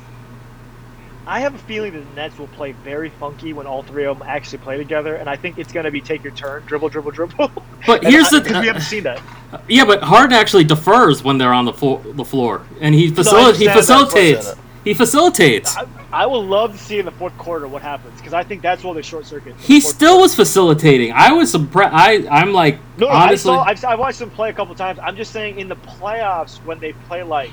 [1.27, 4.19] I have a feeling that the Nets will play very funky when all three of
[4.19, 6.89] them actually play together, and I think it's going to be take your turn, dribble,
[6.91, 7.51] dribble, dribble.
[7.87, 9.21] But And here's I- the because we haven't seen that.
[9.69, 13.11] yeah, but Harden actually defers when they're on the floor, the floor, and he I
[13.11, 14.55] facil- he understand that, facilitates.
[14.85, 15.77] He facilitates.
[15.77, 18.63] I, I would love to see in the fourth quarter what happens because I think
[18.63, 19.55] that's where they short circuit.
[19.57, 20.23] He still quarter.
[20.23, 21.13] was facilitating.
[21.13, 22.27] I was surprised.
[22.27, 23.53] I I'm like No, honestly.
[23.53, 23.63] I saw.
[23.63, 24.99] I've, I've watched them play a couple times.
[25.01, 27.51] I'm just saying in the playoffs when they play like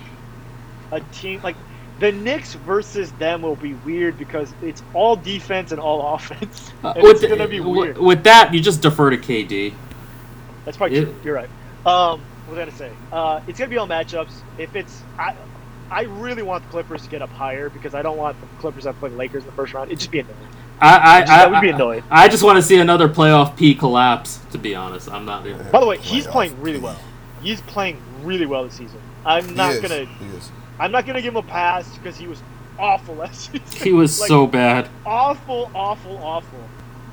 [0.91, 1.55] a team like
[1.99, 6.71] the Knicks versus them will be weird because it's all defense and all offense.
[6.83, 7.97] uh, with, it's gonna be weird.
[7.97, 9.73] with that, you just defer to KD.
[10.65, 11.03] That's probably Yeah.
[11.05, 11.15] true.
[11.23, 11.49] You're right.
[11.85, 12.91] Um, what was I gonna say?
[13.11, 14.31] Uh, it's gonna be all matchups.
[14.57, 15.35] If it's, I,
[15.91, 18.83] I really want the Clippers to get up higher because I don't want the Clippers
[18.83, 19.89] to play the Lakers in the first round.
[19.89, 20.35] It'd just be annoying.
[20.81, 22.03] I I, Just- that would I, be I, annoying.
[22.09, 24.39] I just want to see another playoff P collapse.
[24.51, 25.45] To be honest, I'm not.
[25.45, 26.83] Even, By the way, he's playing really P.
[26.85, 26.99] well.
[27.43, 28.99] He's playing really well this season.
[29.25, 29.81] I'm He not is.
[29.81, 30.05] gonna.
[30.05, 30.51] He is.
[30.79, 32.41] I'm not gonna give him a pass because he was
[32.77, 33.83] awful last season.
[33.85, 34.87] he was Like, so bad.
[35.05, 36.59] awful, awful, awful.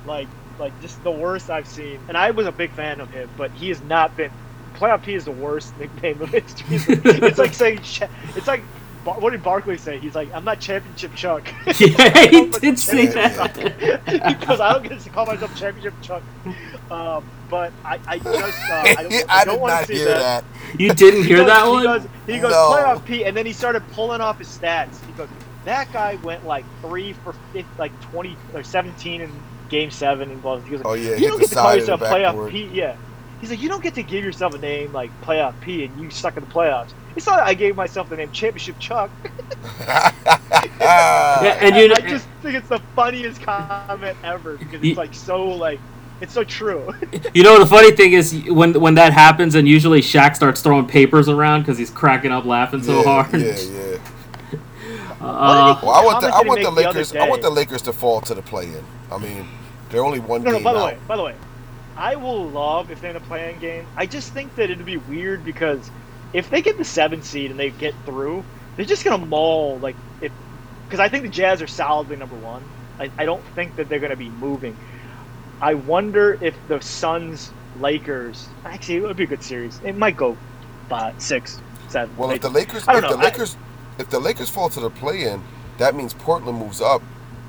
[0.05, 0.27] Like,
[0.59, 1.99] like just the worst I've seen.
[2.07, 4.31] And I was a big fan of him, but he has not been.
[4.77, 6.77] Playoff P is the worst nickname of history.
[6.87, 7.79] it's like saying,
[8.35, 8.61] it's like,
[9.03, 9.97] what did Barkley say?
[9.99, 11.47] He's like, I'm not Championship Chuck.
[11.79, 13.53] yeah, he did say that.
[14.39, 16.21] because I don't get to call myself Championship Chuck.
[16.91, 19.95] Um, but I, I just, uh, I don't, I I don't want to not see
[19.95, 20.43] hear that.
[20.43, 20.79] that.
[20.79, 21.83] You didn't hear goes- that he one?
[21.83, 22.71] Goes, he goes No.
[22.71, 25.03] playoff P, and then he started pulling off his stats.
[25.05, 25.29] He goes,
[25.65, 29.31] that guy went like three for 50, like twenty or seventeen in
[29.69, 30.59] Game Seven, and blah.
[30.59, 32.49] He goes, Oh yeah, you don't get to call yourself playoff.
[32.51, 32.65] P.
[32.73, 32.95] Yeah,
[33.41, 36.09] he's like, you don't get to give yourself a name like playoff P, and you
[36.09, 36.93] stuck in the playoffs.
[37.15, 39.09] It's not I gave myself the name Championship Chuck.
[40.79, 45.13] Yeah, and you know, I just think it's the funniest comment ever because it's like
[45.13, 45.79] so like
[46.21, 46.93] It's so true.
[47.33, 50.87] You know the funny thing is when when that happens, and usually Shaq starts throwing
[50.87, 53.41] papers around because he's cracking up laughing so yeah, hard.
[53.41, 53.97] Yeah, yeah.
[55.19, 57.15] Uh, Well, I want the I want the make the Lakers.
[57.15, 58.83] I want the Lakers to fall to the play-in.
[59.11, 59.47] I mean,
[59.89, 60.57] they're only one No, no.
[60.57, 60.85] game By the out.
[60.85, 61.35] way, by the way,
[61.97, 63.87] I will love if they're in a play-in game.
[63.95, 65.89] I just think that it'd be weird because
[66.31, 68.43] if they get the seven seed and they get through,
[68.75, 70.31] they're just gonna maul like if
[70.85, 72.63] because I think the Jazz are solidly number one.
[72.99, 74.77] I, I don't think that they're gonna be moving.
[75.59, 79.81] I wonder if the Suns Lakers actually it would be a good series.
[79.83, 80.37] It might go
[80.89, 82.15] five, six, seven.
[82.15, 83.23] Well, if the Lakers, I don't if the know.
[83.23, 83.57] I- Lakers,
[83.97, 85.41] if the Lakers fall to the play-in,
[85.79, 87.01] that means Portland moves up,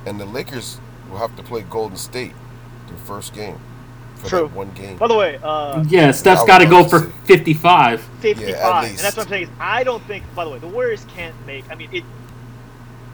[0.07, 0.81] and the Lakers
[1.11, 2.33] will have to play Golden State
[2.87, 3.61] their first game
[4.19, 4.41] for True.
[4.43, 4.97] that one game.
[4.97, 7.11] By the way, uh, yeah, Steph's I got to go for see.
[7.25, 8.01] 55.
[8.01, 8.49] 55.
[8.49, 10.69] Yeah, at and that's what I'm saying is I don't think by the way, the
[10.69, 12.05] Warriors can't make I mean it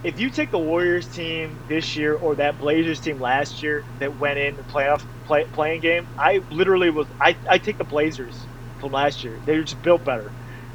[0.05, 4.19] if you take the Warriors team this year or that Blazers team last year that
[4.19, 8.39] went in the playoff play, play-in game, I literally was I, I take the Blazers
[8.81, 9.41] from last year.
[9.47, 10.31] They're just built better.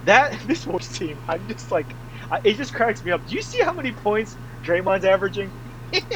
[0.05, 1.85] That this Warriors team, I'm just like
[2.31, 3.25] I, it just cracks me up.
[3.27, 5.51] Do you see how many points Draymond's averaging?
[5.93, 5.99] Uh,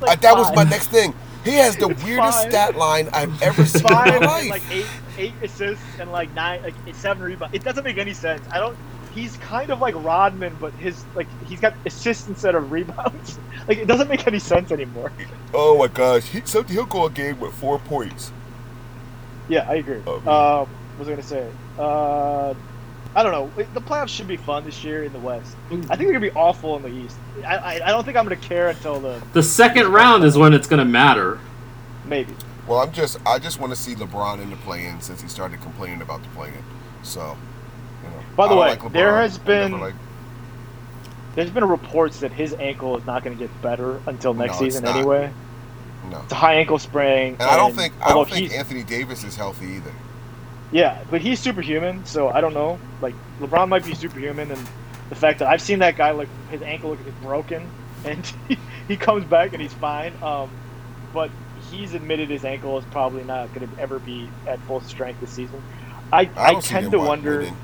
[0.00, 1.14] Like that was my next thing.
[1.44, 2.50] He has the weirdest five.
[2.50, 4.50] stat line I've ever seen in five my life.
[4.50, 4.86] like eight
[5.18, 7.54] eight assists and like nine like seven rebounds.
[7.54, 8.42] It doesn't make any sense.
[8.50, 8.76] I don't.
[9.14, 13.38] He's kind of like Rodman, but his like he's got assists instead of rebounds.
[13.68, 15.12] Like it doesn't make any sense anymore.
[15.54, 18.32] oh my gosh, he, so he'll go a game with four points.
[19.48, 20.00] Yeah, I agree.
[20.04, 21.48] Oh, um, what was I gonna say?
[21.78, 22.54] Uh,
[23.14, 23.64] I don't know.
[23.74, 25.54] The playoffs should be fun this year in the West.
[25.66, 27.16] I think they're gonna be awful in the East.
[27.44, 30.54] I, I, I don't think I'm gonna care until the The second round is when
[30.54, 31.38] it's going to matter.
[32.06, 32.34] maybe.
[32.66, 35.60] Well, I'm just I just want to see LeBron in the play-in since he started
[35.60, 36.62] complaining about the play-in.
[37.02, 37.36] So,
[38.02, 38.16] you know.
[38.36, 38.92] By the way, like LeBron.
[38.92, 39.96] there has been- never liked-
[41.34, 44.74] There's been reports that his ankle is not gonna get better until next No, it's
[44.76, 44.96] season not.
[44.96, 45.30] anyway.
[46.10, 46.20] no.
[46.20, 47.34] It's a high ankle sprain.
[47.40, 49.92] And I don't think I don't think Anthony Davis is healthy either.
[50.72, 52.78] Yeah, but he's superhuman, so I don't know.
[53.00, 54.68] Like LeBron might be superhuman, and
[55.10, 57.68] the fact that I've seen that guy like his ankle look broken,
[58.04, 58.58] and he,
[58.88, 60.12] he comes back and he's fine.
[60.22, 60.50] Um,
[61.12, 61.30] but
[61.70, 65.30] he's admitted his ankle is probably not going to ever be at full strength this
[65.30, 65.62] season.
[66.12, 67.38] I I I, tend to wonder.
[67.40, 67.56] winning.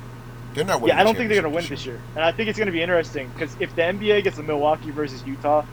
[0.53, 0.95] They're not winning.
[0.95, 2.67] Yeah, I don't think they're going to win this year, and I think it's going
[2.67, 5.65] to be interesting because if the NBA gets the Milwaukee versus Utah,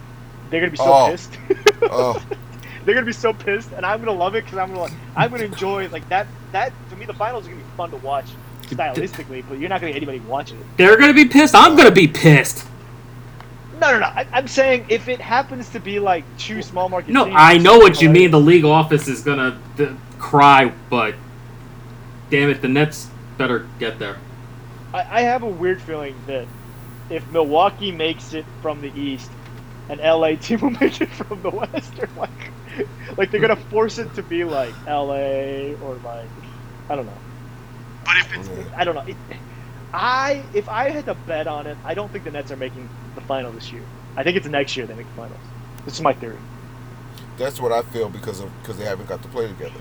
[0.51, 1.11] they're going to be so Oh.
[1.11, 1.37] pissed.
[1.89, 2.21] Oh,
[2.87, 5.31] they're gonna be so pissed, and I'm gonna love it because I'm gonna like, I'm
[5.31, 6.27] gonna enjoy like that.
[6.53, 8.27] That to me, the finals are gonna be fun to watch
[8.63, 10.67] stylistically, but you're not gonna get anybody watching it.
[10.77, 11.55] They're going to be pissed.
[11.55, 12.67] I'm going to be pissed.
[13.81, 14.07] No, no, no.
[14.07, 17.13] I, I'm saying if it happens to be like two small market.
[17.13, 18.31] No, teams, I know what you mean.
[18.31, 21.15] The league office is going to uh, cry, but
[22.31, 24.17] damn it, the Nets better get there.
[24.95, 26.47] I, I have a weird feeling that
[27.11, 29.31] if Milwaukee makes it from the East,
[29.89, 32.31] an LA team will make it from the West, or like,
[33.17, 36.29] like they're gonna force it to be like LA or like,
[36.89, 37.13] I don't know.
[38.05, 39.03] But if it's, I don't know.
[39.03, 39.17] It,
[39.93, 42.89] I if I had to bet on it, I don't think the Nets are making
[43.15, 43.83] the final this year.
[44.17, 45.41] I think it's next year they make the finals.
[45.85, 46.39] This is my theory.
[47.39, 49.81] that's what I feel because of because they haven't got to play together.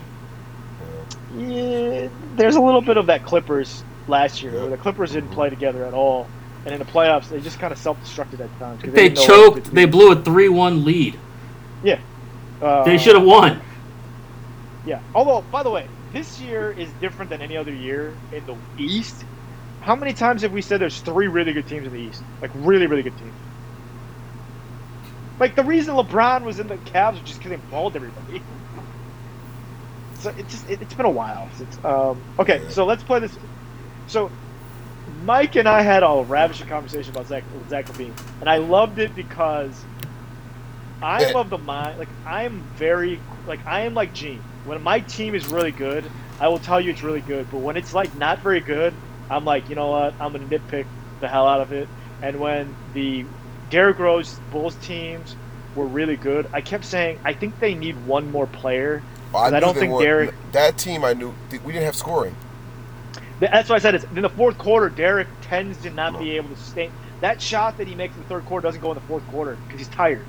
[1.34, 1.54] You know?
[1.54, 4.62] Yeah, there's a little bit of that Clippers last year, Yeah.
[4.62, 5.36] where the Clippers didn't mm-hmm.
[5.36, 6.28] play together at all,
[6.66, 8.82] and in the playoffs they just kind of self-destructed at times.
[8.82, 9.74] They didn't know what choked.
[9.74, 11.20] They blew a 3 1 lead.
[12.62, 13.62] Uh, They should have won.
[14.86, 15.00] Yeah.
[15.14, 19.26] Although, by the way, this year is different than any other year in the East.
[19.82, 22.24] How many times have we said there's three really good teams in the East?
[22.42, 23.34] Like really, really good teams.
[25.40, 28.42] Like the reason LeBron was in the Cavs was just because they mauled everybody.
[30.20, 31.78] So it just it, it's been a while since.
[31.86, 33.38] Um, okay, so let's play this.
[34.08, 34.32] So
[35.24, 39.14] Mike and I had a ravishing conversation about Zach Zach LaVine, and I loved it
[39.14, 39.86] because
[41.02, 44.42] I'm of the mind like I'm very like I am like Gene.
[44.66, 46.04] When my team is really good,
[46.40, 47.50] I will tell you it's really good.
[47.52, 48.94] But when it's like not very good,
[49.30, 50.14] I'm like, you know what?
[50.20, 50.86] I'm gonna nitpick
[51.20, 51.88] the hell out of it.
[52.22, 53.26] And when the
[53.70, 55.36] Derrick Rose Bulls teams
[55.76, 59.04] were really good, I kept saying I think they need one more player.
[59.34, 62.36] I, I don't think weren't- Derrick- That team, I knew we didn't have scoring.
[63.42, 64.88] That's why I said it's in the fourth quarter.
[64.90, 66.20] Derrick tends to not No.
[66.20, 66.90] be able to sustain
[67.22, 69.58] that shot that he makes in the third quarter doesn't go in the fourth quarter
[69.68, 70.26] because he's tired.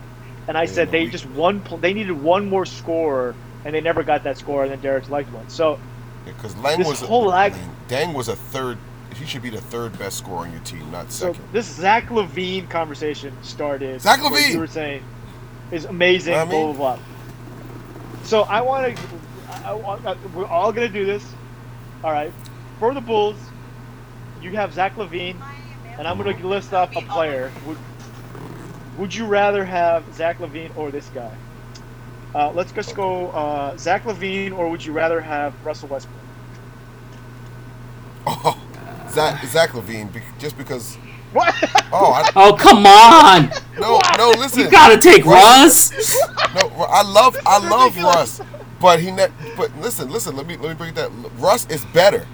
[0.48, 4.24] And I said they just one they needed one more score and they never got
[4.24, 5.48] that score and then Derrick's liked one.
[5.48, 5.78] So
[6.24, 8.78] Because Lang This was whole a, lag- I mean, Deng was a third.
[9.16, 11.35] He should be the third best scorer on your team, not second.
[11.36, 14.01] so this Zach LaVine conversation started.
[14.01, 14.52] Zach LaVine!
[14.52, 15.02] you were saying
[15.73, 16.35] is amazing.
[16.35, 17.05] I mean- blah blah.
[18.24, 19.02] So I want to.
[19.48, 21.24] I, I, want- we're all gonna do this.
[22.05, 22.32] All right.
[22.78, 23.36] For the Bulls,
[24.43, 25.36] you have Zach LaVine,
[25.98, 27.51] and I'm gonna list off a player.
[28.97, 31.32] Would Would you rather have Zach LaVine or this guy?
[32.35, 36.23] Uh, let's just go uh, Zach LaVine, or would you rather have Russell Westbrook?
[38.27, 38.60] Oh,
[39.09, 40.97] Zach, Zach LaVine, just because.
[41.32, 41.55] What?
[41.93, 43.51] Oh, I, Oh come on!
[43.78, 44.31] no, no.
[44.39, 45.93] Listen, You gotta take Russ.
[46.55, 47.97] No, I love, I love.
[47.97, 48.40] Russ,
[48.81, 49.10] but he.
[49.12, 50.36] Ne- but listen, listen.
[50.36, 51.10] Let me let me bring that.
[51.39, 52.27] Russ is better,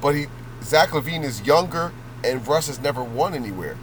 [0.00, 0.26] but he
[0.62, 1.92] Zach LaVine is younger,
[2.24, 3.76] and Russ has never won anywhere.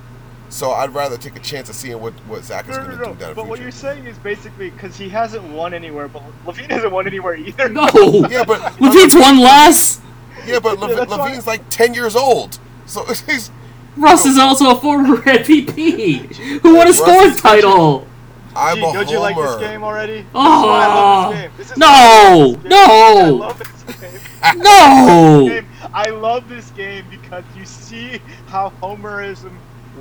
[0.51, 3.03] So I'd rather take a chance of seeing what what Zach is No, going to
[3.05, 3.13] no.
[3.13, 6.21] do down the But what you're saying is basically because he hasn't won anywhere, but
[6.45, 7.69] LaVine hasn't won anywhere either.
[7.69, 7.87] No.
[8.29, 10.01] Yeah, but LaVine's one less.
[10.45, 13.49] yeah, but Yeah, Lev- why- LaVine's like ten years old, so he's
[13.97, 18.07] Russ is also a former MVP who won a Russ scoring title.
[18.53, 19.59] I'm Gee, a don't you like this homer.
[19.61, 20.25] game already?
[20.35, 21.51] Oh, this is I love this game.
[21.57, 22.69] This is no, why I game.
[22.69, 22.83] no.
[22.83, 24.57] I love this game.
[24.61, 25.61] No.
[25.93, 29.51] I love this game because you see how homerism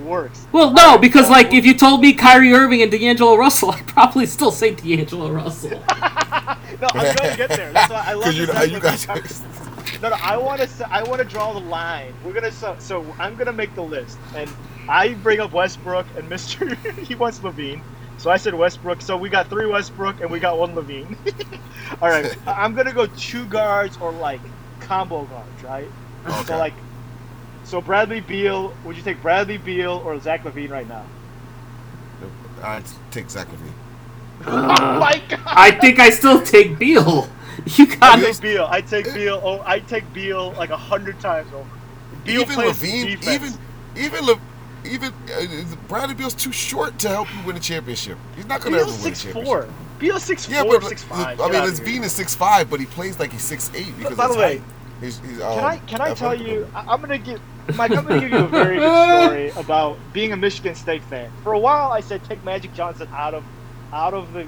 [0.04, 0.46] works.
[0.52, 4.26] Well, no, because like if you told me Kyrie Irving and D'Angelo Russell, I'd probably
[4.26, 5.82] still say D'Angelo Russell.
[6.80, 7.72] No, I'm gonna get there.
[7.72, 9.06] That's why I love you know, you guys.
[10.00, 10.88] No, no, I want to.
[10.90, 12.14] I want to draw the line.
[12.24, 12.50] We're gonna.
[12.50, 14.48] So, so I'm gonna make the list, and
[14.88, 16.74] I bring up Westbrook and Mister.
[17.02, 17.82] he wants LaVine,
[18.16, 19.02] so I said Westbrook.
[19.02, 21.18] So we got three Westbrook and we got one LaVine.
[22.00, 24.40] All right, I- I'm gonna go two guards or like
[24.80, 25.88] combo guards, right?
[26.26, 26.44] Okay.
[26.44, 26.74] So like,
[27.64, 28.74] so Bradley Beal.
[28.84, 31.04] Would you take Bradley Beal or Zach LaVine right now?
[32.62, 33.72] I'd take Zach LaVine.
[34.46, 35.40] oh my god!
[35.46, 37.28] I think I still take Beal.
[37.76, 38.66] You I got take Beal.
[38.70, 39.40] I take Beal.
[39.44, 41.68] Oh, I take Beal like a hundred times over.
[42.24, 43.26] Beal even plays LaVine, defense.
[43.28, 43.58] even
[43.96, 44.40] even Le,
[44.84, 48.18] even uh, Bradley Beal's too short to help you win a championship.
[48.36, 49.64] He's not going to ever Beal's win a six championship.
[49.66, 49.74] four.
[49.98, 51.40] Beal's six Yeah, four, but six five.
[51.40, 52.00] I Get mean, outta here.
[52.00, 54.36] LaVine is six five, but he plays like he's six eight because By of the
[54.36, 54.62] way, height.
[55.00, 56.68] He's, he's, Can um, I can I tell you?
[56.74, 57.40] I'm gonna give
[57.76, 57.90] Mike.
[57.92, 61.30] I'm gonna give you a very good story about being a Michigan State fan.
[61.42, 63.44] For a while, I said take Magic Johnson out of
[63.92, 64.46] out of the.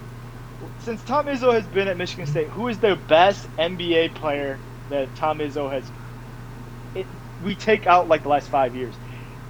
[0.81, 4.59] Since Tom Izzo has been at Michigan State, who is the best NBA player
[4.91, 5.85] that Tom Izzo has?
[6.95, 7.07] It,
[7.45, 8.95] we take out like the last five years.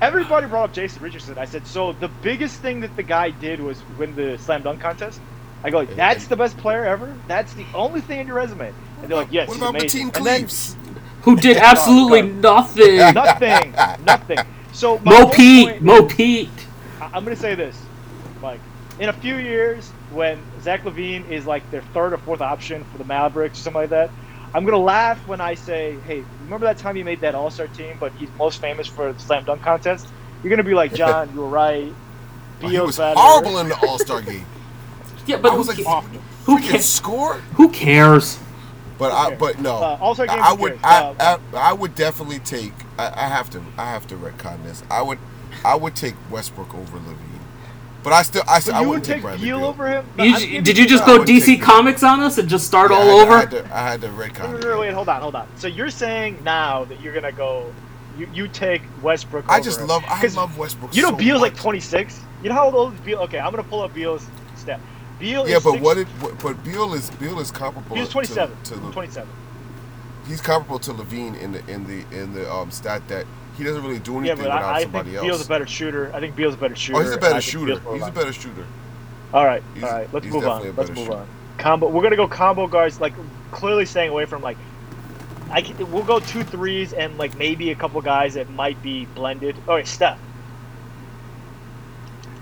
[0.01, 1.37] Everybody brought up Jason Richardson.
[1.37, 1.93] I said so.
[1.93, 5.21] The biggest thing that the guy did was win the slam dunk contest.
[5.65, 7.15] I go, that's the best player ever.
[7.29, 8.73] That's the only thing in your resume.
[9.01, 10.11] And they're like, yes, what about amazing.
[10.11, 10.77] Mateen Cleaves?
[11.23, 12.97] Who did absolutely nothing.
[13.15, 13.73] nothing,
[14.05, 14.39] nothing.
[14.73, 16.51] So Mo Pete, point Mo Pete.
[17.01, 17.81] I- I'm gonna say this,
[18.41, 18.61] Mike.
[18.99, 22.99] In a few years, when Zach LaVine is like their third or fourth option for
[22.99, 24.11] the Mavericks, or something like that,
[24.55, 27.69] I'm gonna laugh when I say, "Hey, remember that time you made that All Star
[27.69, 30.07] team, but he's most famous for the slam dunk contest?"
[30.43, 31.93] You're gonna be like, "John, you were right."
[32.65, 34.47] Oh, he was better." horrible in the All Star game.
[35.27, 36.85] Yeah, but I who, was like, ca- who who can cares?
[36.85, 37.35] score?
[37.55, 38.39] Who cares?
[39.03, 40.79] But I, but no, Uh, All-Star game, I, I would.
[40.85, 42.73] I, Uh, I, I would definitely take.
[42.99, 44.85] I, I have to, I have to retcon this.
[44.91, 45.19] I would,
[45.65, 47.17] I would take Westbrook over LaVine.
[48.05, 49.67] But I still, I, still, But I you would wouldn't take take Bradley Beal Beal.
[49.67, 50.07] over him.
[50.19, 52.65] You I'm j- giving did you just I go DC Comics on us and just
[52.67, 53.35] start Yeah, all I had to- over?
[53.35, 54.55] I had to, I had to retcon.
[54.55, 54.69] Wait, it.
[54.69, 55.49] wait, wait, hold on, hold on.
[55.57, 57.73] So you're saying now that you're gonna go,
[58.17, 59.45] you, you take Westbrook.
[59.49, 59.89] I over just him.
[59.89, 60.95] love, I 'Cause love Westbrook.
[60.95, 62.21] You know so Beal's like 26.
[62.43, 63.19] You know how old is Beal?
[63.21, 64.25] Okay, I'm gonna pull up Beal's
[64.57, 64.79] stat.
[65.23, 66.09] Beal Yeah, but what it,
[66.43, 67.95] but Beal is, Beal is comparable.
[67.95, 68.57] Beal's 27.
[68.65, 69.29] To, to Le- 27.
[70.27, 73.25] he's comparable to LaVine in the, in the, in the um stat that
[73.57, 75.27] he doesn't really do Yeah, anything but without I, I somebody think else.
[75.27, 76.13] Beal's a better shooter.
[76.13, 76.99] I think Beal's a better shooter.
[76.99, 77.81] oh, he's a better shooter.
[77.93, 78.67] He's a better shooter.
[79.33, 80.13] All right, he's- all right.
[80.13, 80.75] Let's move on.
[80.77, 81.13] Let's move shooter.
[81.13, 81.29] on.
[81.59, 81.89] Combo.
[81.89, 83.01] We're gonna go combo guards.
[83.01, 83.15] Like
[83.53, 84.57] clearly staying away from like.
[85.53, 89.05] I can, we'll go two threes and like maybe a couple guys that might be
[89.15, 89.55] blended.
[89.69, 90.19] All right, Steph.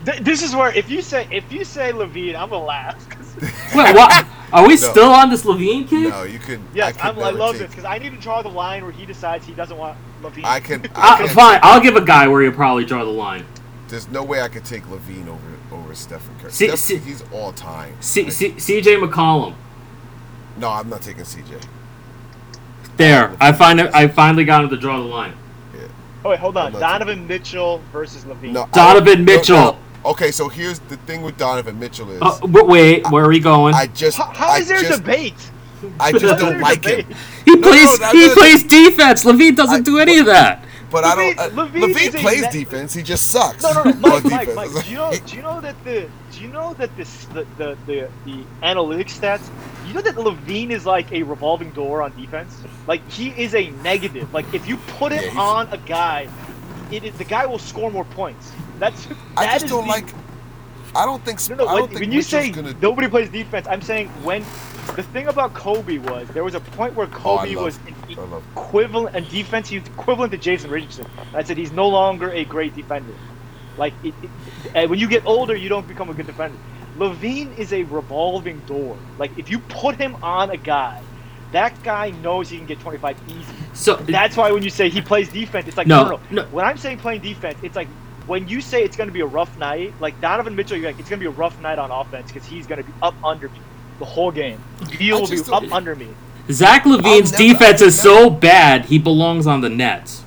[0.05, 3.09] Th- this is where if you say if you say LaVine, I'm gonna laugh.
[3.09, 3.35] 'cause-
[3.75, 4.27] Wait, what?
[4.53, 4.77] Are we No.
[4.77, 6.11] still on this LaVine kid?
[6.11, 6.61] No, you could.
[6.75, 8.83] yes, I, I'm, could I love take, this because I need to draw the line
[8.83, 10.45] where he decides he doesn't want LaVine.
[10.45, 10.87] I can.
[10.95, 13.45] I Uh, can fine, I'll give a guy where you probably draw the line.
[13.89, 15.41] There's no way I could take LaVine over
[15.83, 16.51] over Stephen Curry.
[16.53, 17.95] See- Steph, see- he's all time.
[18.01, 19.55] C- Like, C- CJ McCollum.
[20.57, 21.61] no, I'm not taking CJ.
[22.97, 25.33] There, I find it, I finally got him to draw the line.
[26.25, 26.73] oh wait, hold on.
[26.73, 28.53] Donovan Mitchell versus LaVine.
[28.53, 29.57] No, Donovan don't- no, Mitchell.
[29.57, 29.79] no.
[30.05, 33.41] Okay, so here's the thing with Donovan Mitchell is Uh, but wait, where are we
[33.41, 33.75] going?
[33.75, 35.35] I just How, how I there just, debate?
[35.99, 37.07] I just don't like debate?
[37.07, 37.17] him.
[37.45, 39.25] he no, plays, no, he no, plays defense.
[39.25, 40.65] LaVine doesn't I- do any of that.
[40.91, 41.39] But LaVine- I don't.
[41.39, 42.95] Uh, LaVine LaVine, plays net- defense.
[42.95, 43.63] He just sucks.
[43.63, 44.75] No, no, no, on Mike, Mike, defense.
[44.75, 44.85] Mike.
[44.87, 45.13] Do you know?
[45.27, 46.09] Do you know that the?
[46.33, 49.49] Do you know that this the the the, the analytics stats?
[49.87, 52.57] You know that LaVine is like a revolving door on defense.
[52.89, 54.33] Like he is a negative.
[54.35, 56.29] Like if you put him Yeah, on a guy,
[56.91, 58.51] it is, the guy will score more points.
[58.81, 60.07] That's I just is don't the- like.
[60.97, 61.39] I don't think.
[61.51, 61.67] No, no.
[61.67, 62.75] I When, don't think when you Mitchell's say gonna.
[62.83, 64.43] nobody plays defense, I'm saying when
[64.97, 67.79] the thing about Kobe was there was a point where Oh, I Kobe love- was
[68.11, 69.69] I love- equivalent and defense.
[69.69, 71.07] He was equivalent to Jason Richardson.
[71.33, 73.13] I said he's no longer a great defender.
[73.79, 74.31] Like it, it,
[74.75, 76.59] and when you get older, you don't become a good defender.
[76.99, 78.97] LaVine is a revolving door.
[79.17, 81.01] Like if you put him on a guy,
[81.53, 83.39] that guy knows he can get 25 easy.
[83.75, 86.49] So That's why when you say he plays defense, it's like No, no, no, no.
[86.49, 87.87] When I'm saying playing defense, it's like
[88.31, 91.01] when you say it's going to be a rough night, like Donovan Mitchell, you're like
[91.01, 93.15] it's going to be a rough night on offense because he's going to be up
[93.25, 93.59] under me
[93.99, 94.63] the whole game.
[94.93, 96.09] He will be up don't- under me.
[96.49, 100.23] Zach LaVine's never- defense is so bad he belongs on the Nets.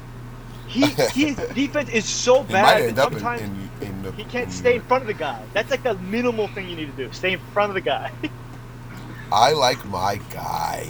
[0.68, 4.12] He his defense is so bad that up in, sometimes in, in the.
[4.14, 5.42] he can't in stay in front of the guy.
[5.54, 7.14] That's like the minimal thing you need to do.
[7.14, 8.12] Stay in front of the guy.
[9.32, 10.90] I like my guy.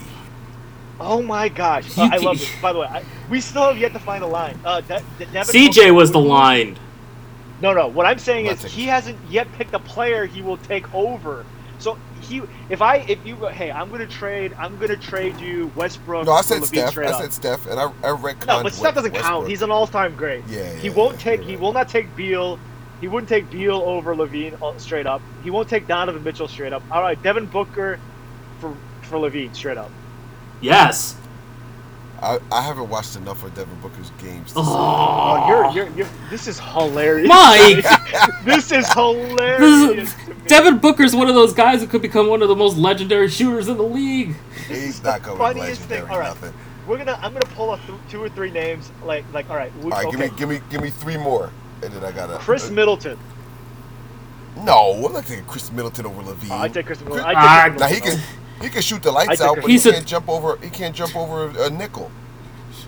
[0.99, 2.49] oh my gosh, Uh, I love this.
[2.61, 4.57] By the way, I, we still have yet to find a line.
[4.65, 6.77] Uh, De- De- Devin CJ was the line.
[7.64, 7.88] No, no.
[7.88, 10.94] What I'm saying Let's is take- he hasn't yet picked a player he will take
[10.94, 11.45] over.
[11.80, 15.72] So he, if I, if you go, hey, I'm gonna trade, I'm gonna trade you
[15.76, 16.26] Westbrook.
[16.26, 16.98] No, I said LaVine Steph.
[16.98, 19.48] I said Steph, and I, I retconned no, but Steph doesn't West- count.
[19.48, 20.44] He's an all-time great.
[20.48, 21.41] Yeah, he won't yeah, take.
[21.41, 21.60] He right.
[21.61, 22.60] will not take Beal.
[23.02, 25.22] He wouldn't take Beal over LaVine uh, straight up.
[25.44, 26.84] He won't take Donovan Mitchell straight up.
[26.91, 27.98] All right, Devin Booker
[28.60, 29.91] for for LaVine straight up.
[30.61, 31.15] Yes.
[32.22, 34.53] I, I haven't watched enough of Devin Booker's games.
[34.53, 35.43] To Oh, Oh,
[35.73, 36.07] you're, you're, you're.
[36.29, 37.27] This is hilarious.
[37.27, 37.83] Mike!
[38.45, 40.13] this is This hilarious.
[40.13, 40.35] is, to me.
[40.47, 43.67] Devin Booker's one of those guys who could become one of the most legendary shooters
[43.67, 44.35] in the league.
[44.67, 44.79] say.
[44.81, 46.01] He's not coming Funniest legendary.
[46.01, 46.27] thing- all right.
[46.29, 46.53] Nothing.
[46.87, 47.17] We're gonna.
[47.21, 48.91] I'm gonna pull up th- two or three names.
[49.05, 49.49] Like, like.
[49.49, 49.73] All right.
[49.77, 50.17] We, All right, okay.
[50.17, 51.49] give me, give me, give me three more,
[51.81, 52.37] and then I gotta.
[52.39, 53.17] Chris uh, Middleton.
[54.57, 56.51] No, I'm not taking Chris Middleton over LaVine.
[56.51, 57.23] Oh, I take Chris Middleton.
[57.25, 58.19] Chris- I take Ah, Chris now he can,
[58.61, 60.57] he can shoot the lights out, but he He's a- can't jump over.
[60.61, 62.11] He can't jump over a nickel.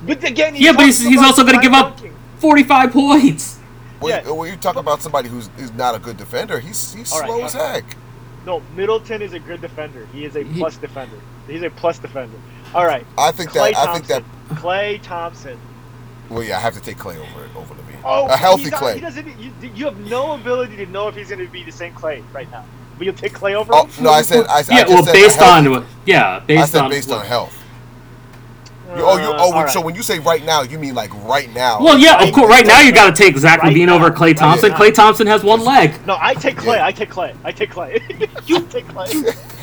[0.05, 2.13] But again, Yeah, but he's, he's also going to give up dunking.
[2.39, 3.57] 45 points.
[3.99, 4.25] When, Yeah.
[4.25, 7.19] you, when you talk about somebody who's is not a good defender, he's he's All
[7.21, 7.83] right, slow all as right.
[7.83, 7.95] heck.
[8.45, 10.07] No, Middleton is a good defender.
[10.13, 11.15] He is a He- plus defender.
[11.47, 12.37] He's a plus defender.
[12.73, 13.05] All right.
[13.17, 14.23] I think Klay that I think that.
[14.49, 15.57] Klay Thompson.
[16.29, 18.01] Well, yeah, I have to take Klay over over LaVine.
[18.03, 18.95] Oh, a healthy he's not- Klay.
[18.95, 19.39] He doesn't.
[19.39, 22.23] You, you have no ability to know if he's going to be the same Klay
[22.33, 22.65] right now.
[22.97, 23.73] But you'll take Klay over.
[23.73, 24.03] Oh him?
[24.03, 26.63] no, I said I, I yeah, just well, said based a healthy- on yeah, based
[26.63, 27.57] I said on based on health.
[28.97, 29.69] You- oh, you oh, all right.
[29.69, 31.79] so when you say right now, you mean like right now?
[31.81, 32.49] Well, yeah, of Right course.
[32.49, 33.95] Right now, you got to take Zach Right LaVine now.
[33.95, 34.71] over Klay Thompson.
[34.71, 34.77] now.
[34.77, 35.93] Klay Thompson has one leg.
[36.05, 36.75] No, I take Klay.
[36.77, 36.85] Yeah.
[36.85, 37.35] I take Klay.
[37.43, 37.93] I take Klay.
[38.47, 39.07] you take Klay.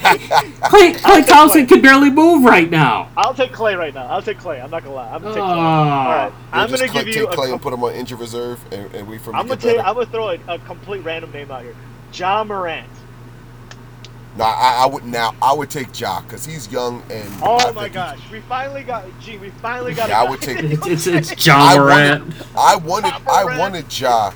[0.02, 3.08] Klay, Klay Thompson can barely move right now.
[3.16, 4.06] I'll take Klay right now.
[4.06, 4.62] I'll take Klay.
[4.62, 5.10] I'm not gonna lie.
[5.12, 5.56] I'm gonna take Klay.
[5.56, 6.02] Ah.
[6.06, 6.32] All right.
[6.52, 7.26] I'm just gonna Klay, give you.
[7.26, 9.46] take Klay com- and put him on injured reserve and, and wait for him I'm
[9.46, 9.78] gonna take.
[9.78, 11.74] I'm gonna throw a, a complete random name out here.
[12.12, 12.86] Ja Morant.
[14.36, 15.34] No, I, I would now.
[15.42, 17.28] I would take Ja because he's young and.
[17.42, 19.04] Oh I my think gosh, we finally got.
[19.20, 20.08] Gee, we finally got.
[20.08, 22.24] Yeah, a I would take- It's it's, it's I Ja Morant.
[22.24, 24.32] wanted, I wanted, Ja I wanted Ja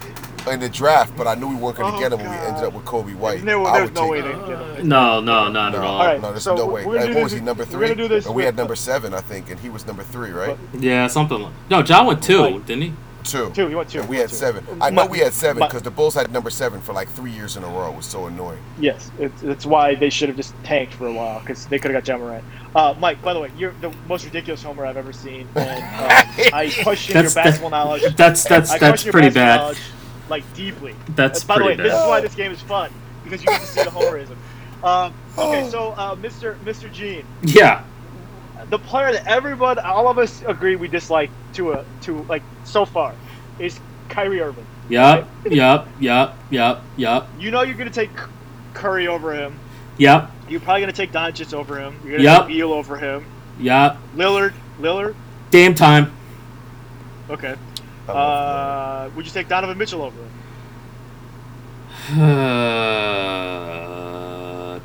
[0.53, 2.37] in the draft, but I knew we weren't going to Oh, get him when we
[2.37, 3.45] ended up with Coby White.
[3.45, 4.89] There- I there's would no take way to get him.
[4.89, 5.97] No, no, not at No, all.
[5.99, 7.07] All right, no, there's so no we're way.
[7.07, 7.89] Like, what was he number we're three?
[7.89, 10.31] gonna do this and we had number seven, I think, and he was number three,
[10.31, 10.57] right?
[10.79, 11.41] Yeah, something.
[11.43, 12.67] Like, no, Ja went two, Right.
[12.67, 12.93] didn't he?
[13.27, 13.51] Two.
[13.51, 14.01] Two, you went two.
[14.01, 14.37] And we had two.
[14.37, 14.65] seven.
[14.81, 17.57] I know we had seven because the Bulls had number seven for like three years
[17.57, 17.91] in a row.
[17.91, 18.63] It was so annoying.
[18.79, 21.91] Yes, it's, it's why they should have just tanked for a while because they could
[21.91, 22.45] have got Ja Morant.
[22.75, 26.51] Uh, Mike, by the way, you're the most ridiculous homer I've ever seen, and um,
[26.53, 28.03] I question That's- your basketball knowledge.
[28.17, 29.57] That's that's I that's your pretty bad.
[29.57, 29.79] knowledge,
[30.29, 30.95] like deeply.
[31.11, 32.93] That's by the way, pretty this is why this game is fun
[33.25, 34.37] because you get to see the homerism.
[34.85, 36.55] Um, okay, so uh, Mr.
[36.61, 36.93] Mr.
[36.93, 37.83] Gene, Yeah.
[38.71, 42.85] The player that everyone, all of us agree we dislike to a to like so
[42.85, 43.15] far,
[43.59, 43.79] is
[44.09, 44.67] Kyrie Irving.
[44.89, 45.27] Yep.
[45.51, 45.87] Yep.
[46.01, 46.35] Yep.
[46.51, 46.83] Yep.
[46.97, 47.29] Yep.
[47.39, 48.11] You know you're gonna take
[48.75, 49.59] Curry over him.
[49.99, 50.31] Yep.
[50.49, 51.99] You're probably gonna take Doncic over him.
[52.05, 52.39] You're gonna Yep.
[52.41, 53.25] take Beal over him.
[53.59, 53.97] Yep.
[54.17, 55.15] Lillard, Lillard.
[55.51, 56.13] Damn time.
[57.31, 57.55] Okay.
[58.09, 60.31] Uh, would you take Donovan Mitchell over him?
[64.67, 64.79] Uh,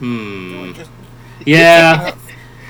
[0.00, 0.52] hmm.
[0.54, 0.74] Lillard.
[0.74, 0.90] Just-
[1.48, 2.14] Yeah.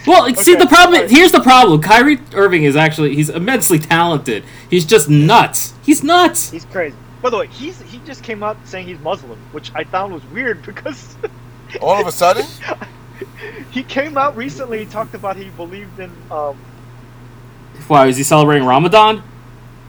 [0.07, 0.95] Well, see, the problem.
[0.95, 1.11] alright.
[1.11, 1.83] Here's the problem.
[1.83, 4.45] Kyrie Irving is actually he's immensely talented.
[4.71, 5.75] He's just nuts.
[5.85, 6.51] He's nuts.
[6.51, 6.97] He's crazy.
[7.21, 10.25] By the way, he's he just came out saying he's Muslim, which I found was
[10.27, 11.17] weird because
[11.83, 12.47] All of a sudden,
[13.71, 14.79] he came out recently.
[14.79, 16.11] He talked about he believed in.
[16.31, 16.57] Um,
[17.89, 19.23] Why is he celebrating Ramadan?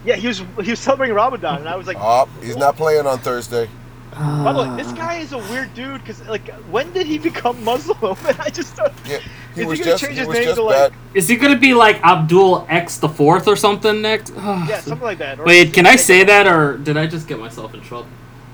[0.06, 3.06] yeah, he was he was celebrating Ramadan, and I was like, oh, he's not playing
[3.06, 3.70] on Thursday.
[4.12, 7.64] By the way, this guy is a weird dude because like when did he become
[7.64, 8.18] Muslim?
[8.28, 8.92] And I just don't.
[9.06, 9.20] Yeah,
[9.56, 11.74] he Is he gonna just change he his name to, like- Is he gonna be
[11.74, 14.34] like Abdul X the Fourth or something next?
[14.38, 15.40] Yeah, something like that.
[15.40, 18.10] Or- Wait, can I say that or did I just get myself in trouble?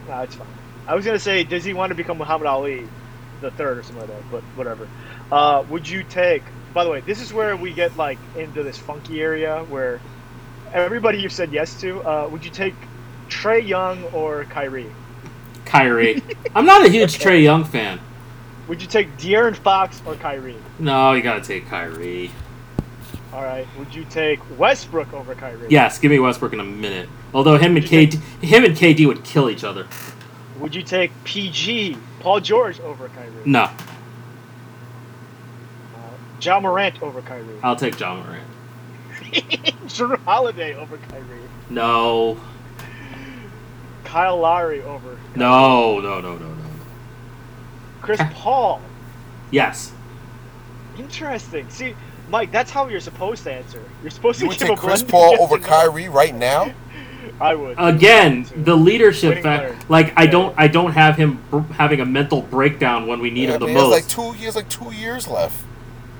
[0.07, 0.47] Nah, it's fine.
[0.87, 2.87] I was gonna say, does he want to become Muhammad Ali,
[3.41, 4.31] the third or something like that?
[4.31, 4.87] But whatever.
[5.31, 6.43] Uh, would you take?
[6.73, 9.99] By the way, this is where we get like into this funky area where
[10.73, 12.01] everybody you've said yes to.
[12.01, 12.75] Uh, would you take
[13.29, 14.91] Trae Young or Kyrie?
[15.65, 16.21] Kyrie.
[16.55, 17.99] I'm not a huge Trae Young fan.
[18.67, 20.55] Would you take De'Aaron Fox or Kyrie?
[20.79, 22.31] No, you gotta take Kyrie.
[23.33, 23.67] All right.
[23.77, 25.67] Would you take Westbrook over Kyrie?
[25.69, 27.09] Yes, give me Westbrook in a minute.
[27.33, 29.87] Although him and KD, him and KD would kill each other.
[30.59, 33.29] Would you take PG Paul George over Kyrie?
[33.45, 33.69] No, Uh,
[36.41, 37.59] Ja Morant over Kyrie.
[37.61, 38.47] I'll take Ja Morant.
[39.87, 41.39] Jrue Holiday over Kyrie.
[41.69, 42.39] No,
[44.15, 46.55] Kyle Lowry over no, no, no, no, no.
[48.01, 48.79] Chris Paul.
[49.51, 49.91] Yes.
[50.97, 51.69] Interesting.
[51.69, 51.95] See,
[52.29, 53.83] Mike, that's how you're supposed to answer.
[54.01, 55.59] You're supposed You to would give take a Chris Paul over or.
[55.59, 56.73] Kyrie right now?
[57.41, 57.75] I would.
[57.77, 59.63] Again, the leadership Winning fact.
[59.73, 59.79] player.
[59.89, 60.31] Like I Yeah.
[60.31, 63.59] don't, I don't have him br- having a mental breakdown when we need Yeah, him
[63.59, 63.91] the man, he has most.
[63.91, 64.31] like two.
[64.31, 65.61] He has like two years left.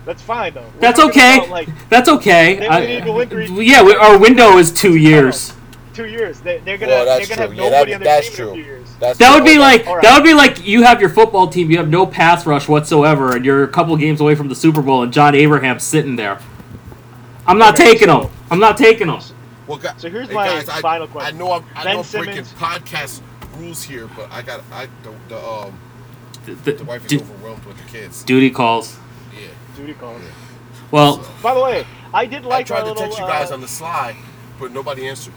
[0.05, 0.63] That's fine though.
[0.63, 1.38] We're That's okay.
[1.38, 2.57] about, like That's okay.
[2.57, 5.53] Then I- need to win three- yeah, we, our window is two years.
[5.95, 6.39] Two years.
[6.41, 7.55] They, they're gonna Well, that's they're gonna true.
[7.57, 8.45] have Yeah, nobody that- on their that's team true.
[8.47, 8.88] in a few years.
[8.99, 10.03] That's That would be like All right.
[10.03, 13.35] that would be like you have your football team, you have no pass rush whatsoever,
[13.35, 16.39] and you're a couple games away from the Super Bowl, and John Abraham's sitting there.
[17.47, 18.31] I'm not Okay, taking so- him.
[18.51, 19.19] I'm not taking him.
[19.67, 21.35] Well, guys, So here's hey, my guys, I, final question.
[21.35, 23.22] I know I'm, I Ben know I'm breaking Simmons- podcast
[23.57, 25.73] rules here, but I got I the, the um
[26.45, 28.23] The- the wife is du- overwhelmed with the kids.
[28.23, 28.95] duty calls.
[29.34, 29.47] Yeah.
[29.76, 30.22] Duty calls.
[30.91, 32.53] Well, By the way, I did like.
[32.53, 33.03] I like tried our to little.
[33.05, 34.15] text you guys uh, on the slide,
[34.59, 35.34] but nobody answered.